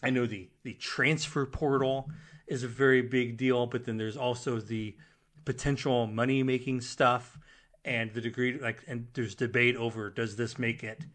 I 0.03 0.11
know 0.11 0.27
the 0.27 0.51
the 0.65 0.75
transfer 0.75 1.47
portal 1.47 2.11
is 2.47 2.65
a 2.65 2.69
very 2.69 3.01
big 3.01 3.39
deal, 3.39 3.67
but 3.67 3.85
then 3.85 3.97
there's 3.97 4.17
also 4.17 4.59
the 4.59 4.97
potential 5.45 6.07
money 6.07 6.43
making 6.43 6.83
stuff 6.83 7.39
and 7.85 8.13
the 8.13 8.21
degree 8.21 8.59
like 8.59 8.83
and 8.87 9.07
there's 9.15 9.35
debate 9.35 9.77
over 9.77 10.11
does 10.11 10.37
this 10.37 10.59
make 10.59 10.85
it 10.85 11.07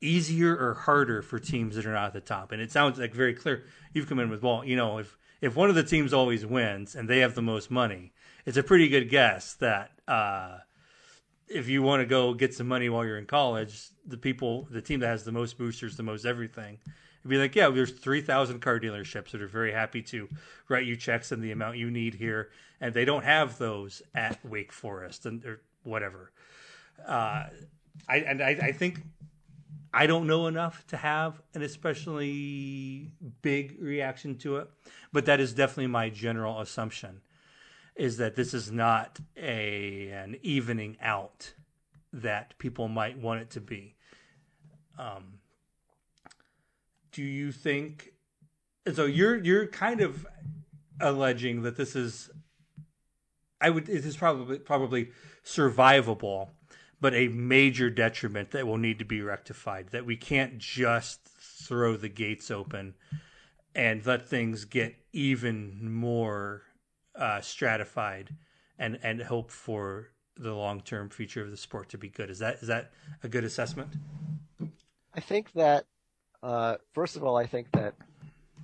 easier 0.00 0.56
or 0.56 0.72
harder 0.72 1.20
for 1.20 1.38
teams 1.38 1.76
that 1.76 1.84
are 1.84 1.92
not 1.92 2.06
at 2.06 2.12
the 2.14 2.20
top 2.20 2.50
and 2.50 2.62
it 2.62 2.72
sounds 2.72 2.98
like 2.98 3.12
very 3.12 3.34
clear 3.34 3.64
you've 3.92 4.08
come 4.08 4.20
in 4.20 4.30
with 4.30 4.42
well 4.42 4.64
you 4.64 4.74
know 4.74 4.96
if 4.96 5.18
if 5.42 5.54
one 5.54 5.68
of 5.68 5.74
the 5.74 5.82
teams 5.82 6.14
always 6.14 6.46
wins 6.46 6.94
and 6.94 7.10
they 7.10 7.18
have 7.18 7.34
the 7.34 7.42
most 7.42 7.70
money 7.70 8.12
it's 8.46 8.56
a 8.56 8.62
pretty 8.62 8.88
good 8.88 9.10
guess 9.10 9.52
that 9.54 9.90
uh 10.06 10.58
if 11.48 11.68
you 11.68 11.82
want 11.82 12.00
to 12.00 12.06
go 12.06 12.34
get 12.34 12.54
some 12.54 12.68
money 12.68 12.88
while 12.88 13.04
you're 13.04 13.18
in 13.18 13.26
college 13.26 13.88
the 14.06 14.16
people 14.16 14.68
the 14.70 14.82
team 14.82 15.00
that 15.00 15.08
has 15.08 15.24
the 15.24 15.32
most 15.32 15.58
boosters 15.58 15.96
the 15.96 16.02
most 16.02 16.24
everything 16.24 16.78
It'd 17.20 17.30
be 17.30 17.38
like, 17.38 17.56
yeah, 17.56 17.68
there's 17.68 17.90
3,000 17.90 18.60
car 18.60 18.78
dealerships 18.78 19.32
that 19.32 19.42
are 19.42 19.48
very 19.48 19.72
happy 19.72 20.02
to 20.02 20.28
write 20.68 20.86
you 20.86 20.96
checks 20.96 21.32
and 21.32 21.42
the 21.42 21.50
amount 21.50 21.76
you 21.76 21.90
need 21.90 22.14
here, 22.14 22.50
and 22.80 22.94
they 22.94 23.04
don't 23.04 23.24
have 23.24 23.58
those 23.58 24.02
at 24.14 24.42
Wake 24.44 24.72
Forest 24.72 25.26
and 25.26 25.44
or 25.44 25.60
whatever. 25.82 26.30
Uh, 27.06 27.46
I 28.08 28.16
and 28.18 28.42
I, 28.42 28.50
I 28.50 28.72
think 28.72 29.02
I 29.92 30.06
don't 30.06 30.26
know 30.26 30.46
enough 30.46 30.86
to 30.88 30.96
have 30.96 31.40
an 31.54 31.62
especially 31.62 33.10
big 33.42 33.76
reaction 33.80 34.38
to 34.38 34.58
it, 34.58 34.70
but 35.12 35.26
that 35.26 35.40
is 35.40 35.52
definitely 35.52 35.88
my 35.88 36.10
general 36.10 36.60
assumption 36.60 37.20
is 37.98 38.16
that 38.18 38.36
this 38.36 38.54
is 38.54 38.70
not 38.70 39.18
a 39.36 40.08
an 40.10 40.36
evening 40.42 40.96
out 41.02 41.52
that 42.12 42.56
people 42.58 42.88
might 42.88 43.18
want 43.18 43.40
it 43.40 43.50
to 43.50 43.60
be. 43.60 43.96
Um, 44.98 45.40
do 47.12 47.22
you 47.22 47.52
think 47.52 48.12
so 48.94 49.04
you're 49.04 49.36
you're 49.36 49.66
kind 49.66 50.00
of 50.00 50.26
alleging 51.00 51.62
that 51.62 51.76
this 51.76 51.94
is 51.96 52.30
I 53.60 53.70
would 53.70 53.88
it 53.88 54.04
is 54.04 54.16
probably 54.16 54.58
probably 54.58 55.10
survivable 55.44 56.50
but 57.00 57.14
a 57.14 57.28
major 57.28 57.90
detriment 57.90 58.50
that 58.52 58.66
will 58.66 58.78
need 58.78 58.98
to 58.98 59.04
be 59.04 59.22
rectified 59.22 59.88
that 59.90 60.04
we 60.04 60.16
can't 60.16 60.58
just 60.58 61.20
throw 61.26 61.96
the 61.96 62.08
gates 62.08 62.50
open 62.50 62.94
and 63.74 64.04
let 64.04 64.26
things 64.26 64.64
get 64.64 64.96
even 65.12 65.92
more 65.92 66.62
uh, 67.18 67.40
stratified 67.40 68.34
and 68.78 68.98
and 69.02 69.22
hope 69.22 69.50
for 69.50 70.08
the 70.36 70.54
long-term 70.54 71.10
future 71.10 71.42
of 71.42 71.50
the 71.50 71.56
sport 71.56 71.88
to 71.88 71.98
be 71.98 72.08
good 72.08 72.30
is 72.30 72.38
that 72.38 72.56
is 72.62 72.68
that 72.68 72.92
a 73.24 73.28
good 73.28 73.42
assessment 73.42 73.90
I 75.18 75.20
think 75.20 75.50
that, 75.54 75.84
uh, 76.44 76.76
first 76.92 77.16
of 77.16 77.24
all, 77.24 77.36
I 77.36 77.44
think 77.44 77.72
that 77.72 77.94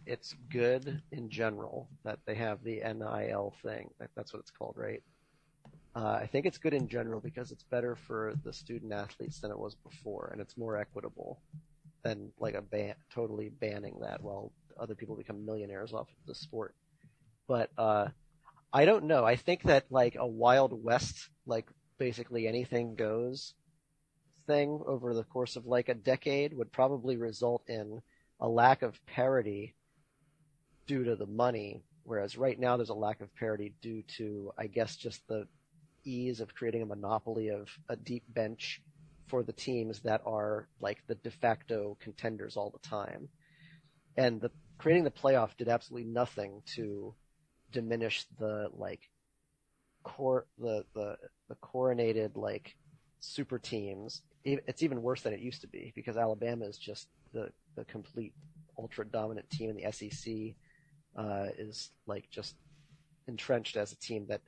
it's 0.06 0.36
good 0.50 1.02
in 1.10 1.28
general 1.28 1.88
that 2.04 2.20
they 2.26 2.36
have 2.36 2.62
the 2.62 2.76
NIL 2.76 3.54
thing. 3.60 3.90
That's 4.14 4.32
what 4.32 4.38
it's 4.38 4.52
called, 4.52 4.76
right? 4.76 5.02
Uh, 5.96 6.18
I 6.22 6.26
think 6.26 6.46
it's 6.46 6.58
good 6.58 6.72
in 6.72 6.86
general 6.86 7.18
because 7.18 7.50
it's 7.50 7.64
better 7.64 7.96
for 7.96 8.34
the 8.44 8.52
student 8.52 8.92
athletes 8.92 9.40
than 9.40 9.50
it 9.50 9.58
was 9.58 9.74
before, 9.74 10.28
and 10.30 10.40
it's 10.40 10.56
more 10.56 10.76
equitable 10.76 11.40
than 12.04 12.30
like 12.38 12.54
a 12.54 12.62
ban, 12.62 12.94
totally 13.12 13.48
banning 13.48 13.98
that 14.00 14.22
while 14.22 14.52
other 14.78 14.94
people 14.94 15.16
become 15.16 15.44
millionaires 15.44 15.92
off 15.92 16.08
of 16.08 16.26
the 16.26 16.36
sport. 16.36 16.76
But 17.48 17.70
uh, 17.76 18.08
I 18.76 18.86
don't 18.86 19.04
know. 19.04 19.24
I 19.24 19.36
think 19.36 19.62
that 19.62 19.84
like 19.88 20.16
a 20.18 20.26
Wild 20.26 20.72
West, 20.82 21.30
like 21.46 21.70
basically 21.96 22.48
anything 22.48 22.96
goes 22.96 23.54
thing 24.48 24.82
over 24.86 25.14
the 25.14 25.22
course 25.22 25.54
of 25.54 25.64
like 25.64 25.88
a 25.88 25.94
decade 25.94 26.52
would 26.52 26.72
probably 26.72 27.16
result 27.16 27.62
in 27.68 28.02
a 28.40 28.48
lack 28.48 28.82
of 28.82 28.98
parity 29.06 29.76
due 30.88 31.04
to 31.04 31.14
the 31.14 31.26
money, 31.26 31.84
whereas 32.02 32.36
right 32.36 32.58
now 32.58 32.76
there's 32.76 32.90
a 32.90 32.94
lack 32.94 33.20
of 33.20 33.34
parity 33.36 33.72
due 33.80 34.02
to, 34.18 34.52
I 34.58 34.66
guess, 34.66 34.96
just 34.96 35.26
the 35.28 35.46
ease 36.04 36.40
of 36.40 36.54
creating 36.54 36.82
a 36.82 36.86
monopoly 36.86 37.50
of 37.50 37.68
a 37.88 37.94
deep 37.94 38.24
bench 38.28 38.82
for 39.28 39.44
the 39.44 39.52
teams 39.52 40.00
that 40.00 40.20
are 40.26 40.68
like 40.80 40.98
the 41.06 41.14
de 41.14 41.30
facto 41.30 41.96
contenders 42.00 42.56
all 42.56 42.70
the 42.70 42.86
time. 42.88 43.28
And 44.16 44.40
the 44.40 44.50
creating 44.78 45.04
the 45.04 45.10
playoff 45.12 45.56
did 45.56 45.68
absolutely 45.68 46.10
nothing 46.10 46.60
to 46.74 47.14
diminish 47.74 48.26
the 48.38 48.70
like 48.72 49.10
core 50.04 50.46
the 50.58 50.84
the 50.94 51.16
the 51.48 51.56
coronated 51.56 52.36
like 52.36 52.76
super 53.20 53.58
teams. 53.58 54.22
It's 54.44 54.82
even 54.82 55.02
worse 55.02 55.22
than 55.22 55.32
it 55.32 55.40
used 55.40 55.62
to 55.62 55.68
be 55.68 55.92
because 55.96 56.16
Alabama 56.18 56.66
is 56.66 56.78
just 56.78 57.08
the 57.32 57.50
the 57.76 57.84
complete 57.86 58.34
ultra 58.78 59.06
dominant 59.06 59.48
team 59.50 59.70
in 59.70 59.76
the 59.76 59.90
SEC 59.92 60.54
uh, 61.16 61.48
is 61.58 61.90
like 62.06 62.30
just 62.30 62.56
entrenched 63.26 63.76
as 63.76 63.92
a 63.92 63.96
team 63.96 64.26
that 64.28 64.42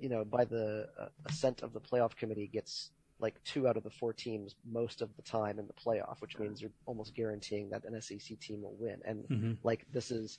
you 0.00 0.08
know 0.08 0.24
by 0.24 0.44
the 0.44 0.88
uh, 1.00 1.08
assent 1.26 1.62
of 1.62 1.72
the 1.72 1.80
playoff 1.80 2.16
committee 2.16 2.48
gets 2.52 2.90
like 3.20 3.34
two 3.44 3.68
out 3.68 3.76
of 3.76 3.84
the 3.84 3.90
four 3.90 4.12
teams 4.12 4.56
most 4.70 5.02
of 5.02 5.10
the 5.16 5.22
time 5.22 5.58
in 5.58 5.66
the 5.66 5.72
playoff, 5.74 6.20
which 6.20 6.38
means 6.38 6.60
you're 6.60 6.70
almost 6.86 7.14
guaranteeing 7.14 7.70
that 7.70 7.84
an 7.84 8.00
SEC 8.00 8.38
team 8.40 8.62
will 8.62 8.76
win. 8.78 9.00
And 9.04 9.24
Mhm. 9.30 9.58
like 9.62 9.86
this 9.92 10.10
is 10.10 10.38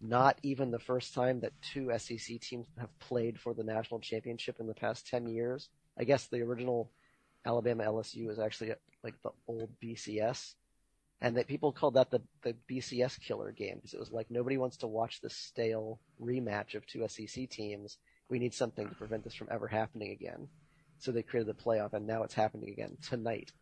not 0.00 0.38
even 0.42 0.70
the 0.70 0.78
first 0.78 1.14
time 1.14 1.40
that 1.40 1.52
two 1.60 1.90
SEC 1.98 2.40
teams 2.40 2.66
have 2.78 2.96
played 3.00 3.38
for 3.38 3.54
the 3.54 3.64
national 3.64 4.00
championship 4.00 4.60
in 4.60 4.66
the 4.66 4.74
past 4.74 5.08
10 5.08 5.28
years. 5.28 5.68
I 5.98 6.04
guess 6.04 6.26
the 6.26 6.42
original 6.42 6.90
Alabama 7.44 7.84
LSU 7.84 8.30
is 8.30 8.38
actually 8.38 8.72
like 9.02 9.14
the 9.22 9.30
old 9.46 9.70
BCS, 9.82 10.54
and 11.20 11.36
that 11.36 11.46
people 11.46 11.72
called 11.72 11.94
that 11.94 12.10
the 12.10 12.20
the 12.42 12.54
BCS 12.70 13.20
killer 13.20 13.52
game 13.52 13.76
because 13.76 13.94
it 13.94 14.00
was 14.00 14.12
like 14.12 14.30
nobody 14.30 14.56
wants 14.56 14.76
to 14.78 14.86
watch 14.86 15.20
this 15.20 15.34
stale 15.34 16.00
rematch 16.20 16.74
of 16.74 16.86
two 16.86 17.06
SEC 17.08 17.48
teams. 17.48 17.98
We 18.28 18.38
need 18.38 18.54
something 18.54 18.88
to 18.88 18.94
prevent 18.94 19.24
this 19.24 19.34
from 19.34 19.48
ever 19.50 19.66
happening 19.66 20.12
again. 20.12 20.48
So 20.98 21.12
they 21.12 21.22
created 21.22 21.48
the 21.48 21.62
playoff, 21.62 21.94
and 21.94 22.06
now 22.06 22.22
it's 22.24 22.34
happening 22.34 22.70
again 22.70 22.96
tonight. 23.08 23.52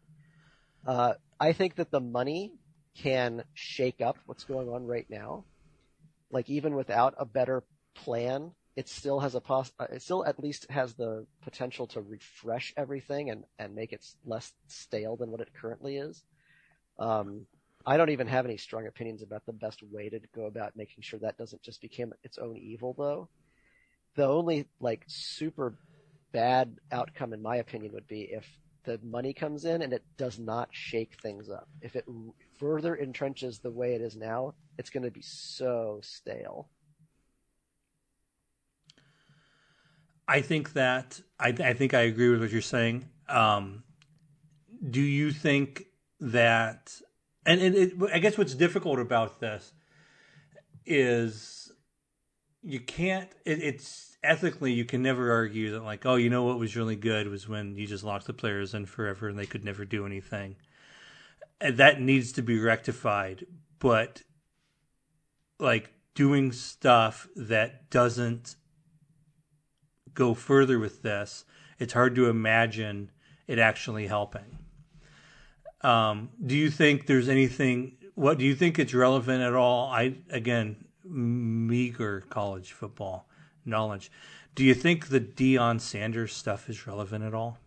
Uh, 0.87 1.15
I 1.39 1.53
think 1.53 1.77
that 1.77 1.91
the 1.91 2.01
money 2.01 2.53
can 2.97 3.45
shake 3.55 4.01
up 4.01 4.17
what's 4.27 4.45
going 4.45 4.69
on 4.69 4.87
right 4.87 5.07
now. 5.09 5.45
Like 6.31 6.49
even 6.51 6.75
without 6.75 7.15
a 7.19 7.25
better 7.25 7.65
plan, 7.95 8.53
it 8.77 8.89
still 8.89 9.21
has 9.21 9.35
a 9.35 9.41
poss- 9.41 9.73
uh, 9.79 9.87
it 9.91 10.03
still 10.03 10.25
at 10.25 10.43
least 10.43 10.71
has 10.71 10.95
the 10.95 11.27
potential 11.43 11.87
to 11.89 12.03
refresh 12.03 12.75
everything 12.77 13.31
and, 13.31 13.45
and 13.59 13.75
make 13.75 13.93
it 13.93 14.05
less 14.25 14.53
stale 14.69 15.17
than 15.17 15.31
what 15.31 15.41
it 15.41 15.55
currently 15.55 15.97
is. 15.97 16.23
Um, 16.99 17.47
I 17.87 17.97
don't 17.97 18.11
even 18.11 18.27
have 18.27 18.45
any 18.45 18.57
strong 18.57 18.87
opinions 18.87 19.23
about 19.23 19.47
the 19.47 19.53
best 19.53 19.83
way 19.83 20.09
to 20.09 20.21
go 20.35 20.47
about 20.47 20.77
making 20.77 21.03
sure 21.03 21.21
that 21.21 21.39
doesn't 21.39 21.63
just 21.63 21.81
become 21.81 22.13
its 22.25 22.39
own 22.39 22.57
evil 22.57 22.95
though. 22.99 23.29
The 24.17 24.27
only 24.27 24.67
like 24.81 25.05
super 25.07 25.75
bad 26.33 26.77
outcome 26.91 27.33
in 27.33 27.43
my 27.43 27.57
opinion 27.57 27.93
would 27.93 28.09
be 28.09 28.23
if 28.23 28.47
the 28.85 28.99
money 29.03 29.33
comes 29.33 29.65
in 29.65 29.83
and 29.83 29.93
it 29.93 30.05
does 30.17 30.39
not 30.39 30.69
shake 30.73 31.15
things 31.21 31.49
up. 31.49 31.69
If 31.81 31.97
it 31.97 32.05
further 32.59 32.97
entrenches 32.97 33.61
the 33.61 33.71
way 33.71 33.95
it 33.95 34.01
is 34.01 34.17
now, 34.17 34.55
it's 34.79 34.91
going 34.91 35.05
to 35.05 35.11
be 35.11 35.23
so 35.23 36.01
stale. 36.03 36.69
I 40.29 40.41
think 40.41 40.73
that 40.73 41.21
I, 41.39 41.49
I 41.49 41.73
think 41.73 41.95
I 41.95 42.01
agree 42.03 42.29
with 42.29 42.41
what 42.41 42.51
you're 42.51 42.61
saying. 42.61 43.09
Um, 43.29 43.85
do 44.91 45.01
you 45.01 45.31
think 45.31 45.85
that, 46.21 47.01
and, 47.45 47.61
and 47.61 47.75
it, 47.75 47.93
I 48.13 48.19
guess 48.19 48.37
what's 48.37 48.55
difficult 48.55 48.99
about 48.99 49.41
this 49.41 49.73
is 50.85 51.73
you 52.63 52.81
can't. 52.81 53.31
It, 53.45 53.63
it's 53.63 54.17
ethically 54.25 54.73
you 54.73 54.85
can 54.85 55.03
never 55.03 55.33
argue 55.33 55.71
that 55.73 55.85
like, 55.85 56.05
oh, 56.05 56.17
you 56.17 56.29
know 56.29 56.43
what 56.43 56.59
was 56.59 56.77
really 56.77 56.97
good 56.97 57.29
was 57.29 57.49
when 57.49 57.77
you 57.77 57.87
just 57.87 58.05
locked 58.05 58.27
the 58.27 58.33
players 58.33 58.75
in 58.75 58.87
forever 58.87 59.29
and 59.29 59.39
they 59.39 59.47
could 59.47 59.65
never 59.65 59.85
do 59.85 60.05
anything. 60.05 60.57
And 61.61 61.77
that 61.79 62.01
needs 62.01 62.33
to 62.33 62.43
be 62.43 62.59
rectified, 62.59 63.47
but 63.79 64.23
like 65.59 65.93
doing 66.15 66.53
stuff 66.53 67.29
that 67.37 67.91
doesn't 67.91 68.57
go 70.15 70.35
further 70.35 70.79
with 70.79 71.03
this, 71.03 71.45
it's 71.79 71.93
hard 71.93 72.15
to 72.17 72.29
imagine 72.29 73.11
it 73.47 73.59
actually 73.59 74.07
helping. 74.07 74.59
Um, 75.83 76.31
do 76.45 76.57
you 76.57 76.71
think 76.71 77.07
there's 77.07 77.29
anything? 77.29 77.97
What 78.15 78.39
do 78.39 78.45
you 78.45 78.55
think 78.55 78.79
it's 78.79 78.95
relevant 78.95 79.43
at 79.43 79.55
all? 79.55 79.89
I 79.91 80.17
again 80.31 80.85
meager 81.05 82.23
college 82.29 82.73
football 82.73 83.29
knowledge. 83.65 84.11
Do 84.55 84.65
you 84.65 84.75
think 84.75 85.09
the 85.09 85.21
Deion 85.21 85.81
Sanders 85.81 86.33
stuff 86.33 86.69
is 86.69 86.87
relevant 86.87 87.25
at 87.25 87.35
all? 87.35 87.59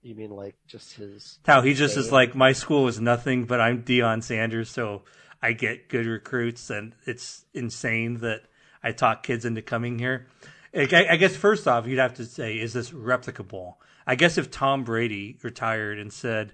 You 0.00 0.14
mean 0.14 0.30
like 0.30 0.54
just 0.68 0.94
his 0.94 1.40
how 1.44 1.62
he 1.62 1.74
just 1.74 1.96
is 1.96 2.12
like 2.12 2.36
my 2.36 2.52
school 2.52 2.86
is 2.86 3.00
nothing, 3.00 3.44
but 3.44 3.60
I'm 3.60 3.82
Deion 3.82 4.22
Sanders, 4.22 4.70
so 4.70 5.02
I 5.42 5.52
get 5.52 5.88
good 5.88 6.06
recruits, 6.06 6.70
and 6.70 6.94
it's 7.06 7.44
insane 7.54 8.18
that 8.18 8.42
I 8.82 8.92
talk 8.92 9.22
kids 9.22 9.44
into 9.44 9.62
coming 9.62 9.98
here. 9.98 10.26
I 10.74 11.16
guess 11.16 11.34
first 11.34 11.66
off, 11.66 11.86
you'd 11.86 11.98
have 11.98 12.14
to 12.14 12.24
say, 12.24 12.58
is 12.58 12.72
this 12.72 12.90
replicable? 12.90 13.76
I 14.06 14.14
guess 14.14 14.36
if 14.38 14.50
Tom 14.50 14.84
Brady 14.84 15.38
retired 15.42 15.98
and 15.98 16.12
said, 16.12 16.52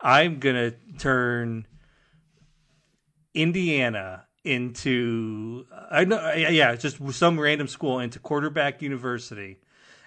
I'm 0.00 0.38
to 0.40 0.74
turn 0.98 1.66
Indiana 3.34 4.26
into, 4.44 5.66
I 5.90 6.04
know, 6.04 6.32
yeah, 6.34 6.74
just 6.76 6.98
some 7.14 7.40
random 7.40 7.66
school 7.66 7.98
into 7.98 8.18
quarterback 8.18 8.82
university, 8.82 9.58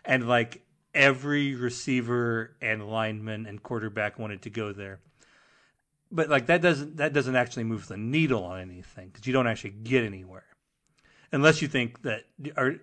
and 0.05 0.27
like 0.27 0.63
every 0.93 1.55
receiver 1.55 2.55
and 2.61 2.89
lineman 2.89 3.45
and 3.45 3.61
quarterback 3.61 4.17
wanted 4.17 4.43
to 4.43 4.49
go 4.49 4.71
there. 4.71 4.99
But 6.11 6.29
like 6.29 6.47
that 6.47 6.61
doesn't 6.61 6.97
that 6.97 7.13
doesn't 7.13 7.35
actually 7.35 7.65
move 7.65 7.87
the 7.87 7.97
needle 7.97 8.43
on 8.43 8.61
anything 8.61 9.09
because 9.09 9.27
you 9.27 9.33
don't 9.33 9.47
actually 9.47 9.71
get 9.71 10.03
anywhere, 10.03 10.45
unless 11.31 11.61
you 11.61 11.67
think 11.67 12.01
that 12.03 12.23
are 12.55 12.75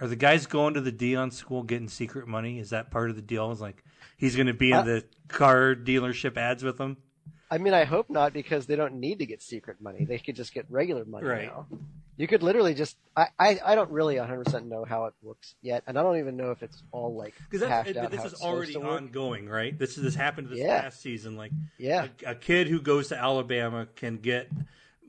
are 0.00 0.06
the 0.06 0.16
guys 0.16 0.46
going 0.46 0.74
to 0.74 0.80
the 0.80 0.92
Deion 0.92 1.32
school 1.32 1.62
getting 1.62 1.88
secret 1.88 2.26
money? 2.26 2.58
Is 2.58 2.70
that 2.70 2.90
part 2.90 3.10
of 3.10 3.16
the 3.16 3.22
deal? 3.22 3.50
Is 3.50 3.60
like 3.60 3.84
he's 4.16 4.36
going 4.36 4.46
to 4.46 4.54
be 4.54 4.70
in 4.70 4.78
uh, 4.78 4.82
the 4.82 5.04
car 5.28 5.74
dealership 5.74 6.36
ads 6.36 6.62
with 6.62 6.78
them? 6.78 6.96
I 7.50 7.58
mean, 7.58 7.74
I 7.74 7.84
hope 7.84 8.10
not 8.10 8.32
because 8.32 8.66
they 8.66 8.76
don't 8.76 8.94
need 8.94 9.18
to 9.20 9.26
get 9.26 9.42
secret 9.42 9.80
money. 9.80 10.04
They 10.04 10.18
could 10.18 10.36
just 10.36 10.52
get 10.52 10.66
regular 10.70 11.04
money 11.04 11.26
right. 11.26 11.46
now. 11.46 11.66
You 12.18 12.26
could 12.26 12.42
literally 12.42 12.74
just. 12.74 12.96
I, 13.16 13.28
I, 13.38 13.60
I 13.64 13.74
don't 13.76 13.90
really 13.90 14.18
100 14.18 14.44
percent 14.44 14.66
know 14.66 14.84
how 14.84 15.04
it 15.04 15.14
works 15.22 15.54
yet, 15.62 15.84
and 15.86 15.96
I 15.96 16.02
don't 16.02 16.18
even 16.18 16.36
know 16.36 16.50
if 16.50 16.64
it's 16.64 16.82
all 16.90 17.14
like 17.14 17.34
out. 17.62 17.86
This 17.86 18.24
is 18.24 18.34
already 18.42 18.74
ongoing, 18.74 19.48
right? 19.48 19.78
This 19.78 19.94
this 19.94 20.16
happened 20.16 20.48
this 20.48 20.58
yeah. 20.58 20.82
past 20.82 21.00
season. 21.00 21.36
Like, 21.36 21.52
yeah, 21.78 22.08
a, 22.26 22.32
a 22.32 22.34
kid 22.34 22.66
who 22.66 22.80
goes 22.80 23.08
to 23.08 23.16
Alabama 23.16 23.86
can 23.94 24.16
get 24.16 24.50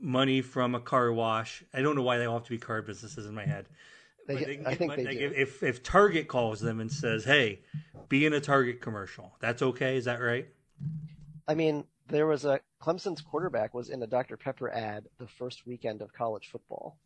money 0.00 0.40
from 0.40 0.76
a 0.76 0.80
car 0.80 1.12
wash. 1.12 1.64
I 1.74 1.82
don't 1.82 1.96
know 1.96 2.02
why 2.02 2.18
they 2.18 2.26
all 2.26 2.34
have 2.34 2.44
to 2.44 2.50
be 2.50 2.58
car 2.58 2.80
businesses 2.80 3.26
in 3.26 3.34
my 3.34 3.44
head. 3.44 3.66
They, 4.28 4.36
they 4.36 4.62
I 4.64 4.76
think 4.76 4.94
they 4.94 5.04
do. 5.04 5.32
If 5.34 5.64
if 5.64 5.82
Target 5.82 6.28
calls 6.28 6.60
them 6.60 6.78
and 6.78 6.92
says, 6.92 7.24
"Hey, 7.24 7.62
be 8.08 8.24
in 8.24 8.32
a 8.32 8.40
Target 8.40 8.80
commercial," 8.80 9.34
that's 9.40 9.62
okay. 9.62 9.96
Is 9.96 10.04
that 10.04 10.20
right? 10.20 10.46
I 11.48 11.54
mean, 11.54 11.84
there 12.06 12.28
was 12.28 12.44
a 12.44 12.60
Clemson's 12.82 13.20
quarterback 13.20 13.74
was 13.74 13.90
in 13.90 14.02
a 14.02 14.06
Dr 14.06 14.36
Pepper 14.36 14.70
ad 14.70 15.04
the 15.18 15.26
first 15.26 15.66
weekend 15.66 16.00
of 16.02 16.12
college 16.12 16.48
football, 16.50 16.96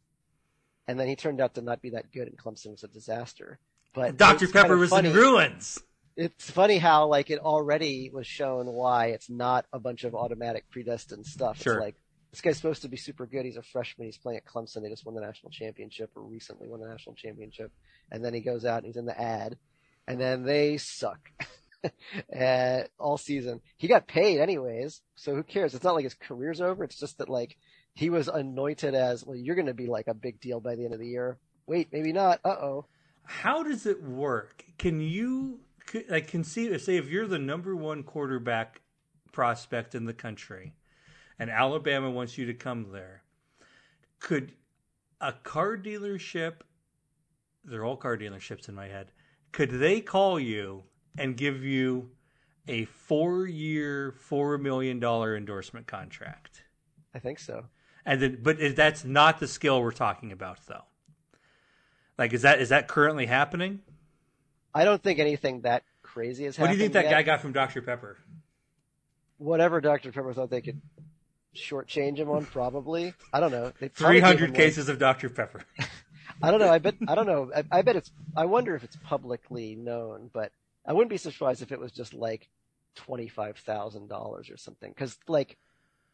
and 0.87 0.99
then 0.99 1.09
he 1.09 1.17
turned 1.17 1.41
out 1.41 1.55
to 1.55 1.63
not 1.63 1.83
be 1.83 1.91
that 1.91 2.13
good, 2.13 2.29
and 2.29 2.39
Clemson 2.39 2.73
was 2.73 2.85
a 2.85 2.89
disaster. 2.89 3.59
But 3.95 4.17
Dr 4.17 4.49
Pepper 4.49 4.77
was 4.77 4.91
funny. 4.91 5.11
in 5.11 5.15
ruins. 5.15 5.81
It's 6.17 6.51
funny 6.51 6.79
how 6.79 7.07
like 7.07 7.31
it 7.31 7.41
already 7.41 8.11
was 8.13 8.27
shown 8.27 8.67
why 8.67 9.07
it's 9.07 9.29
not 9.29 9.67
a 9.73 9.81
bunch 9.81 10.05
of 10.05 10.15
automatic 10.15 10.71
predestined 10.71 11.27
stuff. 11.27 11.61
Sure. 11.61 11.75
It's 11.75 11.83
like 11.83 11.97
this 12.31 12.41
guy's 12.41 12.57
supposed 12.57 12.83
to 12.83 12.89
be 12.89 12.97
super 12.97 13.27
good. 13.27 13.45
He's 13.45 13.57
a 13.57 13.63
freshman. 13.63 14.07
He's 14.07 14.19
playing 14.19 14.39
at 14.39 14.45
Clemson. 14.45 14.83
They 14.83 14.89
just 14.89 15.05
won 15.05 15.15
the 15.15 15.21
national 15.21 15.51
championship 15.51 16.11
or 16.17 16.23
recently 16.23 16.69
won 16.69 16.81
the 16.81 16.89
national 16.89 17.15
championship. 17.17 17.73
And 18.11 18.25
then 18.25 18.35
he 18.35 18.41
goes 18.41 18.65
out 18.65 18.79
and 18.79 18.87
he's 18.87 18.97
in 18.97 19.07
the 19.07 19.21
ad 19.21 19.57
and 20.07 20.21
then 20.21 20.45
they 20.45 20.77
suck. 20.77 21.31
uh, 22.39 22.83
all 22.99 23.19
season. 23.19 23.61
He 23.77 23.89
got 23.89 24.07
paid 24.07 24.41
anyways, 24.41 25.03
so 25.15 25.35
who 25.35 25.43
cares? 25.43 25.75
It's 25.75 25.85
not 25.85 25.95
like 25.95 26.05
his 26.05 26.15
career's 26.15 26.61
over. 26.61 26.85
It's 26.85 26.99
just 26.99 27.19
that 27.19 27.29
like 27.29 27.57
he 27.95 28.11
was 28.11 28.29
anointed 28.29 28.95
as 28.95 29.25
well. 29.25 29.37
You're 29.37 29.55
going 29.55 29.67
to 29.67 29.75
be 29.75 29.87
like 29.87 30.09
a 30.09 30.15
big 30.15 30.41
deal 30.41 30.61
by 30.61 30.75
the 30.75 30.85
end 30.85 30.95
of 30.95 31.01
the 31.01 31.09
year. 31.09 31.39
Wait, 31.67 31.89
maybe 31.93 32.13
not. 32.13 32.41
Uh 32.45 32.49
oh. 32.51 32.87
How 33.25 33.63
does 33.63 33.87
it 33.87 34.03
work? 34.03 34.65
Can 34.79 35.01
you 35.01 35.61
like 36.09 36.29
conceive? 36.29 36.81
Say 36.83 36.97
if 36.97 37.09
you're 37.09 37.27
the 37.27 37.39
number 37.39 37.75
one 37.75 38.03
quarterback 38.03 38.83
prospect 39.33 39.95
in 39.95 40.05
the 40.05 40.13
country, 40.13 40.75
and 41.39 41.51
Alabama 41.51 42.11
wants 42.11 42.37
you 42.37 42.47
to 42.47 42.55
come 42.55 42.91
there, 42.93 43.23
could 44.21 44.53
a 45.21 45.33
car 45.33 45.77
dealership, 45.77 46.55
they're 47.65 47.85
all 47.85 47.97
car 47.97 48.17
dealerships 48.17 48.69
in 48.69 48.75
my 48.75 48.89
head, 48.89 49.11
could 49.53 49.71
they 49.71 50.01
call 50.01 50.39
you 50.39 50.85
and 51.17 51.37
give 51.37 51.65
you 51.65 52.11
a 52.69 52.85
four 52.85 53.47
year, 53.47 54.15
$4 54.29 54.61
million 54.61 55.03
endorsement 55.03 55.87
contract? 55.87 56.65
I 57.15 57.19
think 57.19 57.39
so. 57.39 57.67
And 58.07 58.21
then, 58.21 58.39
but 58.43 58.59
that's 58.77 59.05
not 59.05 59.41
the 59.41 59.49
skill 59.49 59.81
we're 59.81 59.93
talking 59.93 60.33
about, 60.33 60.59
though. 60.67 60.85
Like, 62.19 62.33
is 62.33 62.43
that 62.43 62.61
is 62.61 62.69
that 62.69 62.87
currently 62.87 63.27
happening? 63.27 63.81
I 64.75 64.85
don't 64.85 65.03
think 65.03 65.19
anything 65.19 65.63
that 65.63 65.83
crazy 66.03 66.45
is 66.45 66.57
happening. 66.57 66.71
What 66.71 66.73
do 66.73 66.77
you 66.77 66.85
think 66.85 66.93
that 66.95 67.05
yet. 67.05 67.11
guy 67.11 67.23
got 67.23 67.41
from 67.41 67.53
Dr. 67.53 67.83
Pepper? 67.83 68.19
Whatever 69.39 69.81
Dr. 69.81 70.13
Pepper 70.13 70.33
thought 70.33 70.51
they 70.51 70.61
could 70.61 70.81
shortchange 71.57 72.19
him 72.19 72.31
on 72.31 72.45
probably. 72.45 73.15
I 73.33 73.41
don't 73.41 73.51
know. 73.51 73.73
Three 73.95 74.21
hundred 74.21 74.55
cases 74.55 74.89
of 74.89 74.99
Dr 74.99 75.29
Pepper. 75.29 75.65
I 76.43 76.51
don't 76.51 76.61
know. 76.61 76.71
I 76.71 76.79
bet. 76.79 76.95
I 77.09 77.15
don't 77.15 77.27
know. 77.27 77.51
I, 77.55 77.79
I, 77.79 77.83
bet 77.83 77.97
it's. 77.97 78.11
I 78.37 78.45
wonder 78.45 78.75
if 78.75 78.85
it's 78.85 78.97
publicly 79.05 79.77
known, 79.77 80.31
but 80.33 80.53
I 80.87 80.93
wouldn't 80.93 81.11
be 81.11 81.17
surprised 81.17 81.63
if 81.63 81.73
it 81.73 81.81
was 81.81 81.93
just 81.93 82.15
like 82.15 82.49
twenty 82.95 83.29
five 83.29 83.57
thousand 83.59 84.09
dollars 84.09 84.51
or 84.51 84.57
something. 84.57 84.91
Because 84.91 85.19
like, 85.29 85.57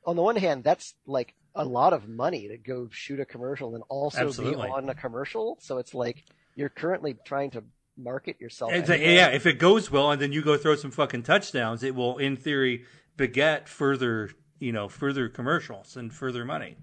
on 0.05 0.17
the 0.17 0.23
one 0.23 0.37
hand, 0.37 0.65
that's 0.65 0.95
like 1.07 1.35
a 1.55 1.65
lot 1.65 1.93
of 1.93 2.09
money 2.09 2.49
to 2.49 2.57
go 2.57 2.89
shoot 2.91 3.21
a 3.21 3.25
commercial 3.25 3.75
and 3.75 3.85
also 3.89 4.27
Absolutely. 4.27 4.67
be 4.67 4.73
on 4.73 4.89
a 4.89 4.95
commercial. 4.95 5.59
So 5.61 5.79
it's 5.79 5.95
like 5.95 6.25
you're 6.55 6.69
currently 6.69 7.17
trying 7.25 7.51
to 7.53 7.65
market 7.97 8.41
yourself. 8.41 8.73
Anyway. 8.73 9.15
yeah, 9.15 9.29
if 9.29 9.47
it 9.47 9.59
goes 9.59 9.91
well 9.91 10.11
and 10.11 10.21
then 10.23 10.33
you 10.33 10.43
go 10.43 10.57
throw 10.57 10.77
some 10.77 10.91
fucking 10.91 11.25
touchdowns, 11.25 11.83
it 11.83 11.95
will, 11.95 12.19
in 12.19 12.37
theory, 12.37 12.85
beget 13.17 13.69
further 13.69 14.31
you 14.61 14.73
know, 14.73 14.89
further 14.89 15.29
commercials 15.29 15.97
and 15.97 16.15
further 16.15 16.45
money. 16.45 16.77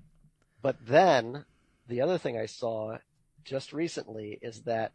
But 0.61 0.77
then 0.85 1.45
the 1.88 2.01
other 2.01 2.17
thing 2.17 2.38
I 2.38 2.47
saw 2.47 2.97
just 3.45 3.71
recently 3.71 4.39
is 4.41 4.63
that 4.63 4.91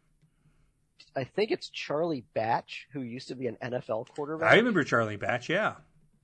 I 1.15 1.23
think 1.23 1.51
it's 1.51 1.69
Charlie 1.69 2.25
Batch 2.33 2.87
who 2.91 3.01
used 3.01 3.27
to 3.27 3.35
be 3.35 3.47
an 3.47 3.57
NFL 3.61 4.09
quarterback. 4.09 4.51
I 4.51 4.55
remember 4.55 4.83
Charlie 4.83 5.17
Batch, 5.17 5.49
yeah, 5.49 5.75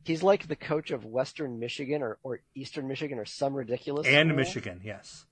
He's 0.04 0.24
like 0.24 0.48
the 0.48 0.56
coach 0.56 0.92
of 0.92 1.06
Western 1.06 1.60
Michigan 1.60 2.02
or, 2.02 2.18
or 2.24 2.40
Eastern 2.56 2.88
Michigan 2.88 3.20
or 3.20 3.26
some 3.26 3.54
ridiculous 3.54 4.08
and 4.08 4.30
school. 4.30 4.38
Michigan, 4.38 4.82
yes. 4.84 5.26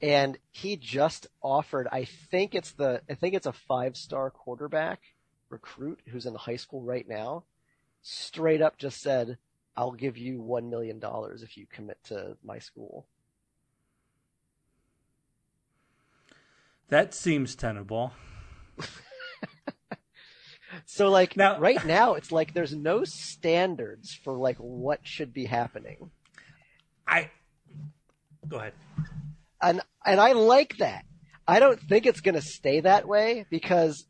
and 0.00 0.38
he 0.50 0.76
just 0.76 1.26
offered 1.42 1.88
i 1.90 2.04
think 2.04 2.54
it's 2.54 2.72
the 2.72 3.00
i 3.08 3.14
think 3.14 3.34
it's 3.34 3.46
a 3.46 3.52
five 3.52 3.96
star 3.96 4.30
quarterback 4.30 5.00
recruit 5.48 6.00
who's 6.06 6.26
in 6.26 6.34
high 6.34 6.56
school 6.56 6.82
right 6.82 7.08
now 7.08 7.42
straight 8.02 8.60
up 8.60 8.76
just 8.76 9.00
said 9.00 9.38
i'll 9.76 9.92
give 9.92 10.18
you 10.18 10.40
one 10.40 10.68
million 10.68 10.98
dollars 10.98 11.42
if 11.42 11.56
you 11.56 11.66
commit 11.72 11.98
to 12.04 12.36
my 12.44 12.58
school 12.58 13.06
That 16.92 17.14
seems 17.14 17.54
tenable. 17.54 18.12
so 20.86 21.10
like 21.10 21.36
Now- 21.36 21.58
right 21.58 21.84
now 21.84 22.14
it's 22.14 22.32
like 22.32 22.54
there's 22.54 22.74
no 22.74 23.04
standards 23.04 24.14
for 24.14 24.36
like 24.36 24.56
what 24.58 25.00
should 25.02 25.32
be 25.32 25.46
happening 25.46 26.10
I 27.06 27.30
go 28.48 28.58
ahead. 28.58 28.74
and 29.60 29.80
and 30.04 30.20
I 30.20 30.32
like 30.32 30.78
that. 30.78 31.04
I 31.46 31.58
don't 31.58 31.80
think 31.80 32.06
it's 32.06 32.20
going 32.20 32.34
to 32.36 32.42
stay 32.42 32.80
that 32.80 33.06
way 33.06 33.44
because 33.50 34.06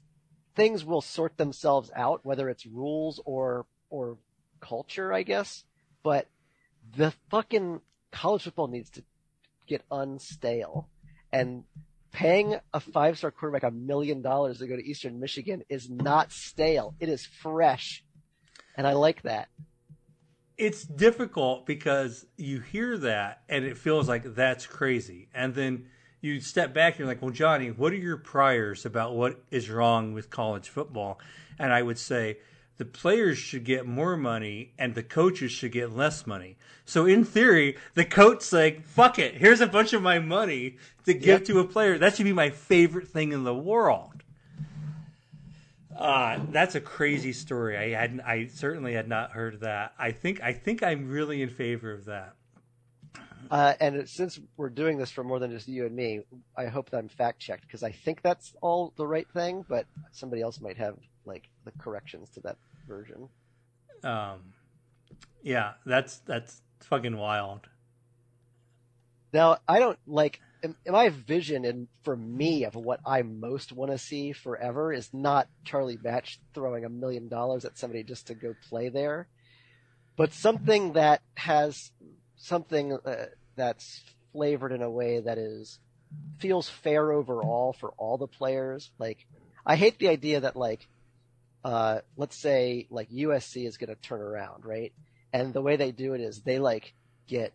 things 0.55 0.85
will 0.85 1.01
sort 1.01 1.37
themselves 1.39 1.91
out, 1.97 2.21
whether 2.25 2.49
it's 2.51 2.67
rules 2.67 3.21
or 3.25 3.67
or 3.91 4.19
culture, 4.61 5.13
I 5.13 5.23
guess. 5.23 5.65
But 6.03 6.29
the 6.97 7.13
fucking 7.31 7.81
college 8.11 8.43
football 8.43 8.69
needs 8.69 8.91
to 8.91 9.03
get 9.67 9.83
unstale, 9.91 10.87
and 11.33 11.65
paying 12.13 12.57
a 12.75 12.81
five 12.81 13.19
star 13.19 13.31
quarterback 13.31 13.63
a 13.63 13.71
million 13.71 14.23
dollars 14.23 14.59
to 14.59 14.67
go 14.67 14.77
to 14.77 14.85
Eastern 14.87 15.19
Michigan 15.19 15.63
is 15.69 15.89
not 15.91 16.31
stale. 16.33 16.95
It 17.01 17.09
is 17.09 17.25
fresh, 17.27 18.05
and 18.77 18.87
I 18.87 18.93
like 18.93 19.23
that. 19.23 19.49
it's 20.59 20.85
difficult 20.85 21.67
because 21.67 22.27
you 22.37 22.61
hear 22.61 22.97
that 22.99 23.43
and 23.49 23.65
it 23.65 23.77
feels 23.77 24.09
like 24.09 24.35
that's 24.35 24.67
crazy. 24.67 25.29
And 25.35 25.55
then 25.55 25.87
you 26.21 26.41
step 26.41 26.73
back 26.73 26.93
and 26.95 27.01
you're 27.01 27.09
like, 27.09 27.23
well, 27.23 27.33
Johnny, 27.33 27.71
what 27.71 27.93
are 27.93 27.97
your 27.97 28.19
priors 28.19 28.87
about 28.87 29.15
what 29.15 29.43
is 29.51 29.69
wrong 29.71 30.13
with 30.13 30.31
college 30.31 30.69
football? 30.69 31.19
And 31.59 31.73
I 31.73 31.83
would 31.83 31.99
say 31.99 32.39
the 32.79 32.85
players 32.85 33.39
should 33.39 33.65
get 33.65 33.87
more 33.87 34.17
money 34.17 34.73
and 34.79 34.95
the 34.95 35.03
coaches 35.03 35.53
should 35.53 35.73
get 35.73 35.93
less 35.93 36.27
money. 36.27 36.57
So 36.85 37.07
in 37.07 37.25
theory, 37.25 37.77
the 37.95 38.05
coach 38.05 38.53
like, 38.53 38.85
fuck 38.85 39.19
it, 39.19 39.35
here's 39.37 39.61
a 39.61 39.67
bunch 39.67 39.93
of 39.93 40.03
my 40.03 40.19
money 40.19 40.77
to 41.05 41.15
give 41.15 41.41
Yep. 41.41 41.45
to 41.45 41.61
a 41.61 41.65
player. 41.65 41.99
That 41.99 42.17
should 42.17 42.25
be 42.25 42.33
my 42.33 42.51
favorite 42.51 43.09
thing 43.09 43.33
in 43.33 43.45
the 43.45 43.55
world. 43.55 44.23
Uh, 45.97 46.41
that's 46.51 46.75
a 46.75 46.81
crazy 46.81 47.33
story. 47.33 47.77
I 47.77 47.91
hadn't, 47.99 48.21
I 48.23 48.47
certainly 48.47 48.95
had 48.95 49.09
not 49.09 49.33
heard 49.33 49.61
that. 49.61 49.93
I 49.99 50.11
think, 50.11 50.43
I 50.43 50.53
think 50.53 50.83
I'm 50.83 51.09
really 51.09 51.43
in 51.43 51.51
favor 51.51 51.93
of 51.93 52.07
that. 52.07 52.35
Uh, 53.51 53.75
and 53.81 54.09
since 54.09 54.41
we're 54.57 54.71
doing 54.71 54.97
this 54.97 55.11
for 55.11 55.23
more 55.23 55.39
than 55.39 55.51
just 55.51 55.69
you 55.69 55.85
and 55.85 55.95
me, 55.95 56.23
I 56.57 56.67
hope 56.67 56.89
that 56.91 56.97
I'm 56.97 57.09
fact 57.09 57.39
checked 57.39 57.67
because 57.67 57.83
I 57.83 57.93
think 57.93 58.23
that's 58.23 58.55
all 58.63 58.95
the 58.97 59.07
right 59.07 59.29
thing, 59.35 59.65
but 59.69 59.85
somebody 60.11 60.41
else 60.41 60.61
might 60.61 60.79
have 60.79 60.97
like 61.25 61.49
the 61.65 61.73
corrections 61.79 62.31
to 62.31 62.41
that 62.41 62.57
version. 62.89 63.29
Um, 64.03 64.55
yeah, 65.43 65.73
that's 65.87 66.19
that's 66.19 66.63
fucking 66.81 67.17
wild. 67.17 67.69
Now, 69.33 69.59
I 69.67 69.79
don't 69.79 69.99
like 70.07 70.41
my 70.87 71.09
vision 71.09 71.65
and 71.65 71.89
for 72.03 72.17
me 72.17 72.65
of 72.65 72.75
what 72.75 73.01
I 73.05 73.23
most 73.23 73.73
want 73.73 73.91
to 73.91 73.99
see 73.99 74.33
forever 74.33 74.93
is 74.93 75.11
not 75.13 75.49
Charlie 75.65 75.97
Batch 75.97 76.39
throwing 76.55 76.85
a 76.85 76.89
million 76.89 77.29
dollars 77.29 77.65
at 77.65 77.79
somebody 77.79 78.05
just 78.05 78.29
to 78.29 78.35
go 78.35 78.55
play 78.69 78.89
there, 78.89 79.27
but 80.17 80.33
something 80.33 80.93
that 80.93 81.23
has 81.37 81.91
something 82.37 82.93
uh, 83.05 83.27
that's 83.57 84.03
flavored 84.33 84.73
in 84.73 84.83
a 84.83 84.91
way 84.91 85.21
that 85.21 85.39
is 85.39 85.81
feels 86.39 86.69
fair 86.69 87.13
overall 87.13 87.73
for 87.73 87.91
all 87.93 88.19
the 88.19 88.27
players. 88.27 88.91
Like, 88.99 89.27
I 89.65 89.77
hate 89.77 89.99
the 89.99 90.09
idea 90.09 90.41
that 90.41 90.57
like, 90.57 90.89
uh, 91.65 92.01
let's 92.17 92.37
say 92.37 92.87
like 92.91 93.11
USC 93.11 93.67
is 93.67 93.77
going 93.77 93.89
to 93.91 93.97
turn 93.97 94.21
around, 94.21 94.65
right? 94.65 94.93
And 95.33 95.55
the 95.55 95.63
way 95.63 95.77
they 95.77 95.93
do 95.93 96.15
it 96.15 96.21
is 96.21 96.41
they 96.43 96.59
like 96.59 96.93
get 97.27 97.53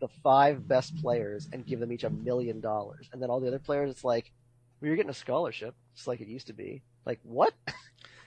the 0.00 0.08
five 0.22 0.66
best 0.66 0.96
players 1.02 1.48
and 1.52 1.66
give 1.66 1.80
them 1.80 1.92
each 1.92 2.04
a 2.04 2.10
million 2.10 2.60
dollars. 2.60 3.08
And 3.12 3.22
then 3.22 3.30
all 3.30 3.40
the 3.40 3.48
other 3.48 3.58
players, 3.58 3.90
it's 3.90 4.04
like, 4.04 4.30
well, 4.80 4.88
you're 4.88 4.96
getting 4.96 5.10
a 5.10 5.14
scholarship, 5.14 5.74
just 5.94 6.06
like 6.08 6.20
it 6.20 6.28
used 6.28 6.46
to 6.48 6.52
be. 6.52 6.82
Like, 7.04 7.20
what? 7.22 7.52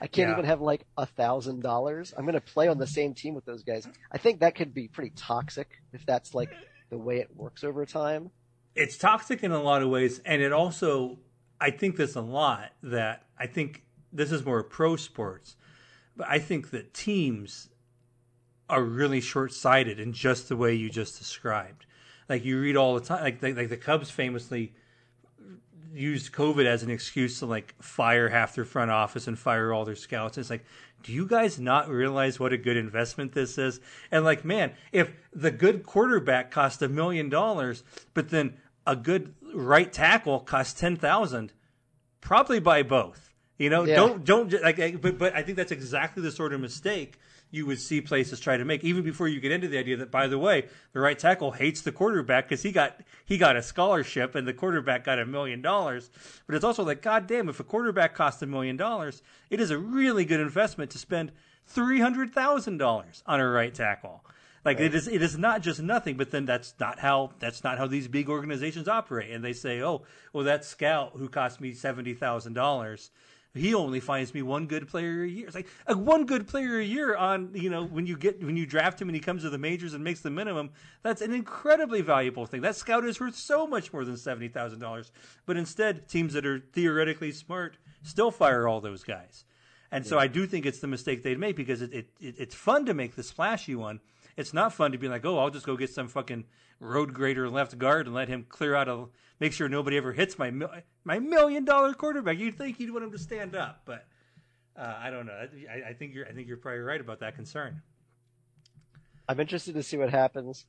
I 0.00 0.06
can't 0.06 0.28
Yeah. 0.28 0.32
even 0.34 0.44
have 0.44 0.60
like 0.60 0.86
a 0.96 1.06
thousand 1.06 1.62
dollars. 1.62 2.14
I'm 2.16 2.24
going 2.24 2.34
to 2.34 2.40
play 2.40 2.68
on 2.68 2.78
the 2.78 2.86
same 2.86 3.14
team 3.14 3.34
with 3.34 3.44
those 3.44 3.64
guys. 3.64 3.88
I 4.12 4.18
think 4.18 4.40
that 4.40 4.54
could 4.54 4.72
be 4.72 4.88
pretty 4.88 5.12
toxic 5.16 5.68
if 5.92 6.06
that's 6.06 6.34
like 6.34 6.50
the 6.90 6.98
way 6.98 7.18
it 7.18 7.34
works 7.34 7.64
over 7.64 7.84
time. 7.84 8.30
It's 8.74 8.96
toxic 8.96 9.42
in 9.42 9.50
a 9.50 9.60
lot 9.60 9.82
of 9.82 9.88
ways, 9.88 10.20
and 10.24 10.40
it 10.40 10.52
also, 10.52 11.18
I 11.60 11.72
think 11.72 11.96
there's 11.96 12.14
a 12.14 12.20
lot 12.20 12.70
that 12.84 13.24
I 13.36 13.48
think 13.48 13.82
this 14.12 14.32
is 14.32 14.44
more 14.44 14.62
pro 14.62 14.96
sports, 14.96 15.56
but 16.16 16.26
I 16.28 16.38
think 16.38 16.70
that 16.70 16.94
teams 16.94 17.68
are 18.68 18.82
really 18.82 19.20
short 19.20 19.52
sighted 19.52 19.98
in 19.98 20.12
just 20.12 20.48
the 20.48 20.56
way 20.56 20.74
you 20.74 20.90
just 20.90 21.18
described. 21.18 21.86
Like 22.28 22.44
you 22.44 22.60
read 22.60 22.76
all 22.76 22.94
the 22.94 23.00
time, 23.00 23.22
like 23.22 23.42
like, 23.42 23.56
like 23.56 23.68
the 23.68 23.76
Cubs 23.76 24.10
famously 24.10 24.74
used 25.92 26.32
COVID 26.32 26.66
as 26.66 26.82
an 26.82 26.90
excuse 26.90 27.38
to 27.38 27.46
like 27.46 27.74
fire 27.80 28.28
half 28.28 28.54
their 28.54 28.64
front 28.64 28.90
office 28.90 29.26
and 29.26 29.38
fire 29.38 29.72
all 29.72 29.84
their 29.84 29.96
scouts. 29.96 30.36
And 30.36 30.42
it's 30.42 30.50
like, 30.50 30.64
do 31.02 31.12
you 31.12 31.26
guys 31.26 31.58
not 31.58 31.88
realize 31.88 32.38
what 32.38 32.52
a 32.52 32.58
good 32.58 32.76
investment 32.76 33.32
this 33.32 33.56
is? 33.56 33.80
And 34.10 34.24
like, 34.24 34.44
man, 34.44 34.72
if 34.92 35.10
the 35.32 35.50
good 35.50 35.84
quarterback 35.84 36.50
cost 36.50 36.82
a 36.82 36.88
million 36.88 37.28
dollars, 37.28 37.84
but 38.14 38.28
then 38.28 38.58
a 38.86 38.96
good 38.96 39.34
right 39.54 39.92
tackle 39.92 40.40
costs 40.40 40.78
ten 40.78 40.96
thousand, 40.96 41.52
probably 42.20 42.60
buy 42.60 42.82
both. 42.82 43.27
You 43.58 43.70
know, 43.70 43.84
Yeah. 43.84 43.96
don't 43.96 44.24
don't 44.24 44.52
like. 44.62 45.00
But 45.00 45.18
but 45.18 45.34
I 45.34 45.42
think 45.42 45.56
that's 45.56 45.72
exactly 45.72 46.22
the 46.22 46.30
sort 46.32 46.52
of 46.52 46.60
mistake 46.60 47.18
you 47.50 47.64
would 47.66 47.80
see 47.80 48.00
places 48.02 48.38
try 48.40 48.58
to 48.58 48.64
make, 48.64 48.84
even 48.84 49.02
before 49.02 49.26
you 49.26 49.40
get 49.40 49.50
into 49.50 49.68
the 49.68 49.78
idea 49.78 49.96
that, 49.96 50.10
by 50.10 50.26
the 50.26 50.38
way, 50.38 50.66
the 50.92 51.00
right 51.00 51.18
tackle 51.18 51.52
hates 51.52 51.80
the 51.80 51.90
quarterback 51.90 52.46
because 52.48 52.62
he 52.62 52.70
got 52.70 53.00
he 53.24 53.36
got 53.38 53.56
a 53.56 53.62
scholarship 53.62 54.34
and 54.34 54.46
the 54.46 54.52
quarterback 54.52 55.04
got 55.04 55.18
a 55.18 55.26
million 55.26 55.60
dollars. 55.62 56.10
But 56.46 56.54
it's 56.54 56.64
also 56.64 56.84
like, 56.84 57.02
god 57.02 57.26
damn, 57.26 57.48
if 57.48 57.58
a 57.58 57.64
quarterback 57.64 58.14
costs 58.14 58.42
a 58.42 58.46
million 58.46 58.76
dollars, 58.76 59.22
it 59.50 59.60
is 59.60 59.70
a 59.70 59.78
really 59.78 60.24
good 60.24 60.40
investment 60.40 60.90
to 60.92 60.98
spend 60.98 61.32
three 61.66 62.00
hundred 62.00 62.32
thousand 62.32 62.78
dollars 62.78 63.22
on 63.26 63.40
a 63.40 63.48
right 63.48 63.74
tackle. 63.74 64.24
Like 64.64 64.80
it 64.80 64.94
is, 64.94 65.08
it 65.08 65.22
is 65.22 65.38
not 65.38 65.62
just 65.62 65.80
nothing. 65.80 66.16
But 66.16 66.30
then 66.30 66.44
that's 66.44 66.74
not 66.78 66.98
how 66.98 67.30
that's 67.38 67.64
not 67.64 67.78
how 67.78 67.86
these 67.86 68.08
big 68.08 68.28
organizations 68.28 68.88
operate. 68.88 69.30
And 69.30 69.42
they 69.42 69.54
say, 69.54 69.80
oh, 69.82 70.02
well, 70.32 70.44
that 70.44 70.64
scout 70.64 71.12
who 71.16 71.28
cost 71.28 71.60
me 71.60 71.72
seventy 71.72 72.12
thousand 72.12 72.52
dollars, 72.52 73.10
he 73.54 73.74
only 73.74 74.00
finds 74.00 74.34
me 74.34 74.42
one 74.42 74.66
good 74.66 74.88
player 74.88 75.22
a 75.22 75.28
year. 75.28 75.46
It's 75.46 75.54
like 75.54 75.68
a 75.86 75.96
one 75.96 76.26
good 76.26 76.46
player 76.46 76.78
a 76.78 76.84
year 76.84 77.16
on 77.16 77.50
you 77.54 77.70
know 77.70 77.84
when 77.84 78.06
you 78.06 78.16
get 78.16 78.42
when 78.42 78.56
you 78.56 78.66
draft 78.66 79.00
him 79.00 79.08
and 79.08 79.16
he 79.16 79.20
comes 79.20 79.42
to 79.42 79.50
the 79.50 79.58
majors 79.58 79.94
and 79.94 80.04
makes 80.04 80.20
the 80.20 80.30
minimum. 80.30 80.70
That's 81.02 81.22
an 81.22 81.32
incredibly 81.32 82.02
valuable 82.02 82.46
thing. 82.46 82.60
That 82.60 82.76
scout 82.76 83.04
is 83.04 83.18
worth 83.20 83.36
so 83.36 83.66
much 83.66 83.92
more 83.92 84.04
than 84.04 84.16
seventy 84.16 84.48
thousand 84.48 84.80
dollars. 84.80 85.10
But 85.46 85.56
instead, 85.56 86.08
teams 86.08 86.34
that 86.34 86.46
are 86.46 86.58
theoretically 86.58 87.32
smart 87.32 87.78
still 88.02 88.30
fire 88.30 88.68
all 88.68 88.80
those 88.80 89.02
guys. 89.02 89.44
And 89.90 90.06
so 90.06 90.18
I 90.18 90.26
do 90.26 90.46
think 90.46 90.66
it's 90.66 90.80
the 90.80 90.86
mistake 90.86 91.22
they'd 91.22 91.38
make 91.38 91.56
because 91.56 91.80
it, 91.80 91.92
it, 91.94 92.08
it 92.20 92.34
it's 92.38 92.54
fun 92.54 92.84
to 92.86 92.94
make 92.94 93.16
the 93.16 93.22
splashy 93.22 93.74
one. 93.74 94.00
It's 94.36 94.52
not 94.52 94.72
fun 94.74 94.92
to 94.92 94.98
be 94.98 95.08
like, 95.08 95.24
oh, 95.24 95.38
I'll 95.38 95.50
just 95.50 95.66
go 95.66 95.76
get 95.76 95.90
some 95.90 96.08
fucking 96.08 96.44
road 96.78 97.14
grader 97.14 97.48
left 97.48 97.78
guard 97.78 98.06
and 98.06 98.14
let 98.14 98.28
him 98.28 98.46
clear 98.48 98.74
out 98.74 98.88
a 98.88 99.06
make 99.40 99.52
sure 99.52 99.68
nobody 99.68 99.96
ever 99.96 100.12
hits 100.12 100.38
my 100.38 100.50
my 101.04 101.18
million 101.18 101.64
dollar 101.64 101.94
quarterback. 101.94 102.38
You'd 102.38 102.56
think 102.58 102.80
you'd 102.80 102.92
want 102.92 103.04
him 103.04 103.12
to 103.12 103.18
stand 103.18 103.54
up, 103.54 103.82
but 103.84 104.06
uh, 104.76 104.94
I 104.98 105.10
don't 105.10 105.26
know. 105.26 105.46
I, 105.70 105.90
I 105.90 105.92
think 105.92 106.14
you're 106.14 106.26
I 106.26 106.32
think 106.32 106.48
you're 106.48 106.56
probably 106.56 106.80
right 106.80 107.00
about 107.00 107.20
that 107.20 107.34
concern. 107.34 107.82
I'm 109.28 109.40
interested 109.40 109.74
to 109.74 109.82
see 109.82 109.96
what 109.96 110.10
happens. 110.10 110.66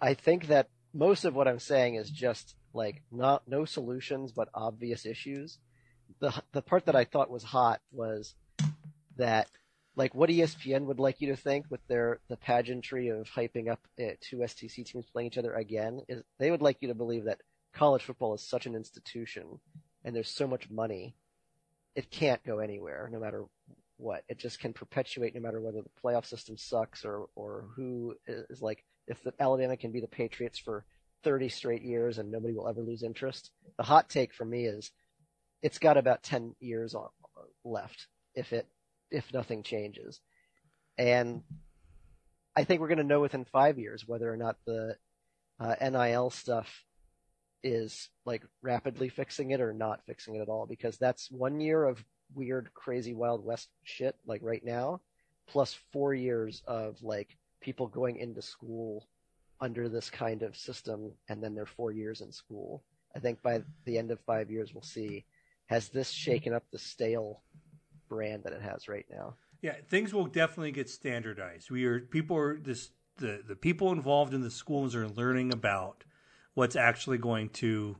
I 0.00 0.14
think 0.14 0.46
that 0.46 0.68
most 0.94 1.24
of 1.24 1.34
what 1.34 1.48
I'm 1.48 1.58
saying 1.58 1.96
is 1.96 2.10
just 2.10 2.54
like 2.72 3.02
not 3.10 3.42
no 3.48 3.64
solutions 3.64 4.32
but 4.32 4.48
obvious 4.54 5.06
issues. 5.06 5.58
The 6.20 6.42
the 6.52 6.62
part 6.62 6.86
that 6.86 6.96
I 6.96 7.04
thought 7.04 7.30
was 7.30 7.44
hot 7.44 7.80
was 7.92 8.34
that 9.16 9.48
like 9.96 10.14
what 10.14 10.30
ESPN 10.30 10.84
would 10.84 11.00
like 11.00 11.20
you 11.20 11.28
to 11.28 11.36
think 11.36 11.66
with 11.68 11.86
their 11.88 12.20
the 12.28 12.36
pageantry 12.36 13.08
of 13.08 13.28
hyping 13.28 13.68
up 13.70 13.80
uh, 14.00 14.12
two 14.20 14.46
SEC 14.46 14.84
teams 14.84 15.06
playing 15.12 15.26
each 15.26 15.38
other 15.38 15.54
again 15.54 16.00
is 16.08 16.22
they 16.38 16.50
would 16.50 16.62
like 16.62 16.78
you 16.80 16.88
to 16.88 16.94
believe 16.94 17.24
that 17.24 17.40
college 17.72 18.02
football 18.02 18.34
is 18.34 18.42
such 18.42 18.66
an 18.66 18.74
institution 18.74 19.60
and 20.04 20.14
there's 20.14 20.30
so 20.30 20.46
much 20.46 20.70
money 20.70 21.14
it 21.94 22.10
can't 22.10 22.44
go 22.44 22.58
anywhere 22.58 23.08
no 23.12 23.18
matter 23.18 23.44
what 23.96 24.24
it 24.28 24.38
just 24.38 24.60
can 24.60 24.72
perpetuate 24.72 25.34
no 25.34 25.40
matter 25.40 25.60
whether 25.60 25.82
the 25.82 25.90
playoff 26.02 26.24
system 26.24 26.56
sucks 26.56 27.04
or 27.04 27.28
or 27.34 27.66
who 27.76 28.14
is 28.26 28.62
like 28.62 28.84
if 29.10 29.22
the 29.24 29.34
Alabama 29.40 29.76
can 29.76 29.90
be 29.90 30.00
the 30.00 30.06
Patriots 30.06 30.58
for 30.58 30.84
30 31.24 31.48
straight 31.48 31.82
years 31.82 32.18
and 32.18 32.30
nobody 32.30 32.54
will 32.54 32.68
ever 32.68 32.80
lose 32.80 33.02
interest. 33.02 33.50
The 33.76 33.82
hot 33.82 34.08
take 34.08 34.32
for 34.32 34.44
me 34.44 34.66
is 34.66 34.92
it's 35.62 35.78
got 35.78 35.96
about 35.96 36.22
10 36.22 36.54
years 36.60 36.94
on, 36.94 37.08
left 37.64 38.06
if 38.34 38.52
it 38.52 38.66
if 39.10 39.32
nothing 39.34 39.62
changes. 39.64 40.20
And 40.96 41.42
I 42.56 42.64
think 42.64 42.80
we're 42.80 42.88
going 42.88 42.98
to 42.98 43.04
know 43.04 43.20
within 43.20 43.44
five 43.44 43.78
years 43.78 44.04
whether 44.06 44.32
or 44.32 44.36
not 44.36 44.56
the 44.64 44.96
uh, 45.58 45.74
NIL 45.80 46.30
stuff 46.30 46.84
is 47.62 48.10
like 48.24 48.42
rapidly 48.62 49.08
fixing 49.08 49.50
it 49.50 49.60
or 49.60 49.72
not 49.72 50.04
fixing 50.06 50.34
it 50.36 50.40
at 50.40 50.48
all 50.48 50.66
because 50.66 50.96
that's 50.98 51.30
one 51.30 51.60
year 51.60 51.84
of 51.84 52.04
weird, 52.34 52.72
crazy 52.74 53.14
Wild 53.14 53.44
West 53.44 53.68
shit 53.82 54.16
like 54.26 54.40
right 54.42 54.64
now, 54.64 55.00
plus 55.46 55.78
four 55.92 56.14
years 56.14 56.62
of 56.66 57.02
like 57.02 57.36
people 57.60 57.86
going 57.86 58.16
into 58.16 58.42
school 58.42 59.06
under 59.60 59.88
this 59.88 60.08
kind 60.08 60.42
of 60.42 60.56
system 60.56 61.12
and 61.28 61.42
then 61.42 61.54
they're 61.54 61.66
four 61.66 61.92
years 61.92 62.20
in 62.20 62.32
school. 62.32 62.82
I 63.14 63.18
think 63.18 63.42
by 63.42 63.62
the 63.84 63.98
end 63.98 64.10
of 64.10 64.20
five 64.20 64.50
years 64.50 64.72
we'll 64.72 64.82
see 64.82 65.24
has 65.66 65.88
this 65.88 66.10
shaken 66.10 66.52
up 66.52 66.64
the 66.72 66.78
stale 66.78 67.42
brand 68.08 68.42
that 68.44 68.52
it 68.52 68.62
has 68.62 68.88
right 68.88 69.06
now. 69.10 69.34
Yeah, 69.62 69.74
things 69.88 70.12
will 70.12 70.26
definitely 70.26 70.72
get 70.72 70.88
standardized. 70.88 71.70
We 71.70 71.84
are 71.84 72.00
people 72.00 72.36
are 72.36 72.58
this 72.58 72.90
the 73.18 73.42
the 73.46 73.56
people 73.56 73.92
involved 73.92 74.34
in 74.34 74.40
the 74.40 74.50
schools 74.50 74.94
are 74.94 75.08
learning 75.08 75.52
about 75.52 76.04
what's 76.54 76.76
actually 76.76 77.18
going 77.18 77.48
to 77.50 77.96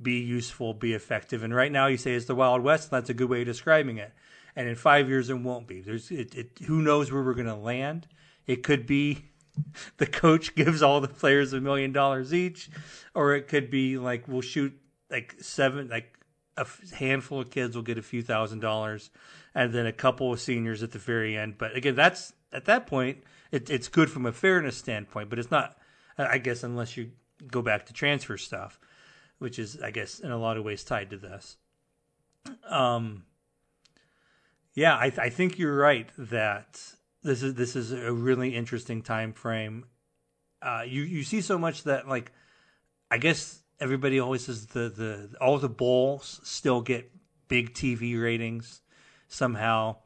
be 0.00 0.20
useful, 0.20 0.74
be 0.74 0.94
effective. 0.94 1.42
And 1.42 1.54
right 1.54 1.70
now, 1.70 1.86
you 1.86 1.96
say 1.96 2.14
it's 2.14 2.26
the 2.26 2.34
Wild 2.34 2.62
West. 2.62 2.90
And 2.90 2.96
that's 2.96 3.10
a 3.10 3.14
good 3.14 3.28
way 3.28 3.40
of 3.40 3.46
describing 3.46 3.98
it. 3.98 4.12
And 4.56 4.68
in 4.68 4.74
five 4.74 5.08
years, 5.08 5.30
it 5.30 5.34
won't 5.34 5.66
be. 5.66 5.80
There's 5.80 6.10
it, 6.10 6.34
it 6.34 6.58
who 6.66 6.82
knows 6.82 7.10
where 7.10 7.22
we're 7.22 7.34
going 7.34 7.46
to 7.46 7.54
land. 7.54 8.06
It 8.46 8.62
could 8.62 8.86
be 8.86 9.24
the 9.96 10.06
coach 10.06 10.54
gives 10.54 10.82
all 10.82 11.00
the 11.00 11.08
players 11.08 11.52
a 11.52 11.60
million 11.60 11.92
dollars 11.92 12.34
each, 12.34 12.70
or 13.14 13.34
it 13.34 13.48
could 13.48 13.70
be 13.70 13.98
like 13.98 14.28
we'll 14.28 14.42
shoot 14.42 14.78
like 15.10 15.36
seven 15.40 15.88
like 15.88 16.18
a 16.56 16.66
handful 16.94 17.40
of 17.40 17.50
kids 17.50 17.74
will 17.74 17.82
get 17.82 17.96
a 17.96 18.02
few 18.02 18.22
thousand 18.22 18.60
dollars, 18.60 19.10
and 19.54 19.72
then 19.72 19.86
a 19.86 19.92
couple 19.92 20.32
of 20.32 20.40
seniors 20.40 20.82
at 20.82 20.92
the 20.92 20.98
very 20.98 21.36
end. 21.36 21.56
But 21.56 21.74
again, 21.74 21.94
that's 21.94 22.34
at 22.52 22.66
that 22.66 22.86
point, 22.86 23.18
it, 23.50 23.70
it's 23.70 23.88
good 23.88 24.10
from 24.10 24.26
a 24.26 24.32
fairness 24.32 24.76
standpoint, 24.76 25.30
but 25.30 25.38
it's 25.38 25.50
not. 25.50 25.78
I 26.18 26.36
guess 26.36 26.62
unless 26.62 26.98
you 26.98 27.12
go 27.50 27.62
back 27.62 27.86
to 27.86 27.92
transfer 27.92 28.36
stuff, 28.36 28.78
which 29.38 29.58
is 29.58 29.80
I 29.82 29.90
guess 29.90 30.20
in 30.20 30.30
a 30.30 30.38
lot 30.38 30.56
of 30.56 30.64
ways 30.64 30.84
tied 30.84 31.10
to 31.10 31.16
this. 31.16 31.56
Um. 32.68 33.24
Yeah, 34.74 34.94
I, 34.94 35.12
I 35.18 35.28
think 35.28 35.58
you're 35.58 35.76
right 35.76 36.08
that 36.16 36.80
this 37.22 37.42
is 37.42 37.54
this 37.54 37.76
is 37.76 37.92
a 37.92 38.12
really 38.12 38.54
interesting 38.54 39.02
time 39.02 39.32
frame. 39.32 39.84
Uh, 40.60 40.84
you 40.86 41.02
you 41.02 41.22
see 41.22 41.40
so 41.40 41.58
much 41.58 41.84
that 41.84 42.08
like, 42.08 42.32
I 43.10 43.18
guess 43.18 43.62
everybody 43.80 44.18
always 44.18 44.46
says 44.46 44.66
the 44.66 44.88
the 44.88 45.36
all 45.40 45.58
the 45.58 45.68
bowls 45.68 46.40
still 46.42 46.80
get 46.80 47.10
big 47.48 47.74
TV 47.74 48.20
ratings 48.20 48.80
somehow. 49.28 49.96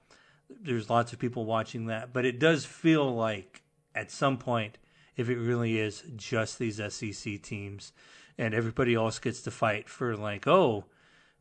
There's 0.49 0.91
lots 0.91 1.13
of 1.13 1.19
people 1.19 1.45
watching 1.45 1.87
that, 1.87 2.13
but 2.13 2.25
it 2.25 2.39
does 2.39 2.65
feel 2.65 3.15
like 3.15 3.63
at 3.95 4.11
some 4.11 4.37
point, 4.37 4.79
if 5.17 5.29
it 5.29 5.39
really 5.39 5.79
is 5.79 6.05
just 6.17 6.59
these 6.59 6.81
SEC 6.93 7.43
teams, 7.43 7.93
and 8.39 8.55
everybody 8.55 8.95
else 8.95 9.19
gets 9.19 9.43
to 9.43 9.51
fight 9.51 9.89
for 9.89 10.17
like, 10.17 10.47
oh, 10.47 10.85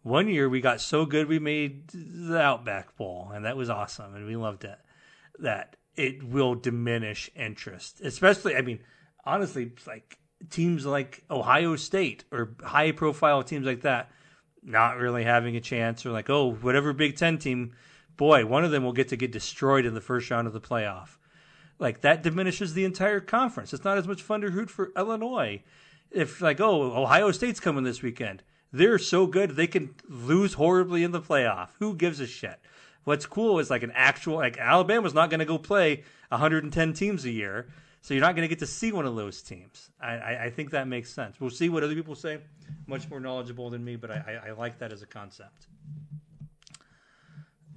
one 0.03 0.27
year 0.27 0.47
we 0.47 0.61
got 0.61 0.79
so 0.81 1.05
good 1.05 1.27
we 1.27 1.39
made 1.39 1.87
the 1.89 2.39
Outback 2.39 2.95
Bowl, 2.95 3.31
and 3.33 3.45
that 3.45 3.57
was 3.57 3.69
awesome, 3.69 4.15
and 4.15 4.25
we 4.25 4.35
loved 4.35 4.63
it. 4.63 4.77
That 5.39 5.75
it 5.95 6.23
will 6.23 6.55
diminish 6.55 7.29
interest, 7.35 8.01
especially. 8.01 8.55
I 8.55 8.61
mean, 8.61 8.79
honestly, 9.25 9.71
like 9.87 10.17
teams 10.49 10.85
like 10.85 11.23
Ohio 11.29 11.75
State 11.75 12.23
or 12.31 12.55
high 12.63 12.91
profile 12.91 13.43
teams 13.43 13.65
like 13.65 13.81
that 13.81 14.11
not 14.65 14.97
really 14.97 15.23
having 15.23 15.55
a 15.55 15.61
chance 15.61 16.05
or 16.05 16.11
like, 16.11 16.29
oh, 16.29 16.53
whatever 16.53 16.91
Big 16.93 17.15
Ten 17.15 17.37
team, 17.37 17.73
boy, 18.17 18.45
one 18.45 18.65
of 18.65 18.71
them 18.71 18.83
will 18.83 18.93
get 18.93 19.09
to 19.09 19.17
get 19.17 19.31
destroyed 19.31 19.85
in 19.85 19.93
the 19.93 20.01
first 20.01 20.29
round 20.31 20.47
of 20.47 20.53
the 20.53 20.61
playoff. 20.61 21.17
Like 21.79 22.01
that 22.01 22.23
diminishes 22.23 22.73
the 22.73 22.85
entire 22.85 23.19
conference. 23.19 23.73
It's 23.73 23.83
not 23.83 23.97
as 23.97 24.07
much 24.07 24.21
fun 24.21 24.41
to 24.41 24.49
root 24.49 24.69
for 24.69 24.91
Illinois. 24.95 25.61
If 26.11 26.41
like, 26.41 26.61
oh, 26.61 26.93
Ohio 26.93 27.31
State's 27.31 27.59
coming 27.59 27.83
this 27.83 28.01
weekend. 28.01 28.43
They're 28.71 28.99
so 28.99 29.27
good 29.27 29.51
they 29.51 29.67
can 29.67 29.95
lose 30.07 30.53
horribly 30.53 31.03
in 31.03 31.11
the 31.11 31.21
playoff. 31.21 31.69
Who 31.79 31.95
gives 31.95 32.19
a 32.19 32.27
shit? 32.27 32.59
What's 33.03 33.25
cool 33.25 33.59
is 33.59 33.69
like 33.69 33.83
an 33.83 33.91
actual 33.93 34.35
like 34.35 34.57
Alabama's 34.57 35.13
not 35.13 35.29
going 35.29 35.39
to 35.39 35.45
go 35.45 35.57
play 35.57 36.03
110 36.29 36.93
teams 36.93 37.25
a 37.25 37.31
year. 37.31 37.67
So 38.01 38.13
you're 38.13 38.21
not 38.21 38.35
going 38.35 38.43
to 38.43 38.47
get 38.47 38.59
to 38.59 38.67
see 38.67 38.91
one 38.91 39.07
of 39.07 39.15
those 39.15 39.41
teams. 39.41 39.89
I, 39.99 40.15
I, 40.15 40.43
I, 40.43 40.49
think 40.51 40.69
that 40.71 40.87
makes 40.87 41.11
sense. 41.11 41.39
We'll 41.39 41.49
see 41.49 41.69
what 41.69 41.83
other 41.83 41.95
people 41.95 42.13
say. 42.13 42.37
Much 42.85 43.09
more 43.09 43.19
knowledgeable 43.19 43.71
than 43.71 43.83
me, 43.83 43.95
but 43.95 44.11
I, 44.11 44.39
I, 44.45 44.49
I 44.49 44.51
like 44.51 44.77
that 44.77 44.91
as 44.91 45.01
a 45.01 45.07
concept. 45.07 45.65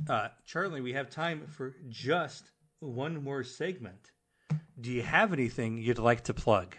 Uh, 0.06 0.28
Charlie, 0.44 0.82
we 0.82 0.92
have 0.92 1.08
time 1.08 1.46
for 1.48 1.74
just 1.88 2.50
one 2.80 3.22
more 3.22 3.44
segment. 3.44 4.12
Do 4.80 4.90
you 4.90 5.02
have 5.02 5.32
anything 5.32 5.78
you'd 5.78 5.98
like 5.98 6.24
to 6.24 6.34
plug? 6.34 6.76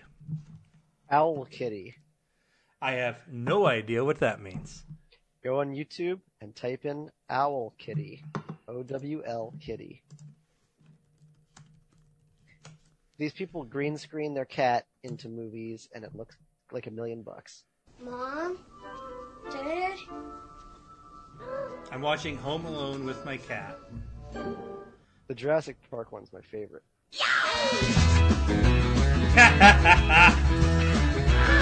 Owl 1.11 1.45
Kitty. 1.45 1.95
I 2.81 2.93
have 2.93 3.17
no 3.29 3.65
idea 3.65 4.05
what 4.05 4.19
that 4.19 4.41
means. 4.41 4.85
Go 5.43 5.59
on 5.59 5.73
YouTube 5.73 6.19
and 6.41 6.55
type 6.55 6.85
in 6.85 7.09
Owl 7.29 7.73
Kitty. 7.77 8.23
O 8.67 8.83
W 8.83 9.23
L 9.25 9.53
Kitty. 9.59 10.03
These 13.17 13.33
people 13.33 13.63
green 13.63 13.97
screen 13.97 14.33
their 14.33 14.45
cat 14.45 14.85
into 15.03 15.27
movies, 15.27 15.89
and 15.93 16.05
it 16.05 16.15
looks 16.15 16.37
like 16.71 16.87
a 16.87 16.91
million 16.91 17.23
bucks. 17.23 17.63
Mom, 17.99 18.59
Dad. 19.51 19.97
I'm 21.91 22.01
watching 22.01 22.37
Home 22.37 22.65
Alone 22.65 23.05
with 23.05 23.25
my 23.25 23.37
cat. 23.37 23.77
The 25.29 25.35
Jurassic 25.35 25.77
Park 25.91 26.11
one's 26.11 26.33
my 26.33 26.41
favorite. 26.41 26.81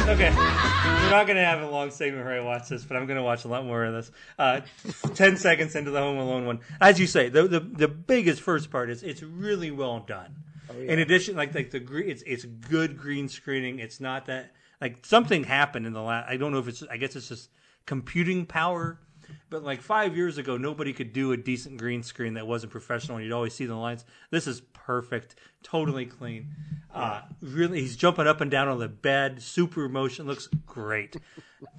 okay, 0.07 0.33
we're 0.33 1.09
not 1.11 1.27
gonna 1.27 1.43
have 1.43 1.61
a 1.61 1.69
long 1.69 1.91
segment 1.91 2.23
where 2.23 2.33
I 2.33 2.39
watch 2.39 2.69
this, 2.69 2.85
but 2.85 2.95
I'm 2.95 3.05
gonna 3.07 3.23
watch 3.23 3.43
a 3.43 3.49
lot 3.49 3.65
more 3.65 3.83
of 3.83 3.93
this. 3.93 4.09
Uh, 4.39 4.61
Ten 5.15 5.35
seconds 5.35 5.75
into 5.75 5.91
the 5.91 5.99
Home 5.99 6.17
Alone 6.17 6.45
one, 6.45 6.61
as 6.79 6.97
you 6.97 7.07
say, 7.07 7.27
the 7.27 7.45
the 7.45 7.59
the 7.59 7.89
biggest 7.89 8.41
first 8.41 8.71
part 8.71 8.89
is 8.89 9.03
it's 9.03 9.21
really 9.21 9.69
well 9.71 9.99
done. 9.99 10.33
Oh, 10.69 10.79
yeah. 10.79 10.93
In 10.93 10.99
addition, 10.99 11.35
like 11.35 11.53
like 11.53 11.71
the 11.71 11.81
green, 11.81 12.09
it's 12.09 12.23
it's 12.25 12.45
good 12.45 12.97
green 12.97 13.27
screening. 13.27 13.79
It's 13.79 13.99
not 13.99 14.27
that 14.27 14.53
like 14.79 15.05
something 15.05 15.43
happened 15.43 15.85
in 15.85 15.91
the 15.91 16.01
last. 16.01 16.29
I 16.29 16.37
don't 16.37 16.53
know 16.53 16.59
if 16.59 16.69
it's. 16.69 16.83
I 16.89 16.95
guess 16.95 17.17
it's 17.17 17.27
just 17.27 17.49
computing 17.85 18.45
power. 18.45 19.01
But 19.49 19.63
like 19.63 19.81
five 19.81 20.15
years 20.15 20.37
ago, 20.37 20.57
nobody 20.57 20.93
could 20.93 21.13
do 21.13 21.31
a 21.31 21.37
decent 21.37 21.77
green 21.77 22.03
screen 22.03 22.33
that 22.35 22.47
wasn't 22.47 22.71
professional, 22.71 23.17
and 23.17 23.25
you'd 23.25 23.33
always 23.33 23.53
see 23.53 23.65
the 23.65 23.75
lines. 23.75 24.05
This 24.29 24.47
is 24.47 24.61
perfect, 24.73 25.35
totally 25.63 26.05
clean. 26.05 26.49
Uh, 26.93 27.21
really, 27.41 27.81
he's 27.81 27.95
jumping 27.95 28.27
up 28.27 28.41
and 28.41 28.51
down 28.51 28.67
on 28.67 28.79
the 28.79 28.87
bed, 28.87 29.41
super 29.41 29.87
motion, 29.87 30.27
looks 30.27 30.47
great. 30.65 31.15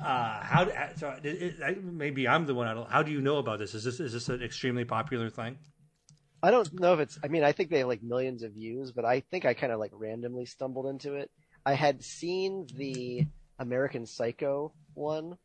Uh, 0.01 0.41
how? 0.41 0.69
So 0.97 1.17
it, 1.23 1.61
it, 1.61 1.85
maybe 1.85 2.27
I'm 2.27 2.47
the 2.47 2.55
one. 2.55 2.67
I 2.67 2.75
don't. 2.75 2.91
How 2.91 3.03
do 3.03 3.13
you 3.13 3.21
know 3.21 3.39
about 3.39 3.59
this? 3.59 3.75
Is 3.75 3.85
this 3.85 4.01
is 4.01 4.13
this 4.13 4.29
an 4.29 4.43
extremely 4.43 4.85
popular 4.85 5.31
thing? 5.31 5.59
I 6.43 6.51
don't 6.51 6.73
know 6.81 6.95
if 6.95 7.01
it's. 7.01 7.19
I 7.23 7.29
mean, 7.29 7.45
I 7.45 7.53
think 7.53 7.71
they 7.71 7.79
have 7.79 7.89
like 7.89 8.03
millions 8.03 8.43
of 8.43 8.53
views, 8.53 8.93
but 8.93 9.05
I 9.05 9.21
think 9.21 9.45
I 9.45 9.55
kind 9.55 9.73
of 9.73 9.81
like 9.81 9.91
randomly 9.95 10.47
stumbled 10.47 10.87
into 10.87 11.15
it. 11.15 11.31
I 11.67 11.75
had 11.75 12.03
seen 12.03 12.67
the 12.77 13.27
American 13.59 14.07
Psycho 14.07 14.73
one 14.95 15.37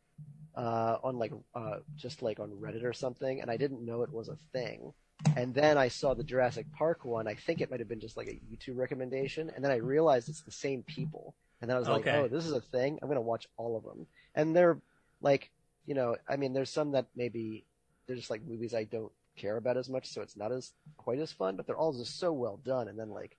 uh, 0.56 0.98
on 1.02 1.18
like 1.18 1.32
uh, 1.54 1.78
just 1.96 2.22
like 2.22 2.40
on 2.40 2.50
Reddit 2.50 2.84
or 2.84 2.92
something, 2.92 3.40
and 3.40 3.50
I 3.50 3.56
didn't 3.56 3.84
know 3.84 4.02
it 4.02 4.12
was 4.12 4.28
a 4.28 4.38
thing. 4.52 4.92
And 5.36 5.54
then 5.54 5.78
I 5.78 5.88
saw 5.88 6.14
the 6.14 6.24
Jurassic 6.24 6.66
Park 6.76 7.04
one. 7.04 7.26
I 7.26 7.34
think 7.34 7.60
it 7.60 7.70
might 7.70 7.80
have 7.80 7.88
been 7.88 8.00
just 8.00 8.16
like 8.16 8.28
a 8.28 8.40
YouTube 8.52 8.76
recommendation, 8.76 9.50
and 9.54 9.64
then 9.64 9.72
I 9.72 9.76
realized 9.76 10.28
it's 10.28 10.42
the 10.42 10.50
same 10.50 10.82
people. 10.82 11.34
And 11.60 11.70
then 11.70 11.76
I 11.76 11.80
was 11.80 11.88
okay. 11.88 12.12
like, 12.12 12.24
oh, 12.24 12.28
this 12.28 12.44
is 12.44 12.52
a 12.52 12.60
thing. 12.60 12.98
I'm 13.00 13.08
gonna 13.08 13.20
watch 13.20 13.48
all 13.56 13.76
of 13.76 13.84
them. 13.84 14.06
And 14.34 14.54
they're 14.54 14.78
like, 15.22 15.50
you 15.86 15.94
know, 15.94 16.16
I 16.28 16.36
mean, 16.36 16.52
there's 16.52 16.70
some 16.70 16.92
that 16.92 17.06
maybe 17.16 17.64
they're 18.06 18.16
just 18.16 18.30
like 18.30 18.46
movies 18.46 18.74
I 18.74 18.84
don't 18.84 19.12
care 19.36 19.56
about 19.56 19.76
as 19.76 19.88
much, 19.88 20.06
so 20.08 20.20
it's 20.20 20.36
not 20.36 20.52
as 20.52 20.72
quite 20.96 21.18
as 21.18 21.32
fun. 21.32 21.56
But 21.56 21.66
they're 21.66 21.76
all 21.76 21.92
just 21.92 22.18
so 22.18 22.32
well 22.32 22.60
done, 22.64 22.88
and 22.88 22.98
then 22.98 23.10
like 23.10 23.36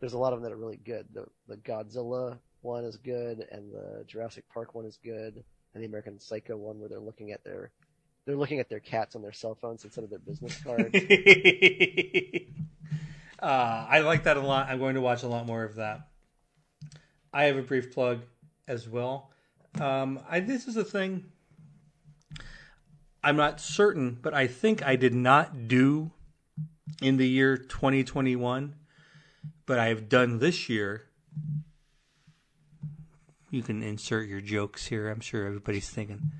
there's 0.00 0.14
a 0.14 0.18
lot 0.18 0.32
of 0.32 0.40
them 0.40 0.50
that 0.50 0.54
are 0.54 0.60
really 0.60 0.80
good. 0.84 1.06
The 1.12 1.26
the 1.48 1.56
Godzilla 1.58 2.38
one 2.62 2.84
is 2.84 2.96
good, 2.96 3.46
and 3.50 3.72
the 3.72 4.04
Jurassic 4.06 4.44
Park 4.52 4.74
one 4.74 4.86
is 4.86 4.98
good, 5.04 5.44
and 5.76 5.84
the 5.84 5.88
American 5.88 6.18
Psycho 6.18 6.56
one 6.56 6.80
where 6.80 6.88
they're 6.88 6.98
looking 6.98 7.32
at 7.32 7.44
their 7.44 7.70
they're 8.24 8.34
looking 8.36 8.58
at 8.58 8.68
their 8.68 8.80
cats 8.80 9.14
on 9.14 9.22
their 9.22 9.32
cell 9.32 9.54
phones 9.54 9.84
instead 9.84 10.02
of 10.02 10.10
their 10.10 10.18
business 10.18 10.60
cards. 10.64 10.90
uh, 13.40 13.86
I 13.88 14.00
like 14.00 14.24
that 14.24 14.36
a 14.36 14.40
lot. 14.40 14.68
I'm 14.68 14.78
going 14.78 14.94
to 14.96 15.00
watch 15.00 15.22
a 15.22 15.28
lot 15.28 15.46
more 15.46 15.62
of 15.62 15.76
that. 15.76 16.08
I 17.32 17.44
have 17.44 17.56
a 17.56 17.62
brief 17.62 17.92
plug 17.92 18.22
as 18.66 18.88
well. 18.88 19.30
Um, 19.80 20.18
I, 20.28 20.40
this 20.40 20.66
is 20.66 20.76
a 20.76 20.82
thing 20.82 21.26
I'm 23.22 23.36
not 23.36 23.60
certain, 23.60 24.18
but 24.22 24.34
I 24.34 24.46
think 24.46 24.82
I 24.84 24.96
did 24.96 25.14
not 25.14 25.68
do 25.68 26.10
in 27.02 27.16
the 27.18 27.28
year 27.28 27.56
2021, 27.56 28.74
but 29.66 29.78
I 29.78 29.88
have 29.88 30.08
done 30.08 30.38
this 30.38 30.68
year. 30.68 31.05
You 33.50 33.62
can 33.62 33.82
insert 33.82 34.28
your 34.28 34.40
jokes 34.40 34.86
here. 34.86 35.08
I'm 35.08 35.20
sure 35.20 35.46
everybody's 35.46 35.88
thinking, 35.88 36.32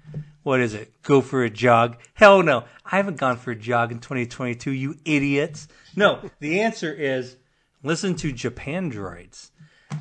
What 0.43 0.61
is 0.61 0.75
it? 0.75 0.93
Go 1.03 1.21
for 1.21 1.45
a 1.45 1.51
jog? 1.51 1.99
Hell 2.15 2.43
no. 2.43 2.65
I 2.85 2.97
haven't 2.97 3.19
gone 3.19 3.37
for 3.37 3.53
a 3.53 3.57
jog 3.57 3.93
in 3.93 4.01
2022, 4.01 4.73
you 4.73 4.97
idiots. 5.05 5.69
No, 5.95 6.21
the 6.41 6.61
answer 6.61 6.93
is 6.93 7.37
listen 7.83 8.17
to 8.17 8.33
Japandroids. 8.33 9.51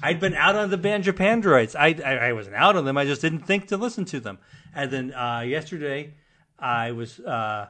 I'd 0.02 0.20
been 0.20 0.34
out 0.34 0.56
on 0.56 0.72
the 0.72 0.78
band 0.78 1.04
Japandroids. 1.04 1.76
I, 1.76 1.96
I, 2.04 2.30
I 2.30 2.34
wasn't 2.34 2.56
out 2.56 2.76
on 2.76 2.86
them. 2.86 2.98
I 2.98 3.06
just 3.06 3.22
didn't 3.22 3.46
think 3.46 3.68
to 3.68 3.78
listen 3.78 4.06
to 4.06 4.20
them. 4.20 4.40
And 4.74 4.90
then 4.92 5.14
uh, 5.14 5.44
yesterday, 5.46 6.16
I 6.58 6.92
was 6.92 7.20
uh, 7.20 7.68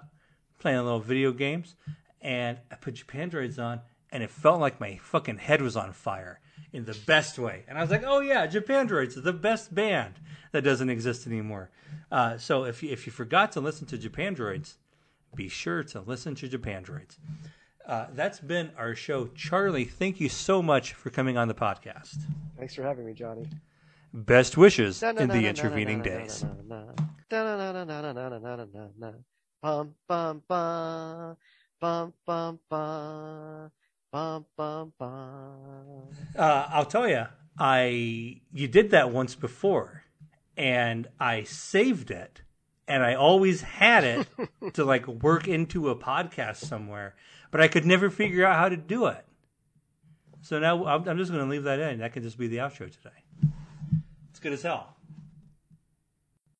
playing 0.59 0.77
a 0.77 0.83
little 0.83 1.01
video 1.01 1.33
games, 1.33 1.75
and 2.21 2.57
I 2.71 2.75
put 2.75 2.95
Japandroids 2.95 3.59
on, 3.59 3.81
and 4.11 4.23
it 4.23 4.31
felt 4.31 4.61
like 4.61 4.79
my 4.79 4.97
fucking 5.03 5.38
head 5.38 5.61
was 5.61 5.75
on 5.75 5.91
fire 5.91 6.39
in 6.76 6.86
the 6.86 6.97
best 7.05 7.39
way. 7.39 7.63
And 7.67 7.78
I 7.78 7.82
was 7.82 7.89
like, 7.89 8.03
oh 8.05 8.19
yeah, 8.19 8.45
Japandroids 8.47 9.17
is 9.17 9.23
the 9.23 9.34
best 9.34 9.73
band 9.73 10.15
that 10.51 10.63
doesn't 10.63 10.89
exist 10.89 11.26
anymore. 11.26 11.69
Uh, 12.11 12.38
so 12.38 12.65
if 12.65 12.84
you, 12.84 12.91
if 12.91 13.05
you 13.05 13.11
forgot 13.11 13.51
to 13.53 13.61
listen 13.61 13.88
to 13.88 13.97
Japandroids, 13.97 14.76
be 15.34 15.47
sure 15.49 15.84
to 15.84 16.01
listen 16.01 16.36
to 16.36 16.47
Japandroids. 16.47 17.17
Uh, 17.86 18.07
that's 18.13 18.39
been 18.39 18.71
our 18.78 18.95
show. 18.95 19.28
Charlie, 19.28 19.86
thank 19.86 20.19
you 20.19 20.28
so 20.28 20.61
much 20.61 20.93
for 20.93 21.09
coming 21.09 21.38
on 21.38 21.47
the 21.47 21.53
podcast. 21.53 22.17
Thanks 22.57 22.73
for 22.73 22.84
having 22.84 23.05
me, 23.05 23.13
Johnny. 23.13 23.47
Best 24.13 24.57
wishes 24.57 25.03
in 25.03 25.28
the 25.28 25.47
intervening 25.47 26.01
days. 26.01 26.45
Bum 29.61 29.95
bum 30.07 30.41
bum 30.47 31.38
bum 31.82 32.13
bum 32.26 32.59
bum 32.69 33.71
bum 34.16 34.45
bum 34.55 34.93
bum. 34.97 36.07
Uh, 36.38 36.68
I'll 36.70 36.86
tell 36.86 37.05
you, 37.05 37.26
I 37.59 38.39
you 38.53 38.70
did 38.70 38.91
that 38.91 39.11
once 39.11 39.36
before, 39.36 40.05
and 40.55 41.09
I 41.20 41.43
saved 41.43 42.11
it, 42.11 42.41
and 42.88 43.03
I 43.03 43.16
always 43.16 43.61
had 43.61 44.05
it 44.05 44.28
to 44.76 44.86
like 44.86 45.05
work 45.05 45.49
into 45.49 45.89
a 45.89 45.97
podcast 45.97 46.57
somewhere, 46.66 47.16
but 47.51 47.59
I 47.59 47.68
could 47.68 47.86
never 47.86 48.09
figure 48.09 48.45
out 48.45 48.55
how 48.55 48.70
to 48.70 48.78
do 48.78 49.07
it. 49.07 49.26
So 50.41 50.59
now 50.59 50.86
I'm, 50.86 51.05
I'm 51.09 51.18
just 51.18 51.32
going 51.32 51.43
to 51.43 51.49
leave 51.49 51.63
that 51.63 51.80
in. 51.80 51.99
That 51.99 52.13
can 52.13 52.24
just 52.24 52.38
be 52.38 52.47
the 52.47 52.57
outro 52.57 52.89
today. 52.89 53.51
It's 54.30 54.39
good 54.39 54.53
as 54.53 54.61
hell. 54.61 54.95